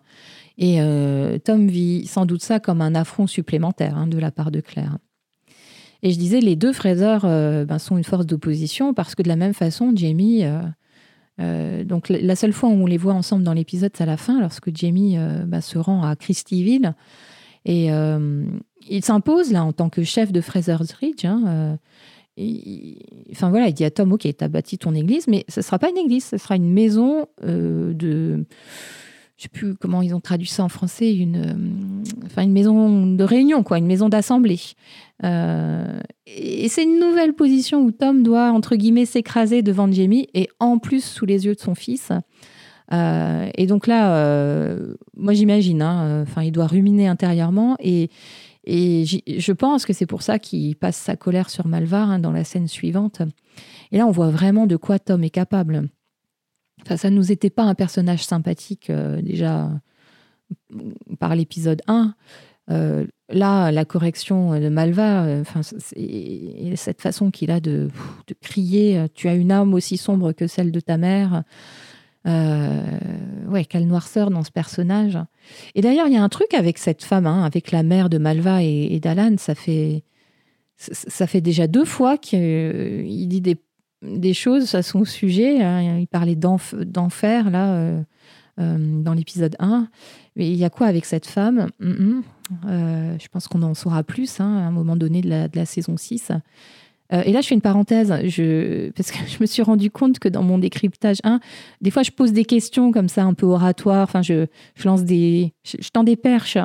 Et 0.58 0.80
Tom 1.44 1.68
vit 1.68 2.04
sans 2.06 2.26
doute 2.26 2.42
ça 2.42 2.58
comme 2.58 2.80
un 2.80 2.96
affront 2.96 3.28
supplémentaire 3.28 3.96
hein, 3.96 4.08
de 4.08 4.18
la 4.18 4.32
part 4.32 4.50
de 4.50 4.60
Claire. 4.60 4.98
Et 6.02 6.10
je 6.10 6.18
disais, 6.18 6.40
les 6.40 6.56
deux 6.56 6.72
Fraser 6.72 7.18
ben, 7.22 7.78
sont 7.78 7.96
une 7.96 8.02
force 8.02 8.26
d'opposition 8.26 8.92
parce 8.92 9.14
que 9.14 9.22
de 9.22 9.28
la 9.28 9.36
même 9.36 9.54
façon, 9.54 9.92
Jamie, 9.94 10.44
donc 11.38 12.08
la 12.08 12.36
seule 12.36 12.52
fois 12.52 12.68
où 12.68 12.72
on 12.72 12.86
les 12.86 12.96
voit 12.96 13.14
ensemble 13.14 13.44
dans 13.44 13.52
l'épisode, 13.52 13.92
c'est 13.94 14.02
à 14.02 14.06
la 14.06 14.16
fin, 14.16 14.40
lorsque 14.40 14.74
Jamie 14.74 15.16
bah, 15.46 15.60
se 15.60 15.78
rend 15.78 16.02
à 16.02 16.16
Christyville. 16.16 16.94
Et 17.64 17.88
il 18.88 19.04
s'impose 19.04 19.52
là 19.52 19.64
en 19.64 19.72
tant 19.72 19.88
que 19.88 20.02
chef 20.02 20.32
de 20.32 20.40
Fraser's 20.40 20.92
Ridge. 20.92 21.24
Hein, 21.24 21.78
enfin 23.30 23.50
voilà, 23.50 23.68
il 23.68 23.74
dit 23.74 23.84
à 23.84 23.90
Tom, 23.90 24.12
ok, 24.12 24.22
tu 24.22 24.44
as 24.44 24.48
bâti 24.48 24.78
ton 24.78 24.94
église, 24.94 25.28
mais 25.28 25.44
ce 25.48 25.60
ne 25.60 25.64
sera 25.64 25.78
pas 25.78 25.90
une 25.90 25.98
église, 25.98 26.24
ce 26.24 26.38
sera 26.38 26.56
une 26.56 26.72
maison 26.72 27.26
de 27.42 28.44
je 29.38 29.44
sais 29.44 29.48
plus 29.48 29.76
comment 29.76 30.02
ils 30.02 30.14
ont 30.14 30.20
traduit 30.20 30.48
ça 30.48 30.64
en 30.64 30.68
français, 30.68 31.14
une, 31.14 31.36
euh, 31.36 32.26
enfin 32.26 32.42
une 32.42 32.52
maison 32.52 33.06
de 33.06 33.24
réunion, 33.24 33.62
quoi, 33.62 33.78
une 33.78 33.86
maison 33.86 34.08
d'assemblée. 34.08 34.60
Euh, 35.24 36.00
et 36.26 36.68
c'est 36.68 36.84
une 36.84 37.00
nouvelle 37.00 37.34
position 37.34 37.82
où 37.82 37.90
Tom 37.90 38.22
doit, 38.22 38.50
entre 38.50 38.76
guillemets, 38.76 39.06
s'écraser 39.06 39.62
devant 39.62 39.90
Jamie 39.90 40.28
et 40.34 40.48
en 40.60 40.78
plus 40.78 41.04
sous 41.04 41.26
les 41.26 41.46
yeux 41.46 41.54
de 41.54 41.60
son 41.60 41.74
fils. 41.74 42.12
Euh, 42.92 43.50
et 43.54 43.66
donc 43.66 43.86
là, 43.86 44.76
moi 45.16 45.34
j'imagine, 45.34 45.82
hein, 45.82 46.22
enfin 46.22 46.42
il 46.42 46.52
doit 46.52 46.66
ruminer 46.66 47.06
intérieurement 47.06 47.76
et, 47.80 48.08
je 48.70 49.52
pense 49.52 49.86
que 49.86 49.94
c'est 49.94 50.06
pour 50.06 50.20
ça 50.20 50.38
qu'il 50.38 50.76
passe 50.76 50.96
sa 50.96 51.16
colère 51.16 51.48
sur 51.48 51.66
Malvar 51.66 52.10
hein, 52.10 52.18
dans 52.18 52.32
la 52.32 52.44
scène 52.44 52.68
suivante. 52.68 53.22
Et 53.92 53.96
là, 53.96 54.06
on 54.06 54.10
voit 54.10 54.28
vraiment 54.28 54.66
de 54.66 54.76
quoi 54.76 54.98
Tom 54.98 55.24
est 55.24 55.30
capable. 55.30 55.88
Enfin, 56.82 56.96
ça 56.96 57.10
ne 57.10 57.16
nous 57.16 57.32
était 57.32 57.50
pas 57.50 57.64
un 57.64 57.74
personnage 57.74 58.24
sympathique 58.24 58.90
euh, 58.90 59.20
déjà 59.20 59.70
par 61.18 61.34
l'épisode 61.34 61.82
1. 61.86 62.14
Euh, 62.70 63.06
là, 63.28 63.70
la 63.70 63.84
correction 63.84 64.58
de 64.58 64.68
Malva, 64.68 65.24
euh, 65.24 65.40
enfin, 65.42 65.60
cette 65.62 67.00
façon 67.00 67.30
qu'il 67.30 67.50
a 67.50 67.60
de, 67.60 67.90
crier 68.40 69.06
Tu 69.14 69.28
as 69.28 69.34
une 69.34 69.52
âme 69.52 69.74
aussi 69.74 69.96
sombre 69.96 70.32
que 70.32 70.46
celle 70.46 70.72
de 70.72 70.80
ta 70.80 70.96
mère. 70.96 71.42
ouais, 72.24 73.64
quelle 73.64 73.86
noirceur 73.86 74.30
dans 74.30 74.44
ce 74.44 74.50
personnage. 74.50 75.18
Et 75.74 75.80
d'ailleurs, 75.80 76.06
il 76.06 76.14
y 76.14 76.16
a 76.16 76.22
un 76.22 76.28
truc 76.28 76.52
avec 76.54 76.78
cette 76.78 77.02
femme, 77.02 77.26
hein, 77.26 77.44
avec 77.44 77.70
la 77.72 77.82
mère 77.82 78.08
de 78.08 78.18
Malva 78.18 78.62
et, 78.62 78.88
et 78.90 79.00
d'Alan, 79.00 79.36
ça 79.38 79.54
fait, 79.54 80.04
ça 80.76 81.26
fait 81.26 81.40
déjà 81.40 81.66
deux 81.66 81.84
fois 81.84 82.18
qu'il 82.18 83.28
dit 83.28 83.40
des 84.02 84.34
choses 84.34 84.74
à 84.74 84.82
son 84.82 85.04
sujet. 85.04 85.62
Hein. 85.62 85.98
Il 85.98 86.06
parlait 86.06 86.36
d'enfer, 86.36 87.50
là, 87.50 87.74
euh, 87.74 88.02
euh, 88.60 89.02
dans 89.02 89.12
l'épisode 89.12 89.56
1. 89.58 89.88
Mais 90.36 90.48
il 90.48 90.56
y 90.56 90.64
a 90.64 90.70
quoi 90.70 90.86
avec 90.86 91.04
cette 91.04 91.26
femme? 91.26 91.68
Euh, 91.82 92.20
Je 92.62 93.28
pense 93.28 93.48
qu'on 93.48 93.62
en 93.62 93.74
saura 93.74 94.02
plus 94.02 94.40
hein, 94.40 94.58
à 94.58 94.66
un 94.66 94.70
moment 94.70 94.96
donné 94.96 95.20
de 95.20 95.48
la, 95.54 95.66
saison 95.66 95.96
6. 95.96 96.32
et 97.12 97.32
là, 97.32 97.40
je 97.40 97.48
fais 97.48 97.54
une 97.54 97.60
parenthèse, 97.60 98.08
parce 98.08 99.10
que 99.10 99.18
je 99.26 99.36
me 99.40 99.46
suis 99.46 99.62
rendu 99.62 99.90
compte 99.90 100.18
que 100.18 100.28
dans 100.28 100.42
mon 100.42 100.58
décryptage 100.58 101.18
1, 101.24 101.40
des 101.80 101.90
fois, 101.90 102.02
je 102.02 102.10
pose 102.10 102.32
des 102.32 102.44
questions 102.44 102.92
comme 102.92 103.08
ça, 103.08 103.24
un 103.24 103.34
peu 103.34 103.46
oratoires. 103.46 104.04
Enfin, 104.04 104.22
je, 104.22 104.46
lance 104.84 105.04
des. 105.04 105.52
Je, 105.64 105.88
tends 105.90 106.04
des 106.04 106.16
perches. 106.16 106.58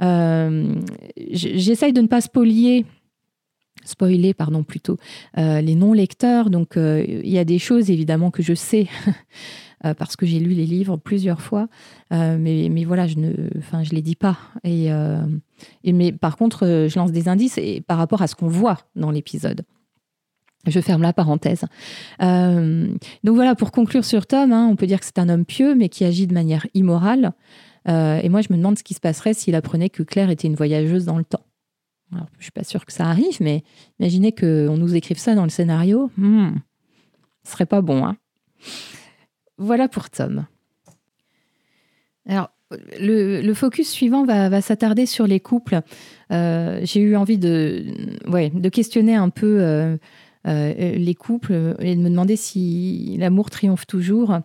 J'essaye 0.00 1.92
de 1.92 2.00
ne 2.00 2.08
pas 2.08 2.20
spolier 2.20 2.86
spoiler, 3.84 4.34
pardon, 4.34 4.62
plutôt, 4.62 4.96
euh, 5.38 5.60
les 5.60 5.74
non-lecteurs. 5.74 6.50
Donc, 6.50 6.76
euh, 6.76 7.04
il 7.06 7.30
y 7.30 7.38
a 7.38 7.44
des 7.44 7.58
choses, 7.58 7.90
évidemment, 7.90 8.30
que 8.30 8.42
je 8.42 8.54
sais. 8.54 8.86
Euh, 9.86 9.94
parce 9.94 10.14
que 10.14 10.26
j'ai 10.26 10.40
lu 10.40 10.50
les 10.50 10.66
livres 10.66 10.96
plusieurs 10.96 11.40
fois, 11.40 11.68
mais, 12.10 12.68
mais, 12.70 12.84
voilà, 12.84 13.06
je 13.06 13.16
ne, 13.16 13.32
enfin, 13.58 13.82
je 13.82 13.90
les 13.90 14.02
dis 14.02 14.16
pas. 14.16 14.36
Et, 14.64 14.88
et, 15.84 15.92
mais 15.92 16.12
par 16.12 16.36
contre, 16.36 16.86
je 16.88 16.98
lance 16.98 17.12
des 17.12 17.28
indices 17.28 17.58
par 17.86 17.98
rapport 17.98 18.22
à 18.22 18.26
ce 18.26 18.34
qu'on 18.34 18.48
voit 18.48 18.78
dans 18.96 19.10
l'épisode. 19.10 19.62
Je 20.66 20.80
ferme 20.80 21.00
la 21.00 21.14
parenthèse. 21.14 21.64
donc 22.20 23.34
voilà, 23.34 23.54
pour 23.54 23.72
conclure 23.72 24.04
sur 24.04 24.26
Tom, 24.26 24.52
hein, 24.52 24.68
on 24.70 24.76
peut 24.76 24.86
dire 24.86 25.00
que 25.00 25.06
c'est 25.06 25.18
un 25.18 25.28
homme 25.28 25.46
pieux, 25.46 25.74
mais 25.74 25.88
qui 25.88 26.04
agit 26.04 26.26
de 26.26 26.34
manière 26.34 26.66
immorale. 26.74 27.32
et 27.86 28.28
moi, 28.28 28.42
je 28.42 28.52
me 28.52 28.58
demande 28.58 28.78
ce 28.78 28.84
qui 28.84 28.92
se 28.94 29.00
passerait 29.00 29.32
s'il 29.32 29.54
apprenait 29.54 29.88
que 29.88 30.02
Claire 30.02 30.30
était 30.30 30.48
une 30.48 30.56
voyageuse 30.56 31.06
dans 31.06 31.16
le 31.16 31.24
temps. 31.24 31.44
Alors, 32.12 32.26
je 32.38 32.44
suis 32.44 32.52
pas 32.52 32.64
sûre 32.64 32.84
que 32.84 32.92
ça 32.92 33.06
arrive, 33.06 33.36
mais 33.40 33.62
imaginez 33.98 34.32
qu'on 34.32 34.76
nous 34.76 34.94
écrive 34.96 35.18
ça 35.18 35.34
dans 35.34 35.44
le 35.44 35.50
scénario. 35.50 36.10
Hmm, 36.16 36.54
ce 37.44 37.52
serait 37.52 37.66
pas 37.66 37.82
bon. 37.82 38.04
Hein 38.04 38.16
voilà 39.60 39.88
pour 39.88 40.10
Tom. 40.10 40.46
Alors, 42.26 42.50
le, 42.98 43.52
focus 43.54 43.90
suivant 43.90 44.24
va, 44.24 44.60
s'attarder 44.60 45.06
sur 45.06 45.26
les 45.26 45.40
couples. 45.40 45.80
Euh, 46.32 46.80
j'ai 46.82 47.00
eu 47.00 47.16
envie 47.16 47.38
de, 47.38 47.84
questionner 48.72 49.14
un 49.14 49.28
peu 49.28 49.58
euh, 49.60 49.96
euh, 50.46 50.94
les 50.96 51.14
couples 51.14 51.76
et 51.80 51.94
de 51.94 52.00
me 52.00 52.08
demander 52.08 52.36
si 52.36 53.16
l'amour 53.18 53.50
triomphe 53.50 53.86
toujours. 53.86 54.38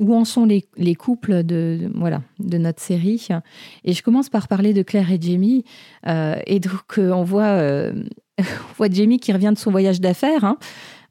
Où 0.00 0.14
en 0.14 0.24
sont 0.24 0.46
les, 0.46 0.64
les, 0.78 0.94
couples 0.94 1.42
de, 1.42 1.90
voilà, 1.94 2.22
de 2.38 2.56
notre 2.56 2.80
série 2.80 3.28
Et 3.84 3.92
je 3.92 4.02
commence 4.02 4.30
par 4.30 4.48
parler 4.48 4.72
de 4.72 4.82
Claire 4.82 5.10
et 5.10 5.18
Jamie. 5.20 5.64
Et 6.06 6.60
donc, 6.60 6.98
on 6.98 7.22
voit, 7.22 7.58
on 8.38 8.74
voit 8.76 8.88
Jamie 8.90 9.18
qui 9.18 9.32
revient 9.32 9.52
de 9.52 9.58
son 9.58 9.70
voyage 9.70 10.00
d'affaires, 10.00 10.44
hein, 10.44 10.58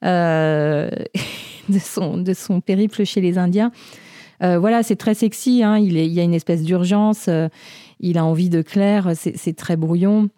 de, 1.70 1.80
son, 1.80 2.18
de 2.18 2.34
son 2.34 2.62
périple 2.62 3.04
chez 3.06 3.22
les 3.22 3.38
Indiens. 3.38 3.72
voilà, 4.40 4.84
c'est 4.84 4.98
très 4.98 5.14
sexy. 5.14 5.64
Hein, 5.64 5.78
il, 5.78 5.98
y 5.98 6.20
a 6.20 6.24
une 6.24 6.34
espèce 6.34 6.64
d'urgence. 6.64 7.30
il 8.00 8.18
a 8.18 8.26
envie 8.26 8.50
de 8.50 8.62
Claire. 8.62 9.12
C'est 9.16 9.56
très 9.56 9.78
brouillon. 9.78 10.30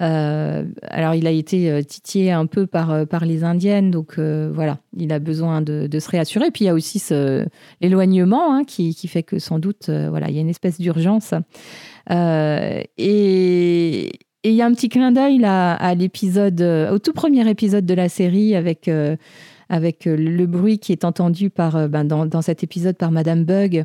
Euh, 0.00 0.64
alors, 0.82 1.14
il 1.14 1.26
a 1.26 1.30
été 1.30 1.70
euh, 1.70 1.82
titillé 1.82 2.30
un 2.30 2.46
peu 2.46 2.66
par, 2.66 2.90
euh, 2.90 3.04
par 3.04 3.24
les 3.24 3.42
Indiennes, 3.42 3.90
donc 3.90 4.18
voilà, 4.18 4.78
il 4.96 5.12
a 5.12 5.18
besoin 5.18 5.60
de, 5.60 5.98
se 5.98 6.10
réassurer. 6.10 6.50
Puis 6.50 6.64
il 6.64 6.68
y 6.68 6.70
a 6.70 6.74
aussi 6.74 7.02
l'éloignement 7.80 8.54
hein, 8.54 8.64
qui, 8.64 8.94
qui, 8.94 9.08
fait 9.08 9.22
que 9.22 9.38
sans 9.38 9.58
doute, 9.58 9.90
voilà, 9.90 10.28
il 10.28 10.34
y 10.34 10.38
a 10.38 10.40
une 10.40 10.48
espèce 10.48 10.80
d'urgence. 10.80 11.34
et, 12.10 14.10
il 14.44 14.52
y 14.52 14.62
a 14.62 14.66
un 14.66 14.72
petit 14.72 14.88
clin 14.88 15.12
d'œil 15.12 15.44
à 15.44 15.94
l'épisode, 15.94 16.60
au 16.92 16.98
tout 16.98 17.12
premier 17.12 17.48
épisode 17.48 17.86
de 17.86 17.94
la 17.94 18.08
série 18.08 18.54
avec 18.54 18.90
avec 19.68 20.04
le 20.06 20.46
bruit 20.46 20.78
qui 20.78 20.92
est 20.92 21.04
entendu 21.04 21.50
par, 21.50 21.88
ben, 21.88 22.04
dans, 22.04 22.24
dans, 22.24 22.40
cet 22.40 22.62
épisode 22.62 22.96
par 22.96 23.10
Madame 23.10 23.44
Bug. 23.44 23.84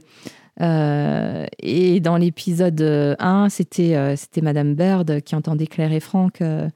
Euh, 0.62 1.46
et 1.60 2.00
dans 2.00 2.18
l'épisode 2.18 2.82
1, 3.20 3.50
c'était 3.50 3.96
euh, 3.96 4.16
Madame 4.42 4.76
Bird 4.76 5.22
qui 5.22 5.36
entendait 5.36 5.68
Claire 5.68 5.92
et 5.92 6.00
Franck. 6.00 6.42
Euh, 6.42 6.70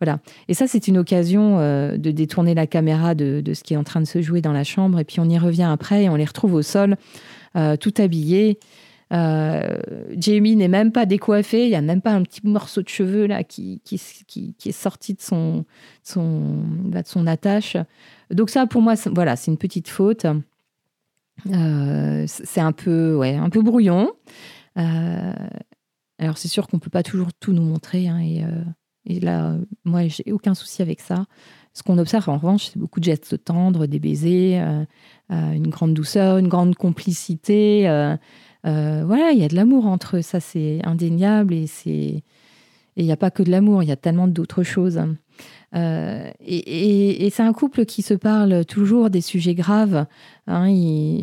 voilà. 0.00 0.18
Et 0.48 0.54
ça, 0.54 0.66
c'est 0.66 0.88
une 0.88 0.98
occasion 0.98 1.58
de 1.58 2.10
détourner 2.10 2.54
la 2.54 2.66
caméra 2.66 3.14
de, 3.14 3.40
de, 3.40 3.54
ce 3.54 3.62
qui 3.62 3.74
est 3.74 3.76
en 3.76 3.84
train 3.84 4.00
de 4.00 4.06
se 4.06 4.20
jouer 4.20 4.40
dans 4.42 4.52
la 4.52 4.64
chambre. 4.64 4.98
Et 4.98 5.04
puis 5.04 5.20
on 5.20 5.28
y 5.28 5.38
revient 5.38 5.68
après 5.70 6.04
et 6.04 6.08
on 6.08 6.16
les 6.16 6.24
retrouve 6.24 6.52
au 6.54 6.62
sol, 6.62 6.96
tout 7.54 7.94
habillés. 7.98 8.58
Jamie 10.16 10.56
n'est 10.56 10.68
même 10.68 10.90
pas 10.90 11.06
décoiffé, 11.06 11.64
il 11.64 11.68
n'y 11.68 11.76
a 11.76 11.82
même 11.82 12.02
pas 12.02 12.12
un 12.12 12.22
petit 12.22 12.40
morceau 12.44 12.82
de 12.82 12.88
cheveux 12.88 13.26
là 13.26 13.44
qui, 13.44 13.80
qui, 13.84 14.00
qui, 14.26 14.68
est 14.68 14.72
sorti 14.72 15.14
de 15.14 15.20
son, 15.20 15.64
son, 16.02 16.64
bah, 16.86 17.02
de 17.02 17.06
son 17.08 17.26
attache. 17.26 17.76
Donc 18.30 18.50
ça, 18.50 18.66
pour 18.66 18.82
moi, 18.82 18.94
voilà, 19.12 19.36
c'est 19.36 19.50
une 19.50 19.58
petite 19.58 19.88
faute. 19.88 20.26
Euh, 21.46 22.24
c'est 22.26 22.60
un 22.60 22.72
peu, 22.72 23.16
ouais, 23.16 23.34
un 23.34 23.50
peu 23.50 23.62
brouillon. 23.62 24.12
Euh, 24.78 25.32
alors 26.18 26.38
c'est 26.38 26.48
sûr 26.48 26.68
qu'on 26.68 26.78
peut 26.78 26.90
pas 26.90 27.02
toujours 27.02 27.32
tout 27.32 27.52
nous 27.52 27.62
montrer, 27.62 28.08
hein, 28.08 28.18
et, 28.18 28.44
euh, 28.44 28.64
et, 29.06 29.20
là, 29.20 29.56
moi, 29.84 30.06
j'ai 30.08 30.32
aucun 30.32 30.54
souci 30.54 30.82
avec 30.82 31.00
ça. 31.00 31.26
Ce 31.72 31.82
qu'on 31.82 31.98
observe 31.98 32.28
en 32.28 32.38
revanche, 32.38 32.70
c'est 32.72 32.78
beaucoup 32.78 33.00
de 33.00 33.04
gestes 33.04 33.44
tendres, 33.44 33.86
des 33.86 33.98
baisers, 33.98 34.86
une 35.28 35.68
grande 35.68 35.92
douceur, 35.92 36.38
une 36.38 36.46
grande 36.46 36.76
complicité. 36.76 37.88
Voilà, 38.64 39.30
il 39.32 39.38
y 39.38 39.44
a 39.44 39.48
de 39.48 39.54
l'amour 39.54 39.86
entre 39.86 40.16
eux, 40.16 40.22
ça 40.22 40.40
c'est 40.40 40.80
indéniable, 40.84 41.54
et 41.54 41.66
c'est 41.66 42.22
il 42.96 43.04
n'y 43.04 43.12
a 43.12 43.16
pas 43.16 43.30
que 43.30 43.42
de 43.42 43.50
l'amour, 43.50 43.82
il 43.82 43.88
y 43.88 43.92
a 43.92 43.96
tellement 43.96 44.28
d'autres 44.28 44.62
choses. 44.62 45.00
Euh, 45.74 46.30
et, 46.46 47.28
c'est 47.30 47.42
un 47.42 47.52
couple 47.52 47.84
qui 47.84 48.02
se 48.02 48.14
parle 48.14 48.64
toujours 48.64 49.10
des 49.10 49.20
sujets 49.20 49.54
graves. 49.54 50.06
Hein, 50.46 50.68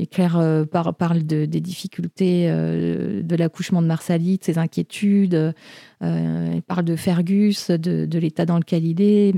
Claire 0.09 0.37
euh, 0.37 0.65
parle 0.65 1.23
de, 1.25 1.45
des 1.45 1.61
difficultés 1.61 2.45
euh, 2.49 3.21
de 3.21 3.35
l'accouchement 3.35 3.81
de 3.81 3.87
Marsalie, 3.87 4.39
de 4.39 4.43
ses 4.43 4.57
inquiétudes. 4.57 5.53
il 6.01 6.61
parle 6.67 6.83
de 6.83 6.95
Fergus, 6.95 7.69
de, 7.69 8.17
l'état 8.17 8.45
dans 8.45 8.57
lequel 8.57 8.85
il 8.85 9.01
est. 9.01 9.33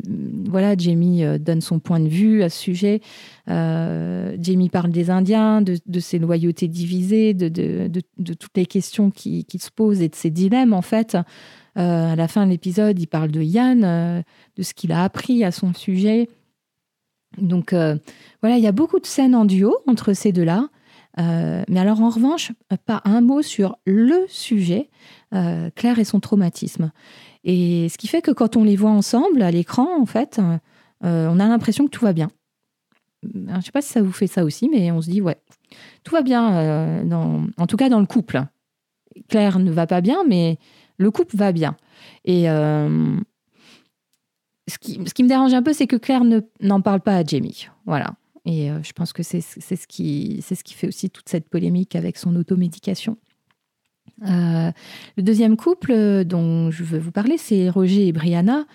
Voilà, 0.49 0.75
Jamie 0.77 1.23
donne 1.39 1.61
son 1.61 1.79
point 1.79 1.99
de 1.99 2.07
vue 2.07 2.41
à 2.41 2.49
ce 2.49 2.59
sujet. 2.59 3.01
Jamie 3.47 4.69
parle 4.69 4.91
des 4.91 5.09
Indiens, 5.09 5.61
de, 5.61 5.99
ses 5.99 6.17
loyautés 6.17 6.67
divisées, 6.67 7.33
de, 7.33 8.01
toutes 8.33 8.57
les 8.57 8.65
questions 8.65 9.11
qui, 9.11 9.45
qui, 9.45 9.59
se 9.59 9.69
posent 9.69 10.01
et 10.01 10.09
de 10.09 10.15
ses 10.15 10.31
dilemmes, 10.31 10.73
en 10.73 10.81
fait. 10.81 11.17
Euh, 11.77 12.13
à 12.13 12.15
la 12.15 12.27
fin 12.27 12.45
de 12.45 12.51
l'épisode, 12.51 12.99
il 12.99 13.07
parle 13.07 13.31
de 13.31 13.41
Yann, 13.41 13.83
euh, 13.83 14.21
de 14.57 14.63
ce 14.63 14.73
qu'il 14.73 14.91
a 14.91 15.03
appris 15.03 15.43
à 15.43 15.51
son 15.51 15.73
sujet. 15.73 16.29
Donc 17.37 17.73
euh, 17.73 17.97
voilà, 18.41 18.57
il 18.57 18.63
y 18.63 18.67
a 18.67 18.71
beaucoup 18.71 18.99
de 18.99 19.05
scènes 19.05 19.35
en 19.35 19.45
duo 19.45 19.77
entre 19.87 20.13
ces 20.13 20.31
deux-là. 20.31 20.69
mais 21.17 21.79
alors 21.79 22.01
en 22.01 22.09
revanche, 22.09 22.51
pas 22.85 23.01
un 23.05 23.21
mot 23.21 23.41
sur 23.41 23.77
le 23.85 24.25
sujet, 24.27 24.89
Claire 25.31 25.99
et 25.99 26.05
son 26.05 26.19
traumatisme. 26.19 26.91
Et 27.43 27.89
ce 27.89 27.97
qui 27.97 28.07
fait 28.07 28.21
que 28.21 28.31
quand 28.31 28.55
on 28.55 28.63
les 28.63 28.75
voit 28.75 28.91
ensemble 28.91 29.41
à 29.41 29.51
l'écran, 29.51 29.87
en 29.99 30.05
fait, 30.05 30.39
on 31.01 31.39
a 31.39 31.47
l'impression 31.47 31.85
que 31.85 31.89
tout 31.89 32.05
va 32.05 32.13
bien. 32.13 32.29
je 33.23 33.39
ne 33.39 33.61
sais 33.61 33.71
pas 33.71 33.81
si 33.81 33.91
ça 33.91 34.01
vous 34.01 34.11
fait 34.11 34.27
ça 34.27 34.43
aussi, 34.43 34.69
mais 34.69 34.91
on 34.91 35.01
se 35.01 35.09
dit, 35.09 35.21
ouais, 35.21 35.37
tout 36.03 36.13
va 36.13 36.21
bien, 36.21 37.03
en 37.57 37.67
tout 37.67 37.77
cas 37.77 37.89
dans 37.89 37.99
le 37.99 38.05
couple. 38.05 38.43
Claire 39.27 39.59
ne 39.59 39.71
va 39.71 39.87
pas 39.87 40.01
bien, 40.01 40.23
mais 40.27 40.57
le 40.97 41.11
couple 41.11 41.37
va 41.37 41.51
bien. 41.51 41.75
Et 42.25 42.45
ce, 42.45 43.21
qui, 44.79 44.99
ce 45.05 45.13
qui 45.13 45.23
me 45.23 45.27
dérange 45.27 45.53
un 45.53 45.63
peu, 45.63 45.73
c'est 45.73 45.87
que 45.87 45.95
Claire 45.95 46.23
n'en 46.61 46.81
parle 46.81 47.01
pas 47.01 47.17
à 47.17 47.23
Jamie. 47.23 47.67
Voilà. 47.85 48.15
Et 48.45 48.69
je 48.83 48.91
pense 48.93 49.13
que 49.13 49.23
c'est 49.23 49.41
ce, 49.41 49.87
qui, 49.87 50.43
ce 50.47 50.63
qui 50.63 50.73
fait 50.73 50.87
aussi 50.87 51.09
toute 51.09 51.29
cette 51.29 51.49
polémique 51.49 51.95
avec 51.95 52.17
son 52.17 52.35
automédication. 52.35 53.17
Euh, 54.21 54.71
le 55.17 55.23
deuxième 55.23 55.57
couple 55.57 56.23
dont 56.25 56.71
je 56.71 56.83
veux 56.83 56.99
vous 56.99 57.11
parler, 57.11 57.37
c'est 57.37 57.69
Roger 57.69 58.07
et 58.07 58.11
Brianna. 58.11 58.65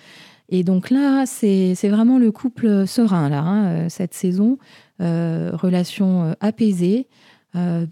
Et 0.50 0.64
donc 0.64 0.90
là, 0.90 1.26
c'est 1.26 1.88
vraiment 1.88 2.18
le 2.18 2.32
couple 2.32 2.86
serein, 2.86 3.28
là, 3.28 3.40
hein, 3.40 3.66
euh, 3.66 3.86
cette 3.88 4.14
saison. 4.14 4.58
Euh, 5.00 5.50
relation 5.52 6.34
apaisée, 6.40 7.06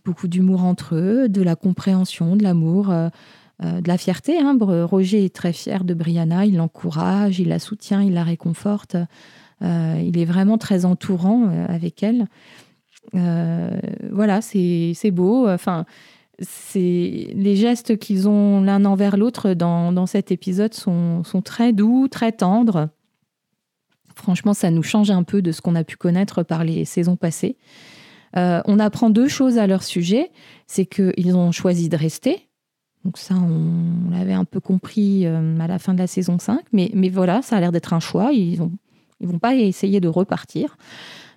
beaucoup 0.05 0.29
d'humour 0.29 0.64
entre 0.64 0.97
eux, 0.97 1.29
de 1.29 1.43
la 1.43 1.55
compréhension, 1.55 2.37
de 2.37 2.43
l'amour, 2.43 2.93
de 3.63 3.89
la 3.89 3.97
fierté. 3.97 4.39
Hein. 4.39 4.57
Roger 4.61 5.25
est 5.25 5.35
très 5.35 5.53
fier 5.53 5.85
de 5.85 5.95
Brianna, 5.95 6.45
il 6.45 6.57
l'encourage, 6.57 7.41
il 7.41 7.49
la 7.49 7.59
soutient, 7.59 8.03
il 8.03 8.15
la 8.15 8.25
réconforte. 8.25 8.97
il 9.63 10.19
est 10.19 10.25
vraiment 10.25 10.59
très 10.59 10.85
entourant 10.85 11.49
avec 11.69 12.03
elle. 12.03 12.27
voilà, 13.13 14.41
c'est 14.43 15.11
beau. 15.11 15.49
Enfin, 15.49 15.87
c'est 16.41 17.29
les 17.35 17.57
gestes 17.57 17.99
qu'ils 17.99 18.29
ont 18.29 18.61
l'un 18.61 18.85
envers 18.85 19.17
l'autre 19.17 19.55
dans, 19.55 20.07
cet 20.07 20.31
épisode 20.31 20.75
sont, 20.75 21.23
très 21.45 21.73
doux, 21.73 22.09
très 22.09 22.33
tendres. 22.33 22.89
Franchement, 24.15 24.55
ça 24.55 24.71
nous 24.71 24.83
change 24.83 25.11
un 25.11 25.23
peu 25.23 25.43
de 25.43 25.53
ce 25.53 25.61
qu'on 25.61 25.75
a 25.75 25.85
pu 25.85 25.97
connaître 25.97 26.43
par 26.43 26.65
les 26.65 26.85
saisons 26.85 27.17
passées. 27.17 27.57
Euh, 28.37 28.61
on 28.67 28.79
apprend 28.79 29.09
deux 29.11 29.29
choses 29.29 29.59
à 29.59 29.67
leur 29.67 29.83
sujet. 29.83 30.31
C'est 30.67 30.87
qu'ils 30.87 31.37
ont 31.37 31.53
choisi 31.53 31.89
de 31.89 31.97
rester. 31.97 32.46
Donc 33.07 33.19
ça, 33.19 33.37
on, 33.37 34.11
l'avait 34.11 34.33
un 34.33 34.45
peu 34.45 34.59
compris 34.59 35.27
euh, 35.27 35.61
à 35.61 35.69
la 35.69 35.79
fin 35.79 35.95
de 35.95 35.99
la 36.01 36.09
saison 36.09 36.41
5. 36.41 36.59
Mais, 36.73 36.91
voilà, 37.09 37.41
ça 37.41 37.57
a 37.57 37.61
l'air 37.61 37.71
d'être 37.71 37.93
un 37.93 38.01
choix. 38.01 38.33
Ils 38.33 38.61
ne 38.61 39.27
vont 39.29 39.39
pas 39.39 39.55
essayer 39.55 40.01
de 40.01 40.09
repartir. 40.09 40.77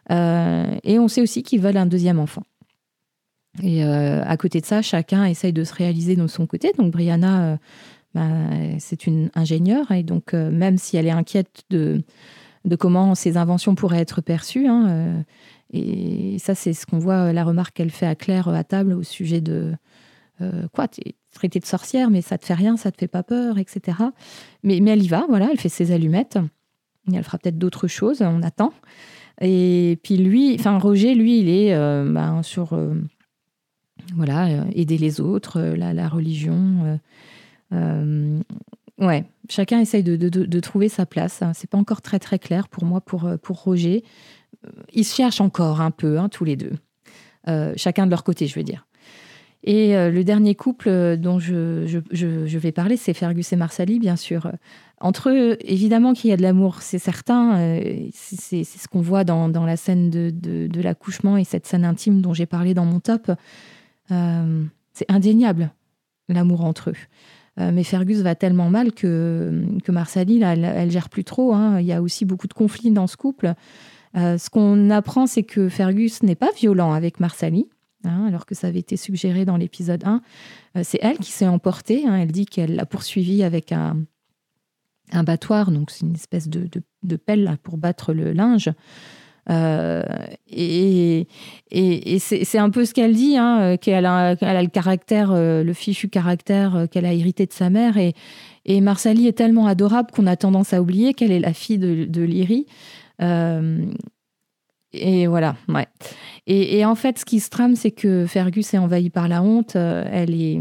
Euh, 0.09 0.75
et 0.83 0.97
on 0.97 1.07
sait 1.07 1.21
aussi 1.21 1.43
qu'ils 1.43 1.61
veulent 1.61 1.77
un 1.77 1.85
deuxième 1.85 2.17
enfant. 2.17 2.41
Et 3.61 3.85
euh, 3.85 4.23
à 4.23 4.35
côté 4.35 4.61
de 4.61 4.65
ça, 4.65 4.81
chacun 4.81 5.25
essaye 5.25 5.53
de 5.53 5.63
se 5.63 5.75
réaliser 5.75 6.15
de 6.15 6.25
son 6.25 6.47
côté. 6.47 6.71
Donc 6.75 6.91
Brianna, 6.91 7.59
bah, 8.15 8.29
c'est 8.79 9.05
une 9.05 9.29
ingénieure 9.35 9.91
et 9.91 10.01
donc 10.01 10.33
même 10.33 10.79
si 10.79 10.97
elle 10.97 11.05
est 11.05 11.11
inquiète 11.11 11.65
de, 11.69 12.03
comment 12.79 13.13
ses 13.13 13.37
inventions 13.37 13.75
pourraient 13.75 14.01
être 14.01 14.21
perçues, 14.21 14.65
hein, 14.65 15.23
et 15.71 16.37
ça 16.39 16.55
c'est 16.55 16.73
ce 16.73 16.87
qu'on 16.87 16.97
voit, 16.97 17.31
la 17.31 17.43
remarque 17.43 17.75
qu'elle 17.75 17.91
fait 17.91 18.07
à 18.07 18.15
Claire 18.15 18.47
à 18.47 18.63
table 18.63 18.93
au 18.93 19.03
sujet 19.03 19.41
de 19.41 19.73
quoi, 20.73 20.87
traitée 21.33 21.59
de 21.59 21.65
sorcière, 21.65 22.09
mais 22.09 22.21
ça 22.21 22.37
te 22.37 22.45
fait 22.45 22.53
rien, 22.53 22.77
ça 22.77 22.91
te 22.91 22.97
fait 22.97 23.07
pas 23.07 23.23
peur, 23.23 23.57
etc. 23.57 23.97
Mais, 24.63 24.79
mais 24.81 24.91
elle 24.91 25.03
y 25.03 25.07
va, 25.07 25.25
voilà, 25.29 25.49
elle 25.51 25.59
fait 25.59 25.69
ses 25.69 25.91
allumettes. 25.91 26.37
Et 27.11 27.15
elle 27.15 27.23
fera 27.23 27.37
peut-être 27.37 27.57
d'autres 27.57 27.87
choses, 27.87 28.21
on 28.21 28.41
attend. 28.43 28.73
Et 29.41 29.97
puis 30.03 30.17
lui, 30.17 30.55
enfin 30.59 30.77
Roger, 30.77 31.15
lui, 31.15 31.39
il 31.39 31.49
est 31.49 31.73
bah, 32.11 32.41
sur 32.43 32.73
voilà, 34.15 34.47
euh, 34.47 34.63
aider 34.73 34.97
les 34.97 35.21
autres, 35.21 35.59
euh, 35.59 35.75
la, 35.75 35.93
la, 35.93 36.07
religion. 36.07 36.99
Euh, 37.73 38.39
ouais, 38.97 39.25
chacun 39.49 39.79
essaye 39.79 40.03
de, 40.03 40.15
de, 40.15 40.59
trouver 40.59 40.89
sa 40.89 41.05
place. 41.05 41.43
C'est 41.53 41.69
pas 41.69 41.77
encore 41.77 42.01
très 42.01 42.19
très 42.19 42.39
clair 42.39 42.67
pour 42.67 42.85
moi, 42.85 43.01
pour, 43.01 43.29
pour 43.41 43.61
Roger. 43.63 44.03
Ils 44.93 45.05
se 45.05 45.15
cherchent 45.15 45.41
encore 45.41 45.81
un 45.81 45.91
peu, 45.91 46.19
hein, 46.19 46.29
tous 46.29 46.45
les 46.45 46.55
deux. 46.55 46.73
chacun 47.75 48.05
de 48.05 48.11
leur 48.11 48.23
côté, 48.23 48.47
je 48.47 48.55
veux 48.55 48.63
dire. 48.63 48.87
Et 49.63 49.93
le 49.93 50.23
dernier 50.23 50.55
couple 50.55 51.17
dont 51.17 51.37
je, 51.37 52.57
vais 52.57 52.71
parler, 52.71 52.95
c'est 52.95 53.13
Fergus 53.13 53.51
et 53.51 53.55
Marsali, 53.57 53.99
bien 53.99 54.15
sûr. 54.15 54.51
Entre 55.01 55.29
eux, 55.29 55.57
évidemment 55.61 56.13
qu'il 56.13 56.29
y 56.29 56.33
a 56.33 56.37
de 56.37 56.41
l'amour, 56.41 56.81
c'est 56.81 56.97
certain. 56.97 57.79
c'est 58.13 58.63
ce 58.63 58.87
qu'on 58.87 59.01
voit 59.01 59.25
dans, 59.25 59.65
la 59.65 59.75
scène 59.75 60.09
de, 60.09 60.81
l'accouchement 60.81 61.35
et 61.35 61.43
cette 61.43 61.67
scène 61.67 61.83
intime 61.83 62.21
dont 62.21 62.33
j'ai 62.33 62.45
parlé 62.45 62.73
dans 62.73 62.85
mon 62.85 62.99
top. 62.99 63.31
Euh, 64.11 64.63
c'est 64.93 65.09
indéniable, 65.09 65.71
l'amour 66.27 66.63
entre 66.65 66.91
eux. 66.91 66.95
Euh, 67.59 67.71
mais 67.73 67.83
Fergus 67.83 68.19
va 68.19 68.35
tellement 68.35 68.69
mal 68.69 68.93
que, 68.93 69.63
Marsali, 69.87 70.39
là, 70.39 70.53
elle, 70.55 70.91
gère 70.91 71.09
plus 71.09 71.23
trop. 71.23 71.53
Hein. 71.53 71.79
Il 71.79 71.85
y 71.85 71.93
a 71.93 72.01
aussi 72.01 72.25
beaucoup 72.25 72.47
de 72.47 72.53
conflits 72.53 72.91
dans 72.91 73.07
ce 73.07 73.17
couple. 73.17 73.53
Euh, 74.17 74.37
ce 74.37 74.49
qu'on 74.49 74.89
apprend, 74.89 75.27
c'est 75.27 75.43
que 75.43 75.69
Fergus 75.69 76.23
n'est 76.23 76.35
pas 76.35 76.51
violent 76.55 76.93
avec 76.93 77.19
Marsali, 77.19 77.67
hein, 78.03 78.25
alors 78.27 78.45
que 78.45 78.55
ça 78.55 78.67
avait 78.67 78.79
été 78.79 78.97
suggéré 78.97 79.45
dans 79.45 79.57
l'épisode 79.57 80.03
1. 80.05 80.21
c'est 80.83 80.99
elle 81.01 81.17
qui 81.17 81.31
s'est 81.31 81.47
emportée. 81.47 82.05
Hein. 82.05 82.15
Elle 82.15 82.31
dit 82.31 82.45
qu'elle 82.45 82.75
l'a 82.75 82.85
poursuivi 82.85 83.43
avec 83.43 83.71
un, 83.71 83.97
un 85.11 85.23
battoir, 85.23 85.71
donc 85.71 85.91
c'est 85.91 86.05
une 86.05 86.15
espèce 86.15 86.47
de, 86.47 86.67
de, 87.03 87.15
pelle 87.15 87.57
pour 87.63 87.77
battre 87.77 88.13
le 88.13 88.33
linge. 88.33 88.69
Euh, 89.49 90.03
et, 90.47 91.27
et, 91.71 92.19
c'est 92.19 92.57
un 92.57 92.69
peu 92.69 92.85
ce 92.85 92.93
qu'elle 92.93 93.15
dit, 93.15 93.35
hein, 93.37 93.77
qu'elle 93.77 94.05
a, 94.05 94.35
a, 94.39 94.61
le 94.61 94.69
caractère, 94.69 95.31
euh, 95.31 95.63
le 95.63 95.73
fichu 95.73 96.07
caractère 96.07 96.75
euh, 96.75 96.85
qu'elle 96.85 97.05
a 97.05 97.13
hérité 97.13 97.45
de 97.47 97.53
sa 97.53 97.69
mère. 97.69 97.97
Et, 97.97 98.13
et 98.65 98.79
Marsali 98.81 99.27
est 99.27 99.37
tellement 99.37 99.65
adorable 99.65 100.11
qu'on 100.11 100.27
a 100.27 100.35
tendance 100.35 100.73
à 100.73 100.81
oublier 100.81 101.13
qu'elle 101.13 101.31
est 101.31 101.39
la 101.39 101.53
fille 101.53 101.79
de, 101.79 102.05
de 102.05 102.21
Lyrie. 102.21 102.67
Et 104.93 105.27
voilà, 105.27 105.55
ouais. 105.67 105.87
Et, 106.47 106.83
en 106.83 106.95
fait, 106.95 107.19
ce 107.19 107.25
qui 107.25 107.39
se 107.39 107.49
trame, 107.49 107.75
c'est 107.75 107.91
que 107.91 108.25
Fergus 108.25 108.73
est 108.73 108.79
envahie 108.79 109.11
par 109.11 109.27
la 109.27 109.43
honte. 109.43 109.75
Elle 109.75 110.33
est. 110.33 110.59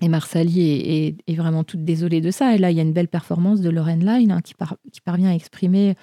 Et 0.00 0.08
Marsali 0.08 1.16
est, 1.26 1.34
vraiment 1.34 1.64
toute 1.64 1.84
désolée 1.84 2.20
de 2.20 2.30
ça. 2.30 2.54
Et 2.54 2.58
là, 2.58 2.70
il 2.70 2.76
y 2.76 2.80
a 2.80 2.84
une 2.84 2.92
belle 2.92 3.08
performance 3.08 3.60
de 3.60 3.68
Lauren 3.68 3.98
Line 3.98 4.30
hein, 4.30 4.40
qui, 4.40 4.54
parvient 5.00 5.30
à 5.30 5.34
exprimer 5.34 5.96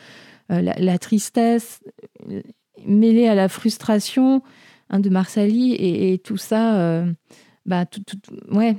euh, 0.51 0.61
la, 0.61 0.97
tristesse 0.97 1.81
euh, 2.29 2.41
mêlée 2.85 3.27
à 3.27 3.35
la 3.35 3.47
frustration 3.47 4.43
hein, 4.89 4.99
de 4.99 5.09
Marsali 5.09 5.73
et, 5.73 6.19
tout 6.19 6.37
ça, 6.37 6.75
euh, 6.75 7.11
bah, 7.65 7.85
tout, 7.85 8.03
ouais, 8.51 8.75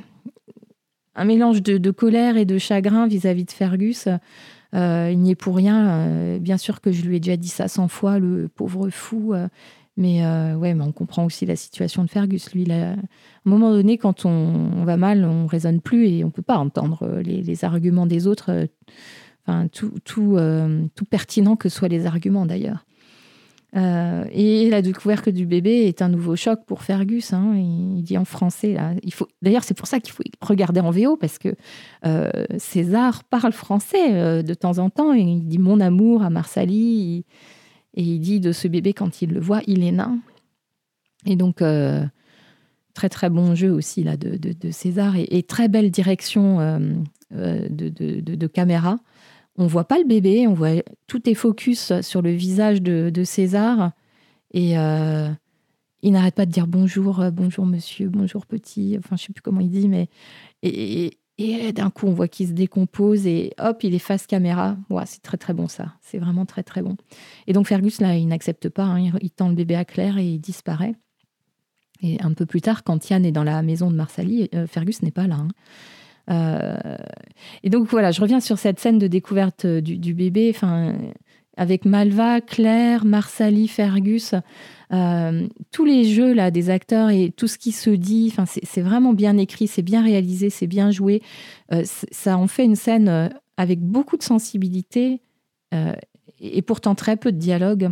un 1.15 1.25
mélange 1.25 1.63
de, 1.63 1.91
colère 1.91 2.37
et 2.37 2.45
de 2.45 2.59
chagrin 2.59 3.07
vis-à-vis 3.07 3.47
de 3.47 3.51
Fergus. 3.51 4.09
Il 4.73 5.19
n'y 5.19 5.31
est 5.31 5.37
pour 5.37 5.57
rien. 5.57 6.39
bien 6.39 6.57
sûr 6.57 6.81
que 6.81 6.93
je 6.93 7.03
lui 7.03 7.17
ai 7.17 7.21
déjà 7.21 7.37
dit 7.37 7.49
ça 7.49 7.69
cent 7.69 7.89
fois, 7.89 8.19
le 8.19 8.49
pauvre 8.49 8.91
fou. 8.91 9.35
mais 9.97 10.23
ouais, 10.55 10.75
mais 10.75 10.85
on 10.85 10.93
comprend 10.93 11.25
aussi 11.25 11.47
la 11.47 11.57
situation 11.57 12.05
de 12.05 12.11
Fergus. 12.11 12.53
Lui, 12.53 12.71
à 12.71 12.93
un 12.93 12.97
moment 13.45 13.71
donné, 13.71 13.99
quand 13.99 14.25
on, 14.27 14.85
va 14.85 14.97
mal, 14.97 15.25
on 15.25 15.47
raisonne 15.47 15.81
plus 15.81 16.07
et 16.09 16.25
on 16.25 16.31
peut 16.31 16.43
pas 16.43 16.59
entendre 16.59 17.21
les, 17.23 17.43
les 17.43 17.65
arguments 17.65 18.07
des 18.07 18.27
autres 18.27 18.69
tout, 19.73 19.93
tout, 20.05 20.37
euh, 20.37 20.87
tout, 20.95 21.05
pertinent 21.05 21.57
que 21.57 21.69
soient 21.69 21.89
les 21.89 22.07
arguments 22.07 22.47
d'ailleurs. 22.47 22.85
Euh, 23.77 24.25
et 24.31 24.71
la 24.71 24.81
découverte 24.81 25.29
du 25.29 25.45
bébé 25.45 25.87
est 25.87 26.01
un 26.01 26.09
nouveau 26.09 26.35
choc 26.35 26.61
pour 26.67 26.83
Fergus. 26.83 27.33
Hein. 27.33 27.55
il, 27.57 28.03
dit 28.03 28.17
en 28.17 28.25
français. 28.25 28.73
Là, 28.73 28.93
il 29.03 29.13
faut. 29.13 29.29
D'ailleurs, 29.43 29.65
c'est 29.65 29.77
pour 29.77 29.87
ça 29.87 30.01
qu'il 30.01 30.13
faut 30.13 30.23
regarder 30.41 30.81
en 30.81 30.91
VO 30.91 31.17
parce 31.17 31.39
que 31.39 31.55
euh, 32.07 32.31
César 32.59 33.25
parle 33.25 33.53
français 33.53 34.43
de 34.43 34.55
temps 34.55 34.79
en 34.79 34.89
temps. 34.89 35.13
Et 35.13 35.21
il 35.21 35.47
dit 35.47 35.59
mon 35.59 35.81
amour 35.81 36.23
à 36.23 36.31
Marsali. 36.31 37.25
et 37.95 38.03
il 38.03 38.21
dit 38.21 38.41
de 38.41 38.53
ce 38.53 38.69
bébé 38.69 38.93
quand 38.95 39.21
il 39.21 39.31
le 39.31 39.41
voit, 39.41 39.61
il 39.67 39.85
est 39.85 39.93
nain. 39.93 40.19
Et 41.27 41.37
donc 41.37 41.63
très 42.95 43.09
très 43.11 43.29
bon 43.29 43.55
jeu 43.55 43.71
aussi 43.71 44.05
là 44.05 44.17
de, 44.17 44.71
César 44.71 45.15
et, 45.17 45.43
très 45.43 45.69
belle 45.69 45.91
direction 45.91 46.81
de, 47.31 48.47
caméra 48.47 48.99
on 49.59 49.67
voit 49.67 49.85
pas 49.85 49.99
le 49.99 50.05
bébé, 50.05 50.47
on 50.47 50.55
voit 50.55 50.83
tout 51.07 51.29
est 51.29 51.35
focus 51.35 51.93
sur 52.01 52.23
le 52.23 52.31
visage 52.31 52.83
de, 52.83 53.25
César 53.25 53.93
et 54.53 54.79
euh, 54.79 55.29
il 56.03 56.13
n'arrête 56.13 56.35
pas 56.35 56.47
de 56.47 56.51
dire 56.51 56.67
bonjour, 56.67 57.21
euh, 57.21 57.31
bonjour 57.31 57.67
monsieur, 57.67 58.09
bonjour 58.09 58.47
petit, 58.47 58.97
enfin 58.99 59.17
je 59.17 59.25
sais 59.25 59.33
plus 59.33 59.43
comment 59.43 59.61
il 59.61 59.71
dit, 59.71 59.89
mais 59.89 60.09
et, 60.63 61.19
d'un 61.75 61.91
coup 61.91 62.07
on 62.07 62.13
voit 62.13 62.29
qu'il 62.29 62.49
se 62.49 62.53
décompose 62.53 63.27
et 63.27 63.53
hop 63.59 63.83
il 63.83 63.95
est 63.95 63.99
face 63.99 64.27
caméra. 64.27 64.77
Ouais, 64.89 65.05
c'est 65.07 65.23
très 65.23 65.37
très 65.37 65.53
bon 65.53 65.69
ça, 65.69 65.95
c'est 66.01 66.19
vraiment 66.19 66.47
très 66.47 66.63
très 66.63 66.83
bon. 66.83 66.97
Et 67.47 67.53
donc 67.53 67.67
Fergus 67.67 68.01
là 68.01 68.17
il 68.17 68.27
n'accepte 68.29 68.69
pas, 68.69 68.85
hein. 68.85 69.13
il, 69.21 69.31
tend 69.31 69.49
le 69.49 69.55
bébé 69.55 69.75
à 69.75 69.85
Claire 69.85 70.19
et 70.19 70.27
il 70.27 70.39
disparaît. 70.39 70.95
Et 72.03 72.21
un 72.21 72.35
peu 72.35 72.45
plus 72.45 72.61
tard, 72.61 72.85
quand 72.85 73.09
Yann 73.09 73.25
est 73.25 73.33
dans 73.33 73.45
la 73.45 73.63
maison 73.63 73.91
de 73.91 73.97
Marsali, 73.97 74.51
euh, 74.55 74.67
Fergus 74.67 75.03
n'est 75.03 75.11
pas 75.11 75.27
là. 75.27 75.37
Hein. 75.37 75.49
Euh, 76.31 76.97
et 77.63 77.71
donc 77.71 77.89
voilà, 77.89 78.11
je 78.11 78.21
reviens 78.21 78.41
sur 78.41 78.59
cette 78.59 78.81
scène 78.81 78.99
de 78.99 79.07
découverte 79.07 79.65
euh, 79.65 79.81
du, 79.81 80.15
bébé, 80.15 80.53
enfin 80.55 80.95
avec 81.57 81.85
Malva, 81.85 82.41
Claire, 82.41 83.05
Marsali, 83.05 83.67
Fergus, 83.69 84.35
euh, 84.93 85.47
tous 85.71 85.85
les 85.85 86.05
jeux 86.05 86.35
là 86.35 86.51
des 86.51 86.69
acteurs 86.69 87.11
et 87.11 87.33
tout 87.35 87.47
ce 87.47 87.57
qui 87.57 87.73
se 87.73 87.91
dit, 87.91 88.29
enfin 88.31 88.45
c'est 88.45 88.83
vraiment 88.83 89.15
bien 89.15 89.39
écrit, 89.39 89.67
c'est 89.67 89.83
bien 89.83 90.03
réalisé, 90.03 90.51
c'est 90.51 90.67
bien 90.67 90.91
joué. 90.91 91.23
ça 91.85 92.37
en 92.37 92.47
fait 92.47 92.65
une 92.65 92.77
scène 92.77 93.31
avec 93.57 93.81
beaucoup 93.81 94.19
de 94.19 94.23
sensibilité 94.23 95.23
et 96.41 96.63
pourtant 96.63 96.95
très 96.95 97.17
peu 97.17 97.33
de 97.33 97.39
dialogue. 97.39 97.91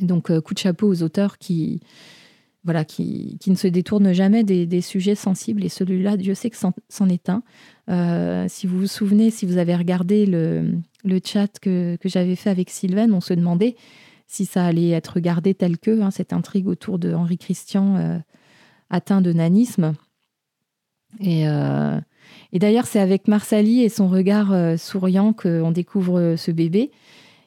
Donc, 0.00 0.30
coup 0.40 0.54
de 0.54 0.58
chapeau 0.58 0.88
aux 0.88 1.02
auteurs 1.02 1.38
qui, 1.38 1.80
voilà, 2.66 2.84
qui, 2.84 3.38
qui 3.40 3.50
ne 3.50 3.56
se 3.56 3.66
détournent 3.66 4.12
jamais 4.12 4.44
des, 4.44 4.80
sujets 4.82 5.14
sensibles. 5.14 5.64
Et 5.64 5.70
celui-là, 5.70 6.18
Dieu 6.18 6.34
sait 6.34 6.50
que 6.50 6.56
c'en 6.56 7.08
est 7.08 7.30
un. 7.30 7.42
si 8.48 8.66
vous 8.66 8.80
vous 8.80 8.86
souvenez, 8.86 9.30
si 9.30 9.46
vous 9.46 9.56
avez 9.56 9.74
regardé 9.74 10.26
le, 10.26 10.72
le 11.04 11.20
chat 11.24 11.58
que, 11.58 11.96
que 11.96 12.08
j'avais 12.08 12.36
fait 12.36 12.50
avec 12.50 12.68
Sylvain, 12.68 13.10
on 13.12 13.22
se 13.22 13.32
demandait 13.32 13.76
si 14.26 14.44
ça 14.44 14.66
allait 14.66 14.90
être 14.90 15.20
gardé 15.20 15.54
tel 15.54 15.78
que, 15.78 16.02
hein, 16.02 16.10
cette 16.10 16.34
intrigue 16.34 16.66
autour 16.66 16.98
de 16.98 17.14
Henri 17.14 17.38
Christian 17.38 18.20
atteint 18.90 19.20
de 19.20 19.32
nanisme. 19.32 19.94
Et, 21.20 21.48
euh, 21.48 21.98
et 22.52 22.58
d'ailleurs, 22.58 22.86
c'est 22.86 23.00
avec 23.00 23.28
Marsali 23.28 23.82
et 23.82 23.88
son 23.88 24.08
regard 24.08 24.52
euh, 24.52 24.76
souriant 24.76 25.32
qu'on 25.32 25.70
découvre 25.70 26.18
euh, 26.18 26.36
ce 26.36 26.50
bébé. 26.50 26.90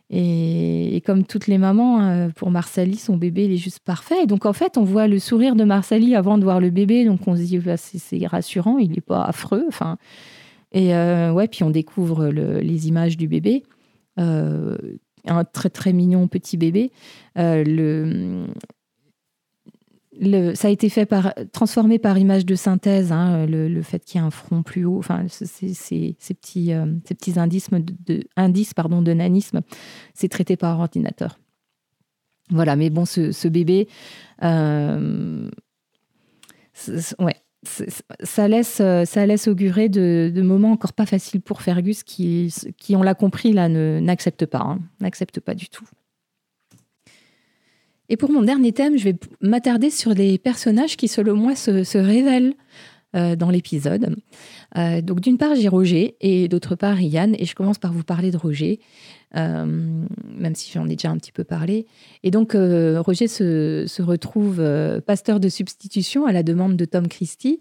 Et, 0.09 1.01
comme 1.05 1.23
toutes 1.23 1.47
les 1.47 1.57
mamans, 1.57 2.29
pour 2.35 2.51
Marsali, 2.51 2.95
son 2.95 3.17
bébé, 3.17 3.45
il 3.45 3.53
est 3.53 3.57
juste 3.57 3.79
parfait. 3.79 4.23
Et 4.23 4.25
donc, 4.25 4.45
en 4.45 4.53
fait, 4.53 4.77
on 4.77 4.83
voit 4.83 5.07
le 5.07 5.19
sourire 5.19 5.55
de 5.55 5.63
Marsali 5.63 6.15
avant 6.15 6.37
de 6.37 6.43
voir 6.43 6.59
le 6.59 6.71
bébé. 6.71 7.05
Donc, 7.05 7.27
on 7.27 7.35
se 7.35 7.41
dit, 7.41 7.57
bah, 7.59 7.77
c'est 7.77 8.25
rassurant, 8.25 8.77
il 8.79 8.91
n'est 8.91 9.01
pas 9.01 9.23
affreux. 9.23 9.65
Enfin, 9.67 9.97
et 10.71 10.93
ouais, 10.93 11.47
puis 11.47 11.63
on 11.63 11.69
découvre 11.69 12.27
les 12.27 12.87
images 12.87 13.17
du 13.17 13.27
bébé. 13.27 13.63
un 14.17 15.43
très, 15.53 15.69
très 15.69 15.93
mignon 15.93 16.27
petit 16.27 16.57
bébé. 16.57 16.91
le, 17.35 18.47
ça 20.55 20.67
a 20.67 20.71
été 20.71 20.89
fait 20.89 21.05
par, 21.05 21.33
transformé 21.51 21.99
par 21.99 22.17
image 22.17 22.45
de 22.45 22.55
synthèse, 22.55 23.11
hein, 23.11 23.45
le, 23.45 23.81
fait 23.81 24.03
qu'il 24.03 24.19
y 24.19 24.23
ait 24.23 24.27
un 24.27 24.31
front 24.31 24.63
plus 24.63 24.85
haut, 24.85 24.97
enfin, 24.97 25.25
ces, 25.29 26.15
petits, 26.33 26.73
euh, 26.73 26.85
ces 27.05 27.15
petits 27.15 27.39
indices, 27.39 27.69
de, 27.71 28.23
indices 28.35 28.73
pardon, 28.73 29.01
de 29.01 29.13
nanisme, 29.13 29.61
c'est 30.13 30.27
traité 30.27 30.57
par 30.57 30.79
ordinateur. 30.79 31.39
Voilà, 32.49 32.75
mais 32.75 32.89
bon, 32.89 33.05
ce, 33.05 33.47
bébé, 33.47 33.87
euh, 34.43 35.49
ouais, 37.19 37.35
ça 37.63 38.47
laisse, 38.47 38.81
ça 39.05 39.25
laisse 39.25 39.47
augurer 39.47 39.87
de, 39.87 40.41
moments 40.41 40.71
encore 40.71 40.93
pas 40.93 41.05
faciles 41.05 41.41
pour 41.41 41.61
Fergus 41.61 42.03
qui, 42.03 42.53
qui 42.77 42.95
on 42.95 43.03
l'a 43.03 43.13
compris, 43.13 43.53
là, 43.53 43.69
n'accepte 43.69 44.45
pas, 44.45 44.59
hein, 44.59 44.79
n'accepte 44.99 45.39
pas 45.39 45.53
du 45.53 45.69
tout. 45.69 45.87
Et 48.09 48.17
pour 48.17 48.31
mon 48.31 48.41
dernier 48.41 48.71
thème, 48.71 48.97
je 48.97 49.03
vais 49.05 49.15
m'attarder 49.39 49.91
sur 49.91 50.13
les 50.13 50.37
personnages 50.37 50.97
qui, 50.97 51.07
selon 51.07 51.35
moi, 51.35 51.55
se, 51.55 51.97
révèlent 51.97 52.55
euh, 53.15 53.35
dans 53.35 53.51
l'épisode. 53.51 54.15
Euh, 54.77 55.01
donc, 55.01 55.21
d'une 55.21 55.37
part, 55.37 55.55
j'ai 55.55 55.67
Roger 55.67 56.15
et 56.19 56.47
d'autre 56.47 56.75
part, 56.75 56.99
Yann. 56.99 57.35
Et 57.37 57.45
je 57.45 57.53
commence 57.53 57.77
par 57.77 57.93
vous 57.93 58.03
parler 58.03 58.31
de 58.31 58.37
Roger, 58.37 58.79
euh, 59.37 59.65
même 59.65 60.55
si 60.55 60.71
j'en 60.73 60.85
ai 60.87 60.95
déjà 60.95 61.11
un 61.11 61.17
petit 61.17 61.31
peu 61.31 61.43
parlé. 61.43 61.85
Et 62.23 62.31
donc, 62.31 62.53
Roger 62.53 63.27
se, 63.27 63.85
se 63.87 64.01
retrouve 64.01 64.61
pasteur 65.05 65.39
de 65.39 65.49
substitution 65.49 66.25
à 66.25 66.31
la 66.31 66.41
demande 66.41 66.75
de 66.75 66.85
Tom 66.85 67.07
Christie. 67.07 67.59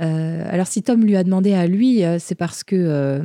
Euh, 0.00 0.44
alors 0.48 0.66
si 0.66 0.82
Tom 0.82 1.04
lui 1.04 1.16
a 1.16 1.22
demandé 1.22 1.54
à 1.54 1.66
lui, 1.66 2.04
euh, 2.04 2.16
c'est 2.18 2.34
parce 2.34 2.64
que 2.64 2.74
euh, 2.74 3.22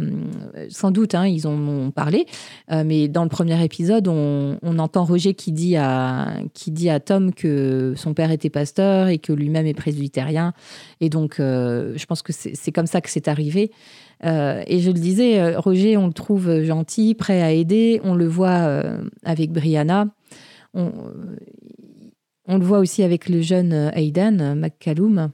sans 0.70 0.92
doute 0.92 1.16
hein, 1.16 1.26
ils 1.26 1.48
en 1.48 1.58
ont 1.68 1.90
parlé, 1.90 2.28
mais 2.70 3.08
dans 3.08 3.24
le 3.24 3.30
premier 3.30 3.64
épisode, 3.64 4.08
on, 4.08 4.58
entend 4.80 5.04
Roger 5.04 5.34
qui 5.34 5.52
dit, 5.52 5.76
à, 5.76 6.38
qui 6.54 6.72
dit 6.72 6.90
à 6.90 7.00
Tom 7.00 7.34
que 7.34 7.94
son 7.98 8.14
père 8.14 8.32
était 8.32 8.50
pasteur 8.50 9.08
et 9.08 9.18
que 9.18 9.34
lui-même 9.34 9.66
est 9.66 9.74
presbytérien. 9.74 10.54
Et 11.02 11.10
donc 11.10 11.36
je 11.40 12.06
pense 12.06 12.22
que 12.22 12.32
c'est 12.32 12.72
comme 12.72 12.86
ça 12.86 13.02
que 13.02 13.10
c'est 13.10 13.28
arrivé. 13.28 13.72
et 14.24 14.80
je 14.80 14.88
le 14.88 15.00
disais, 15.00 15.56
Roger, 15.56 15.98
on 15.98 16.08
le 16.08 16.14
trouve 16.14 16.62
gentil, 16.62 17.16
prêt 17.16 17.42
à 17.42 17.52
aider. 17.52 18.00
On 18.04 18.16
le 18.16 18.28
voit 18.28 18.84
avec 19.26 19.52
Brianna. 19.52 20.08
On, 20.74 20.92
on, 22.48 22.58
le 22.58 22.64
voit 22.64 22.80
aussi 22.80 23.04
avec 23.04 23.28
le 23.28 23.42
jeune 23.42 23.92
Aidan 23.96 24.56
McCallum 24.56 25.32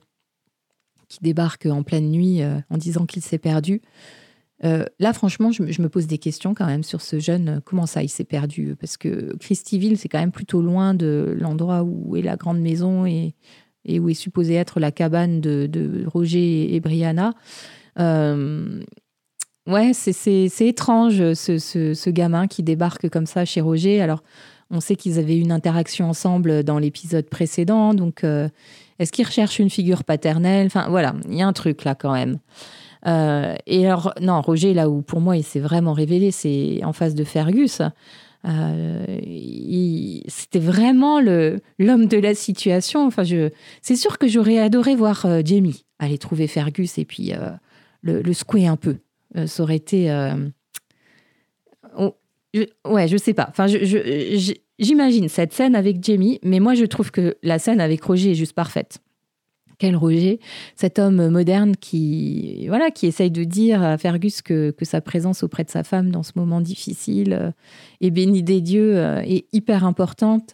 qui 1.08 1.20
débarque 1.22 1.66
en 1.66 1.84
pleine 1.84 2.10
nuit 2.10 2.42
euh, 2.42 2.60
en 2.70 2.78
disant 2.78 3.06
qu'il 3.06 3.22
s'est 3.22 3.38
perdu. 3.38 3.82
Euh, 4.64 4.86
là, 5.00 5.14
franchement, 5.14 5.52
je, 5.52 5.82
me 5.82 5.90
pose 5.90 6.08
des 6.08 6.18
questions 6.18 6.54
quand 6.54 6.66
même 6.66 6.84
sur 6.84 7.02
ce 7.02 7.20
jeune. 7.20 7.62
Comment 7.66 7.86
ça, 7.86 8.04
il 8.04 8.10
s'est 8.10 8.24
perdu? 8.24 8.76
Parce 8.80 8.98
que 8.98 9.36
Christyville, 9.38 9.98
c'est 9.98 10.08
quand 10.08 10.20
même 10.20 10.32
plutôt 10.32 10.62
loin 10.62 10.94
de 10.94 11.36
l'endroit 11.40 11.84
où 11.84 12.16
est 12.16 12.22
la 12.22 12.38
grande 12.38 12.60
maison 12.60 13.06
et, 13.06 13.36
où 13.88 14.10
est 14.10 14.14
supposée 14.14 14.56
être 14.56 14.80
la 14.80 14.92
cabane 14.92 15.42
de, 15.42 16.06
Roger 16.08 16.74
et, 16.74 16.80
Brianna. 16.80 17.34
Euh, 18.00 18.82
ouais, 19.68 19.92
c'est 19.94 20.48
étrange, 20.62 21.34
ce, 21.34 21.58
ce, 21.60 22.10
gamin 22.10 22.48
qui 22.48 22.64
débarque 22.64 23.10
comme 23.10 23.26
ça 23.26 23.44
chez 23.44 23.62
Roger. 23.62 24.02
Alors, 24.02 24.24
on 24.72 24.80
sait 24.80 24.96
qu'ils 24.96 25.20
avaient 25.20 25.38
une 25.38 25.52
interaction 25.52 26.10
ensemble 26.10 26.64
dans 26.64 26.80
l'épisode 26.80 27.30
précédent, 27.30 27.94
donc 27.94 28.24
est-ce 29.00 29.12
qu'il 29.12 29.26
recherche 29.26 29.60
une 29.60 29.70
figure 29.70 30.04
paternelle? 30.04 30.68
Enfin, 30.68 30.88
voilà, 30.90 31.16
il 31.30 31.36
y 31.36 31.42
a 31.42 31.48
un 31.48 31.54
truc 31.54 31.84
là 31.84 31.96
quand 31.96 32.14
même. 32.14 32.40
Euh, 33.08 33.56
et 33.68 33.86
alors, 33.86 34.14
non, 34.22 34.42
Roger, 34.42 34.74
là 34.74 34.90
où 34.90 35.02
pour 35.02 35.22
moi 35.22 35.38
il 35.38 35.44
s'est 35.44 35.60
vraiment 35.60 35.94
révélé, 35.94 36.32
c'est 36.32 36.82
en 36.84 36.94
face 36.94 37.16
de 37.16 37.24
Fergus. 37.24 37.82
Euh, 38.48 39.06
c'était 40.28 40.60
vraiment 40.60 41.20
l'homme 41.20 42.08
de 42.08 42.18
la 42.18 42.36
situation. 42.36 43.06
Enfin, 43.06 43.24
je, 43.24 43.50
c'est 43.82 43.96
sûr 43.96 44.18
que 44.18 44.28
j'aurais 44.28 44.60
adoré 44.60 44.96
voir 44.96 45.26
euh, 45.26 45.42
Jamie 45.44 45.86
aller 46.00 46.18
trouver 46.18 46.48
Fergus 46.48 46.98
et 46.98 47.06
puis 47.06 47.32
le, 48.02 48.22
le, 48.22 48.34
secouer 48.34 48.68
un 48.68 48.76
peu. 48.76 48.98
ça 49.46 49.64
aurait 49.64 49.78
été. 49.78 50.12
Oh, 51.98 52.16
ouais, 52.86 53.08
je 53.08 53.18
sais 53.18 53.34
pas. 53.34 53.48
Enfin, 53.50 53.68
je, 53.68 54.54
J'imagine 54.78 55.30
cette 55.30 55.54
scène 55.54 55.76
avec 55.76 56.04
Jamie, 56.04 56.40
mais 56.44 56.60
moi 56.60 56.74
je 56.74 56.86
trouve 56.86 57.12
que 57.12 57.38
la 57.44 57.60
scène 57.60 57.80
avec 57.80 58.04
Roger 58.04 58.32
est 58.32 58.36
juste 58.36 58.54
parfaite. 58.54 59.00
Quel 59.78 59.96
Roger, 59.96 60.40
cet 60.76 61.00
homme 61.00 61.30
moderne 61.30 61.76
qui, 61.76 62.66
voilà, 62.68 62.92
qui 62.92 63.08
essaye 63.08 63.32
de 63.32 63.44
dire 63.44 63.84
à 63.84 63.98
Fergus 63.98 64.42
que, 64.42 64.72
que 64.72 64.86
sa 64.86 65.02
présence 65.02 65.44
auprès 65.44 65.64
de 65.66 65.70
sa 65.70 65.84
femme 65.84 66.12
dans 66.12 66.24
ce 66.24 66.32
moment 66.36 66.62
difficile 66.62 67.34
euh, 67.34 67.52
est 68.00 68.12
bénie 68.12 68.42
des 68.42 68.62
dieux 68.62 68.98
euh, 68.98 69.22
est 69.26 69.46
hyper 69.52 69.86
importante. 69.86 70.54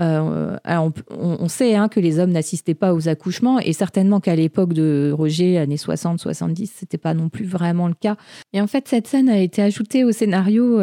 Euh, 0.00 0.56
on, 1.10 1.48
sait 1.48 1.74
hein, 1.74 1.88
que 1.88 2.00
les 2.00 2.18
hommes 2.18 2.32
n'assistaient 2.32 2.74
pas 2.74 2.94
aux 2.94 3.08
accouchements 3.08 3.58
et 3.58 3.72
certainement 3.74 4.20
qu'à 4.20 4.34
l'époque 4.34 4.72
de 4.72 5.12
Roger, 5.14 5.58
années 5.58 5.76
60-70, 5.76 6.70
c'était 6.74 6.98
pas 6.98 7.12
non 7.12 7.28
plus 7.28 7.44
vraiment 7.44 7.88
le 7.88 7.94
cas. 7.94 8.16
Et 8.54 8.60
en 8.60 8.66
fait, 8.66 8.88
cette 8.88 9.06
scène 9.06 9.28
a 9.28 9.38
été 9.38 9.60
ajoutée 9.60 10.04
au 10.04 10.12
scénario 10.12 10.80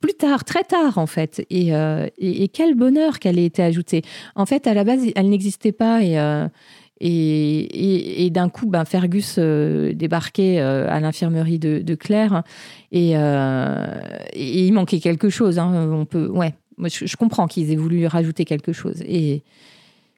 plus 0.00 0.14
tard, 0.14 0.44
très 0.44 0.62
tard 0.62 0.98
en 0.98 1.06
fait. 1.06 1.44
Euh, 1.52 2.06
et, 2.18 2.48
quel 2.48 2.74
bonheur 2.74 3.18
qu'elle 3.18 3.38
ait 3.38 3.44
été 3.44 3.62
ajoutée. 3.62 4.02
En 4.34 4.46
fait, 4.46 4.66
à 4.66 4.74
la 4.74 4.84
base, 4.84 5.02
elle 5.14 5.28
n'existait 5.28 5.72
pas 5.72 6.02
et, 6.02 6.18
euh, 6.18 6.48
d'un 8.30 8.48
coup, 8.48 8.66
ben, 8.66 8.84
Fergus 8.84 9.36
euh, 9.38 9.92
débarquait 9.92 10.58
à 10.58 11.00
l'infirmerie 11.00 11.58
de, 11.58 11.94
Claire 11.94 12.42
et, 12.92 13.12
il 13.12 14.72
manquait 14.72 15.00
quelque 15.00 15.30
chose. 15.30 15.58
Hein. 15.58 15.90
On 15.92 16.04
peut, 16.04 16.28
ouais, 16.28 16.54
Moi, 16.76 16.88
je, 16.88 17.16
comprends 17.16 17.46
qu'ils 17.46 17.72
aient 17.72 17.76
voulu 17.76 18.06
rajouter 18.06 18.44
quelque 18.44 18.72
chose. 18.72 19.02
Et 19.06 19.42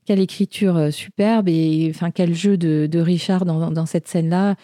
quelle 0.06 0.20
écriture 0.20 0.92
superbe 0.92 1.48
et 1.48 1.92
enfin 1.94 2.10
quel 2.10 2.34
jeu 2.34 2.56
de, 2.56 2.98
Richard 2.98 3.44
dans, 3.44 3.86
cette 3.86 4.08
scène-là. 4.08 4.56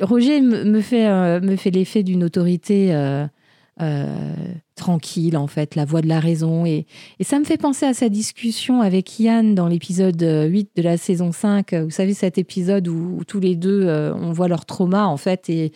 Roger 0.00 0.40
me 0.40 0.80
fait, 0.80 1.40
me 1.40 1.56
fait 1.56 1.70
l'effet 1.70 2.02
d'une 2.02 2.24
autorité 2.24 2.92
euh, 3.80 4.06
tranquille, 4.76 5.36
en 5.36 5.46
fait, 5.46 5.74
la 5.74 5.84
voix 5.84 6.00
de 6.00 6.08
la 6.08 6.20
raison. 6.20 6.64
Et, 6.64 6.86
ça 7.20 7.38
me 7.38 7.44
fait 7.44 7.56
penser 7.56 7.86
à 7.86 7.94
sa 7.94 8.08
discussion 8.08 8.80
avec 8.80 9.20
Yann 9.20 9.54
dans 9.54 9.68
l'épisode 9.68 10.22
8 10.22 10.70
de 10.76 10.82
la 10.82 10.96
saison 10.96 11.32
5. 11.32 11.74
Vous 11.74 11.90
savez, 11.90 12.14
cet 12.14 12.38
épisode 12.38 12.88
où, 12.88 13.22
tous 13.26 13.40
les 13.40 13.56
deux, 13.56 13.82
euh, 13.84 14.14
on 14.14 14.32
voit 14.32 14.48
leur 14.48 14.64
trauma, 14.64 15.06
en 15.06 15.16
fait, 15.16 15.50
et, 15.50 15.72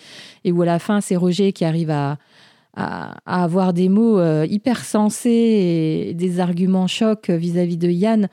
où 0.47 0.63
à 0.63 0.67
la 0.67 0.79
fin, 0.79 1.01
c'est 1.01 1.17
Roger 1.17 1.53
qui 1.53 1.65
arrive 1.65 1.91
à, 1.91 2.19
avoir 3.25 3.73
des 3.73 3.89
mots 3.89 4.19
euh, 4.19 4.47
hyper 4.51 4.85
sensés 4.85 6.09
et 6.09 6.15
des 6.15 6.41
arguments 6.41 6.89
chocs 6.89 7.31
vis-à-vis 7.31 7.77
de 7.77 7.89
Yann. 7.89 8.29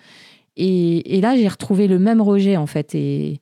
Et, 0.58 1.18
et 1.18 1.22
là, 1.22 1.36
j'ai 1.36 1.48
retrouvé 1.48 1.88
le 1.88 2.00
même 2.00 2.22
Roger, 2.22 2.58
en 2.58 2.66
fait. 2.66 2.96
Et, 2.96 3.41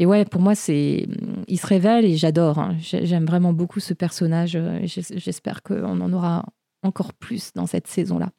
et 0.00 0.06
ouais, 0.06 0.24
pour 0.24 0.40
moi, 0.40 0.54
c'est, 0.54 1.06
il 1.46 1.60
se 1.60 1.66
révèle 1.66 2.06
et 2.06 2.16
j'adore. 2.16 2.58
Hein. 2.58 2.74
J'aime 2.80 3.26
vraiment 3.26 3.52
beaucoup 3.52 3.80
ce 3.80 3.92
personnage. 3.92 4.58
J'espère 4.82 5.62
qu'on 5.62 6.00
en 6.00 6.12
aura 6.14 6.46
encore 6.82 7.12
plus 7.12 7.52
dans 7.54 7.66
cette 7.66 7.86
saison-là. 7.86 8.30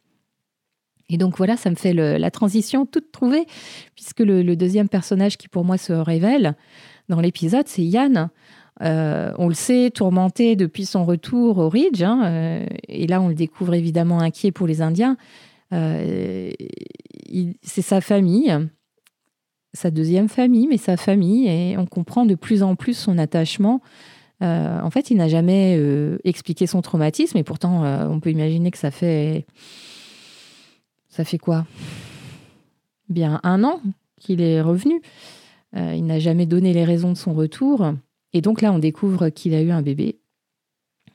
Et 1.07 1.17
donc 1.17 1.37
voilà, 1.37 1.57
ça 1.57 1.69
me 1.69 1.75
fait 1.75 1.93
la 1.93 2.31
transition 2.31 2.87
toute 2.87 3.11
trouvée, 3.11 3.45
puisque 3.93 4.21
le, 4.21 4.55
deuxième 4.55 4.89
personnage 4.89 5.37
qui 5.37 5.49
pour 5.49 5.63
moi 5.63 5.77
se 5.77 5.93
révèle 5.93 6.55
dans 7.09 7.21
l'épisode, 7.21 7.67
c'est 7.67 7.83
Yann. 7.83 8.31
Euh, 8.81 9.31
on 9.37 9.47
le 9.47 9.53
sait, 9.53 9.91
tourmenté 9.93 10.55
depuis 10.55 10.85
son 10.87 11.05
retour 11.05 11.59
au 11.59 11.69
Ridge, 11.69 12.01
hein, 12.01 12.23
euh, 12.23 12.65
et 12.87 13.05
là 13.05 13.21
on 13.21 13.27
le 13.27 13.35
découvre 13.35 13.75
évidemment 13.75 14.19
inquiet 14.19 14.51
pour 14.51 14.65
les 14.65 14.81
Indiens. 14.81 15.15
Euh, 15.73 16.49
c'est 17.61 17.83
sa 17.83 18.01
famille, 18.01 18.57
sa 19.73 19.91
deuxième 19.91 20.27
famille, 20.27 20.67
mais 20.67 20.77
sa 20.77 20.97
famille, 20.97 21.47
et 21.47 21.77
on 21.77 21.85
comprend 21.85 22.25
de 22.25 22.35
plus 22.35 22.63
en 22.63 22.75
plus 22.75 22.93
son 22.93 23.17
attachement 23.17 23.81
en 24.41 24.89
fait, 24.89 25.11
il 25.11 25.17
n'a 25.17 25.27
jamais 25.27 25.79
expliqué 26.23 26.65
son 26.65 26.81
traumatisme, 26.81 27.37
et 27.37 27.43
pourtant, 27.43 27.83
on 28.09 28.19
peut 28.19 28.31
imaginer 28.31 28.71
que 28.71 28.77
ça 28.77 28.91
fait. 28.91 29.45
Ça 31.09 31.23
fait 31.25 31.37
quoi? 31.37 31.65
Bien 33.09 33.39
un 33.43 33.63
an 33.63 33.81
qu'il 34.19 34.41
est 34.41 34.61
revenu. 34.61 35.01
il 35.75 36.05
n'a 36.05 36.19
jamais 36.19 36.45
donné 36.45 36.73
les 36.73 36.85
raisons 36.85 37.11
de 37.11 37.17
son 37.17 37.33
retour. 37.33 37.93
Et 38.33 38.41
donc 38.41 38.61
là, 38.61 38.71
on 38.71 38.79
découvre 38.79 39.29
qu'il 39.29 39.53
a 39.53 39.61
eu 39.61 39.71
un 39.71 39.81
bébé. 39.81 40.19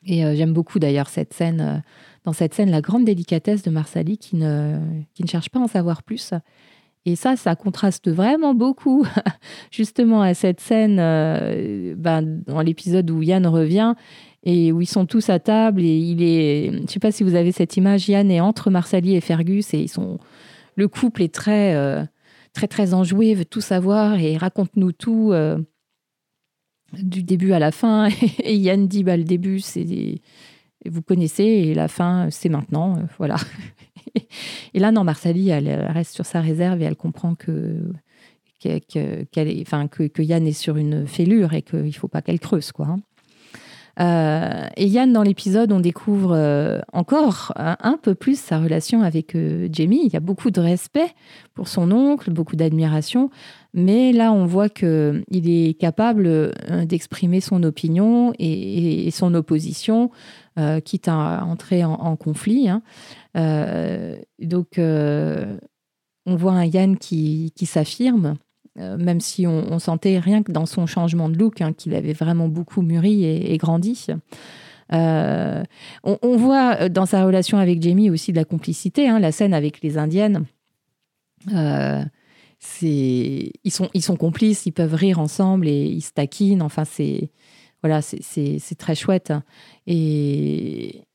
Et 0.05 0.21
j'aime 0.37 0.53
beaucoup 0.53 0.79
d'ailleurs 0.79 1.09
cette 1.09 1.35
scène 1.35 1.83
dans 2.25 2.33
cette 2.33 2.55
scène 2.55 2.71
la 2.71 2.81
grande 2.81 3.05
délicatesse 3.05 3.63
de 3.63 3.71
Marsali 3.71 4.19
qui 4.19 4.37
ne, 4.37 4.79
qui 5.15 5.23
ne 5.23 5.29
cherche 5.29 5.49
pas 5.49 5.59
à 5.59 5.63
en 5.63 5.69
savoir 5.69 6.03
plus. 6.03 6.33
Et 7.07 7.15
ça, 7.15 7.37
ça 7.37 7.55
contraste 7.55 8.11
vraiment 8.11 8.55
beaucoup 8.55 9.07
justement 9.71 10.23
à 10.23 10.35
cette 10.35 10.61
scène 10.61 10.99
euh, 10.99 11.95
ben, 11.97 12.43
dans 12.47 12.61
l'épisode 12.61 13.11
où 13.11 13.23
Yann 13.23 13.47
revient 13.47 13.95
et 14.43 14.73
où 14.73 14.81
ils 14.81 14.87
sont 14.87 15.07
tous 15.07 15.31
à 15.31 15.39
table 15.39 15.83
et 15.83 15.97
il 15.97 16.23
est, 16.23 16.73
je 16.87 16.93
sais 16.93 16.99
pas 16.99 17.13
si 17.13 17.23
vous 17.23 17.37
avez 17.37 17.53
cette 17.53 17.77
image, 17.77 18.09
Yann 18.09 18.31
est 18.31 18.41
entre 18.41 18.71
Marsali 18.71 19.15
et 19.15 19.21
Fergus 19.21 19.73
et 19.73 19.79
ils 19.79 19.89
sont, 19.89 20.19
le 20.75 20.89
couple 20.89 21.23
est 21.23 21.33
très, 21.33 21.75
euh, 21.77 22.05
très 22.53 22.67
très 22.67 22.93
enjoué, 22.93 23.35
veut 23.35 23.45
tout 23.45 23.61
savoir 23.61 24.19
et 24.19 24.37
raconte-nous 24.37 24.93
tout 24.93 25.31
euh, 25.33 25.59
du 26.93 27.23
début 27.23 27.53
à 27.53 27.61
la 27.61 27.71
fin. 27.71 28.09
et 28.43 28.57
Yann 28.57 28.89
dit, 28.89 29.05
bah, 29.05 29.17
le 29.17 29.25
début 29.25 29.61
c'est 29.61 29.85
vous 30.89 31.03
connaissez, 31.03 31.45
et 31.45 31.75
la 31.75 31.89
fin, 31.89 32.29
c'est 32.31 32.49
maintenant. 32.49 32.97
Euh, 32.97 33.03
voilà. 33.19 33.37
et 34.75 34.79
là, 34.79 34.93
non, 34.93 35.05
Marsali, 35.05 35.49
elle 35.51 35.69
reste 35.69 36.15
sur 36.15 36.27
sa 36.27 36.41
réserve 36.41 36.83
et 36.83 36.85
elle 36.85 36.97
comprend 36.97 37.35
que, 37.35 37.81
Yann 38.65 40.47
est 40.47 40.53
sur 40.53 40.77
une 40.77 41.07
fêlure 41.07 41.55
et 41.55 41.63
qu'il 41.63 41.85
ne 41.85 41.91
faut 41.93 42.09
pas 42.09 42.23
qu'elle 42.23 42.41
creuse. 42.41 42.73
quoi. 42.73 42.87
Hein. 42.87 42.99
Euh, 43.99 44.69
et 44.77 44.87
Yann, 44.87 45.13
dans 45.13 45.23
l'épisode, 45.23 45.73
on 45.73 45.81
découvre 45.81 46.33
euh, 46.33 46.81
encore 46.93 47.55
un, 47.57 47.99
peu 48.03 48.15
plus 48.15 48.39
sa 48.39 48.59
relation 48.59 49.03
avec 49.03 49.37
Jamie. 49.71 50.03
Il 50.05 50.13
y 50.13 50.17
a 50.17 50.21
beaucoup 50.21 50.51
de 50.51 50.61
respect 50.61 51.15
pour 51.55 51.69
son 51.69 51.91
oncle, 51.93 52.31
beaucoup 52.31 52.57
d'admiration, 52.57 53.31
mais 53.73 54.13
là, 54.13 54.33
on 54.33 54.45
voit 54.45 54.69
qu'il 54.69 55.25
est 55.31 55.79
capable 55.79 56.53
d'exprimer 56.85 57.41
son 57.41 57.63
opinion 57.63 58.33
et 58.39 59.11
son 59.13 59.33
opposition 59.35 60.11
euh, 60.59 60.81
quitte 60.81 61.07
à 61.07 61.45
entrer 61.45 61.85
en, 61.85 62.17
conflit. 62.17 62.71
Hein. 62.71 62.81
Euh, 63.37 64.17
donc, 64.39 64.79
euh, 64.79 65.59
on 66.27 66.37
voit 66.37 66.53
un 66.53 66.65
Yann 66.65 66.97
qui, 66.97 67.53
s'affirme, 67.65 68.37
même 68.77 69.21
si 69.21 69.47
on, 69.47 69.79
sentait 69.79 70.19
rien 70.19 70.43
que 70.43 70.53
dans 70.53 70.67
son 70.67 70.87
changement 70.87 71.29
de 71.29 71.39
look 71.39 71.61
hein, 71.61 71.73
qu'il 71.73 71.95
avait 71.95 72.13
vraiment 72.13 72.49
beaucoup 72.49 72.83
mûri 72.83 73.25
et, 73.25 73.57
grandi. 73.59 74.07
On, 74.91 76.37
voit 76.37 76.89
dans 76.89 77.07
sa 77.07 77.25
relation 77.25 77.59
avec 77.59 77.83
Jamie 77.83 78.11
aussi 78.11 78.33
de 78.33 78.37
la 78.37 78.45
complicité, 78.45 79.09
hein, 79.09 79.19
la 79.19 79.33
scène 79.33 79.55
avec 79.55 79.81
les 79.83 79.99
Indiennes. 79.99 80.45
ils 81.49 82.11
sont 83.71 83.89
ils 83.95 84.03
sont 84.03 84.17
complices, 84.17 84.67
ils 84.67 84.73
peuvent 84.73 84.95
rire 84.95 85.21
ensemble 85.21 85.69
et 85.69 85.85
ils 85.85 86.03
se 86.03 86.13
taquinent. 86.13 86.63
Enfin, 86.63 86.85
c'est 86.85 87.31
voilà, 87.83 88.03
c'est 88.03 88.79
très 88.79 88.95
chouette. 88.95 89.33
Et, 89.87 91.06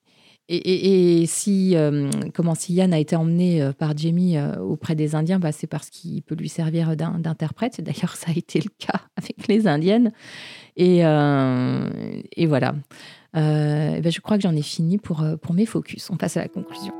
et, 0.53 1.25
si, 1.27 1.75
euh, 1.75 2.09
comment, 2.33 2.55
si 2.55 2.73
Yann 2.73 2.93
a 2.93 2.99
été 2.99 3.15
emmené 3.15 3.61
euh, 3.61 3.71
par 3.71 3.97
Jamie 3.97 4.37
euh, 4.37 4.57
auprès 4.57 4.95
des 4.95 5.15
Indiens, 5.15 5.39
bah, 5.39 5.51
c'est 5.51 5.67
parce 5.67 5.89
qu'il 5.89 6.21
peut 6.23 6.35
lui 6.35 6.49
servir 6.49 6.95
d'interprète. 6.97 7.79
D'ailleurs, 7.81 8.15
ça 8.15 8.31
a 8.31 8.37
été 8.37 8.59
le 8.59 8.69
cas 8.77 8.99
avec 9.15 9.47
les 9.47 9.67
Indiennes. 9.67 10.11
Et, 10.75 11.03
voilà. 12.47 12.75
Ben, 13.33 14.11
je 14.11 14.19
crois 14.19 14.37
que 14.37 14.43
j'en 14.43 14.55
ai 14.55 14.61
fini 14.61 14.97
pour 14.97 15.23
mes 15.53 15.65
focus. 15.65 16.09
On 16.09 16.17
passe 16.17 16.37
à 16.37 16.41
la 16.41 16.49
conclusion. 16.49 16.93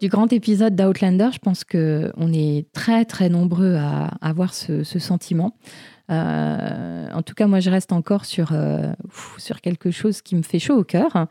Du 0.00 0.08
grand 0.08 0.32
épisode 0.32 0.76
d'Outlander, 0.76 1.28
je 1.32 1.38
pense 1.38 1.64
qu'on 1.64 2.32
est 2.32 2.66
très 2.72 3.04
très 3.04 3.28
nombreux 3.28 3.76
à, 3.76 4.10
avoir 4.20 4.54
ce, 4.54 4.82
sentiment. 4.84 5.56
Euh, 6.10 7.08
en 7.12 7.22
tout 7.22 7.34
cas, 7.34 7.46
moi, 7.46 7.60
je 7.60 7.70
reste 7.70 7.92
encore 7.92 8.24
sur, 8.24 8.52
euh, 8.52 8.92
sur 9.36 9.60
quelque 9.60 9.90
chose 9.90 10.22
qui 10.22 10.34
me 10.36 10.42
fait 10.42 10.58
chaud 10.58 10.78
au 10.78 10.84
cœur. 10.84 11.26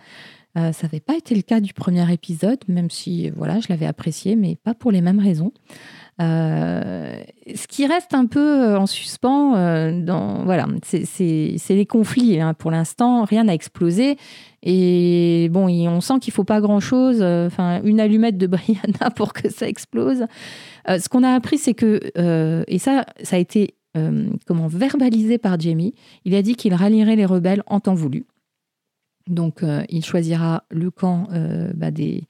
Euh, 0.58 0.72
ça 0.72 0.88
n'avait 0.88 1.00
pas 1.00 1.16
été 1.16 1.36
le 1.36 1.42
cas 1.42 1.60
du 1.60 1.74
premier 1.74 2.12
épisode, 2.12 2.60
même 2.68 2.90
si 2.90 3.30
voilà, 3.32 3.60
je 3.60 3.68
l'avais 3.70 3.86
apprécié, 3.86 4.36
mais 4.36 4.56
pas 4.56 4.74
pour 4.74 4.92
les 4.92 5.02
mêmes 5.02 5.20
raisons. 5.20 5.52
Ce 6.20 7.68
qui 7.68 7.86
reste 7.86 8.14
un 8.14 8.26
peu 8.26 8.76
en 8.76 8.86
suspens, 8.86 9.92
dans, 10.02 10.44
voilà, 10.46 10.68
c'est 10.84 11.60
les 11.70 11.86
conflits. 11.86 12.40
Hein. 12.40 12.54
Pour 12.54 12.72
l'instant, 12.72 13.24
rien 13.24 13.44
n'a 13.44 13.54
explosé. 13.54 14.18
Et 14.64 15.50
bon, 15.50 15.68
on 15.70 16.02
sent 16.02 16.20
qu'il 16.20 16.34
faut 16.34 16.44
pas 16.44 16.60
grand-chose, 16.60 17.20
euh, 17.22 17.50
une 17.84 18.02
allumette 18.02 18.38
de 18.38 18.48
Brianna 18.48 19.12
pour 19.16 19.34
que 19.34 19.50
ça 19.50 19.68
explose. 19.68 20.26
Euh, 20.90 21.00
ce 21.00 21.08
qu'on 21.10 21.24
a 21.24 21.30
appris, 21.30 21.58
c'est 21.58 21.74
que, 21.74 22.02
euh, 22.18 22.64
et 22.68 22.78
ça, 22.78 23.06
ça 23.24 23.38
a 23.38 23.40
été 23.40 23.74
comment 24.46 24.68
verbalisé 24.68 25.40
par 25.40 25.60
Jamie, 25.60 25.96
il 26.24 26.36
a 26.36 26.44
dit 26.44 26.54
qu'il 26.54 26.76
rallierait 26.76 27.16
les 27.16 27.26
rebelles 27.26 27.64
en 27.66 27.80
temps 27.80 27.96
voulu. 27.96 28.28
Donc, 29.26 29.64
il 29.90 30.06
choisira 30.06 30.66
le 30.70 30.92
camp 30.92 31.30
bah, 31.74 31.90
des, 31.90 32.28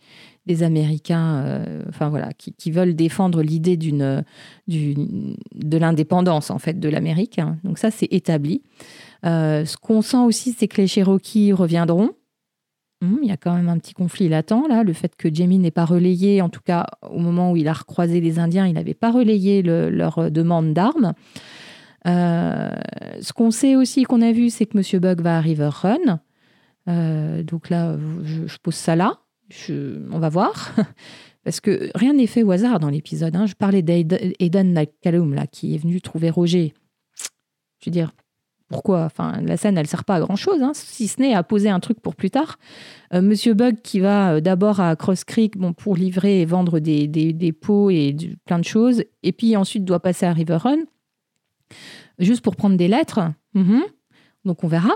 des, 0.47 0.63
Américains, 0.63 1.61
enfin 1.89 2.09
voilà, 2.09 2.31
qui, 2.33 2.71
veulent 2.71 2.95
défendre 2.95 3.41
l'idée 3.41 3.77
de 3.77 4.23
l'indépendance 5.77 6.49
en 6.49 6.59
fait 6.59 6.79
de 6.79 6.89
l'Amérique. 6.89 7.39
Hein. 7.39 7.57
Donc 7.63 7.77
ça, 7.77 7.91
c'est 7.91 8.07
établi. 8.11 8.61
ce 9.23 9.77
qu'on 9.77 10.01
sent 10.01 10.17
aussi, 10.17 10.55
c'est 10.57 10.67
que 10.67 10.81
les 10.81 10.87
Cherokees 10.87 11.53
reviendront. 11.53 12.11
Hum, 13.03 13.19
il 13.21 13.29
y 13.29 13.31
a 13.31 13.37
quand 13.37 13.53
même 13.53 13.69
un 13.69 13.77
petit 13.77 13.93
conflit 13.93 14.27
latent 14.27 14.67
là. 14.67 14.83
Le 14.83 14.93
fait 14.93 15.15
que 15.15 15.33
Jamie 15.33 15.59
n'ait 15.59 15.69
pas 15.69 15.85
relayé, 15.85 16.41
en 16.41 16.49
tout 16.49 16.61
cas 16.65 16.87
au 17.11 17.19
moment 17.19 17.51
où 17.51 17.55
il 17.55 17.67
a 17.67 17.73
recroisé 17.73 18.19
les 18.21 18.39
Indiens, 18.39 18.65
il 18.65 18.73
n'avait 18.73 18.95
pas 18.95 19.11
relayé 19.11 19.61
leur 19.61 20.31
demande 20.31 20.73
d'armes. 20.73 21.13
Euh, 22.07 22.71
ce 23.21 23.33
qu'on 23.33 23.51
sait 23.51 23.75
aussi, 23.75 24.03
qu'on 24.03 24.21
a 24.21 24.31
vu, 24.31 24.49
c'est 24.49 24.65
que 24.65 24.77
Monsieur 24.77 24.99
Bug 24.99 25.21
va 25.21 25.37
à 25.37 25.41
River 25.41 25.69
Run. 25.71 26.19
Euh, 26.87 27.43
donc 27.43 27.69
là, 27.69 27.97
je, 28.23 28.57
pose 28.57 28.75
ça 28.75 28.95
là. 28.95 29.19
On 29.69 30.19
va 30.19 30.29
voir. 30.29 30.73
Parce 31.43 31.61
que 31.61 31.89
rien 31.95 32.13
n'est 32.13 32.27
fait 32.27 32.43
au 32.43 32.51
hasard 32.51 32.79
dans 32.79 32.89
l'épisode. 32.89 33.35
Hein. 33.35 33.45
Je 33.45 33.55
parlais 33.55 33.81
d'Aidan 33.81 34.65
McCallum, 34.65 35.33
là, 35.33 35.47
qui 35.47 35.75
est 35.75 35.77
venu 35.77 36.01
trouver 36.01 36.29
Roger. 36.29 36.73
Je 37.79 37.89
veux 37.89 37.91
dire, 37.91 38.11
pourquoi? 38.69 39.05
Enfin, 39.05 39.39
la 39.41 39.55
scène, 39.55 39.77
elle 39.77 39.87
sert 39.87 40.03
pas 40.03 40.15
à 40.15 40.19
grand 40.19 40.35
chose, 40.35 40.61
hein, 40.61 40.71
si 40.73 41.07
ce 41.07 41.21
n'est 41.21 41.33
à 41.33 41.43
poser 41.43 41.69
un 41.69 41.79
truc 41.79 42.01
pour 42.01 42.15
plus 42.15 42.29
tard. 42.29 42.59
Euh, 43.13 43.21
Monsieur 43.21 43.53
Bug 43.53 43.77
qui 43.81 43.99
va 43.99 44.33
euh, 44.33 44.41
d'abord 44.41 44.81
à 44.81 44.95
Cross 44.95 45.23
Creek 45.23 45.57
bon, 45.57 45.71
pour 45.71 45.95
livrer 45.95 46.41
et 46.41 46.45
vendre 46.45 46.79
des, 46.79 47.07
des, 47.07 47.51
pots 47.53 47.89
et 47.89 48.15
plein 48.45 48.59
de 48.59 48.65
choses, 48.65 49.03
et 49.23 49.31
puis 49.31 49.55
ensuite 49.55 49.85
doit 49.85 50.01
passer 50.01 50.25
à 50.25 50.33
River 50.33 50.57
Run, 50.57 50.79
juste 52.19 52.41
pour 52.41 52.57
prendre 52.57 52.75
des 52.75 52.89
lettres. 52.89 53.21
Mhm. 53.53 53.83
Donc 54.43 54.63
on 54.63 54.67
verra. 54.67 54.91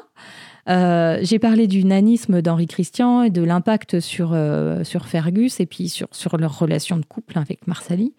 Euh, 0.70 1.20
j'ai 1.22 1.40
parlé 1.40 1.68
du 1.68 1.84
nanisme 1.84 2.42
d'Henri 2.42 2.68
Christian 2.68 3.24
et 3.24 3.30
de 3.30 3.42
l'impact 3.42 4.00
sur, 4.00 4.38
sur 4.84 5.06
Fergus 5.08 5.60
et 5.60 5.66
puis 5.66 5.90
sur, 5.90 6.08
sur 6.12 6.38
leur 6.38 6.58
relation 6.58 6.98
de 6.98 7.06
couple 7.06 7.38
avec 7.38 7.68
Marsali. 7.68 8.14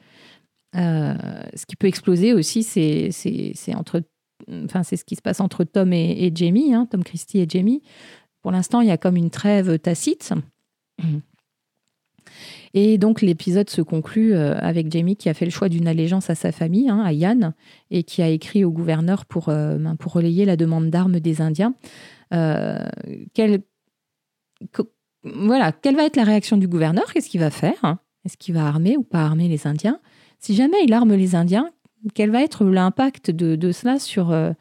ce 0.74 1.66
qui 1.66 1.76
peut 1.76 1.86
exploser 1.86 2.32
aussi, 2.32 2.62
c'est 2.62 3.74
entre 3.74 4.02
enfin, 4.64 4.82
c'est 4.82 4.96
ce 4.96 5.04
qui 5.04 5.16
se 5.16 5.22
passe 5.22 5.40
entre 5.40 5.64
Tom 5.64 5.92
et, 5.92 6.30
Jamie, 6.34 6.74
hein, 6.74 6.86
Tom 6.90 7.04
Christie 7.04 7.40
et 7.40 7.46
Jamie. 7.48 7.82
Pour 8.42 8.52
l'instant, 8.52 8.80
il 8.80 8.88
y 8.88 8.90
a 8.90 8.96
comme 8.96 9.16
une 9.16 9.30
trêve 9.30 9.78
tacite. 9.78 10.32
Et 12.74 12.96
donc 12.96 13.20
l'épisode 13.20 13.68
se 13.68 13.82
conclut 13.82 14.34
euh, 14.34 14.56
avec 14.58 14.90
Jamie 14.90 15.16
qui 15.16 15.28
a 15.28 15.34
fait 15.34 15.44
le 15.44 15.50
choix 15.50 15.68
d'une 15.68 15.86
allégeance 15.86 16.30
à 16.30 16.34
sa 16.34 16.52
famille, 16.52 16.88
hein, 16.88 17.00
à 17.04 17.12
Yann, 17.12 17.52
et 17.90 18.02
qui 18.02 18.22
a 18.22 18.28
écrit 18.28 18.64
au 18.64 18.70
gouverneur 18.70 19.26
pour, 19.26 19.50
euh, 19.50 19.76
ben, 19.76 19.96
pour 19.96 20.12
relayer 20.12 20.44
la 20.44 20.56
demande 20.56 20.88
d'armes 20.88 21.20
des 21.20 21.40
Indiens. 21.42 21.74
Euh, 22.32 22.86
voilà, 25.24 25.72
quelle 25.72 25.96
va 25.96 26.04
être 26.04 26.16
la 26.16 26.24
réaction 26.24 26.56
du 26.56 26.68
gouverneur? 26.68 27.12
Qu'est-ce 27.12 27.28
qu'il 27.28 27.40
va 27.40 27.50
faire? 27.50 27.96
Est-ce 28.24 28.36
qu'il 28.36 28.54
va 28.54 28.66
armer 28.66 28.96
ou 28.96 29.02
pas 29.02 29.20
armer 29.20 29.48
les 29.48 29.66
Indiens? 29.66 30.00
Si 30.38 30.54
jamais 30.54 30.78
il 30.84 30.92
arme 30.92 31.14
les 31.14 31.34
Indiens, 31.34 31.70
quel 32.14 32.30
va 32.30 32.42
être 32.42 32.64
l'impact 32.64 33.30
de, 33.30 33.72
cela 33.72 33.98
sur, 33.98 34.30
euh, 34.30 34.52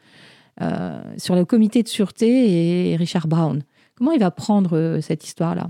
euh, 0.60 1.02
sur 1.16 1.34
le 1.34 1.44
comité 1.44 1.82
de 1.82 1.88
sûreté 1.88 2.90
et 2.90 2.96
Richard 2.96 3.26
Brown? 3.26 3.62
Comment 3.96 4.12
il 4.12 4.20
va 4.20 4.30
prendre 4.30 4.98
cette 5.00 5.24
histoire-là? 5.24 5.68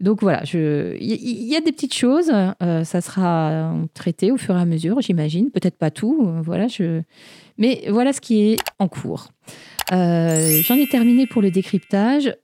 Donc 0.00 0.22
voilà, 0.22 0.42
il 0.54 1.46
y, 1.46 1.54
a 1.54 1.60
des 1.60 1.72
petites 1.72 1.92
choses, 1.92 2.32
ça 2.60 3.00
sera 3.02 3.74
traité 3.92 4.32
au 4.32 4.38
fur 4.38 4.56
et 4.56 4.60
à 4.60 4.64
mesure, 4.64 5.02
j'imagine, 5.02 5.50
peut-être 5.50 5.76
pas 5.76 5.90
tout, 5.90 6.26
voilà, 6.42 6.68
mais 7.58 7.84
voilà 7.90 8.14
ce 8.14 8.22
qui 8.22 8.40
est 8.40 8.56
en 8.78 8.88
cours. 8.88 9.28
J'en 9.90 10.76
ai 10.76 10.88
terminé 10.88 11.26
pour 11.26 11.42
le 11.42 11.50
décryptage. 11.50 12.34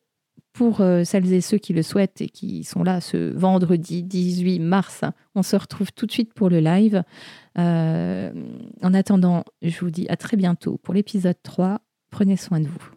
pour 0.53 0.79
celles 1.05 1.33
et 1.35 1.43
ceux 1.43 1.59
qui 1.59 1.75
le 1.75 1.83
souhaitent 1.83 2.23
et 2.23 2.29
qui 2.29 2.65
sont 2.65 2.83
là 2.83 3.03
ce 3.03 3.31
vendredi 3.37 4.03
18 4.03 4.59
mars, 4.59 5.03
on 5.35 5.43
se 5.43 5.55
retrouve 5.55 5.93
tout 5.93 6.07
de 6.07 6.13
suite 6.13 6.33
pour 6.33 6.49
le 6.49 6.61
live. 6.61 7.03
en 7.57 8.95
attendant, 8.95 9.45
je 9.63 9.79
vous 9.81 9.91
dis 9.91 10.07
à 10.09 10.17
très 10.17 10.37
bientôt 10.37 10.79
pour 10.79 10.95
l'épisode 10.95 11.37
3. 11.43 11.81
Prenez 12.11 12.37
soin 12.37 12.61
de 12.61 12.69
vous. 12.69 12.96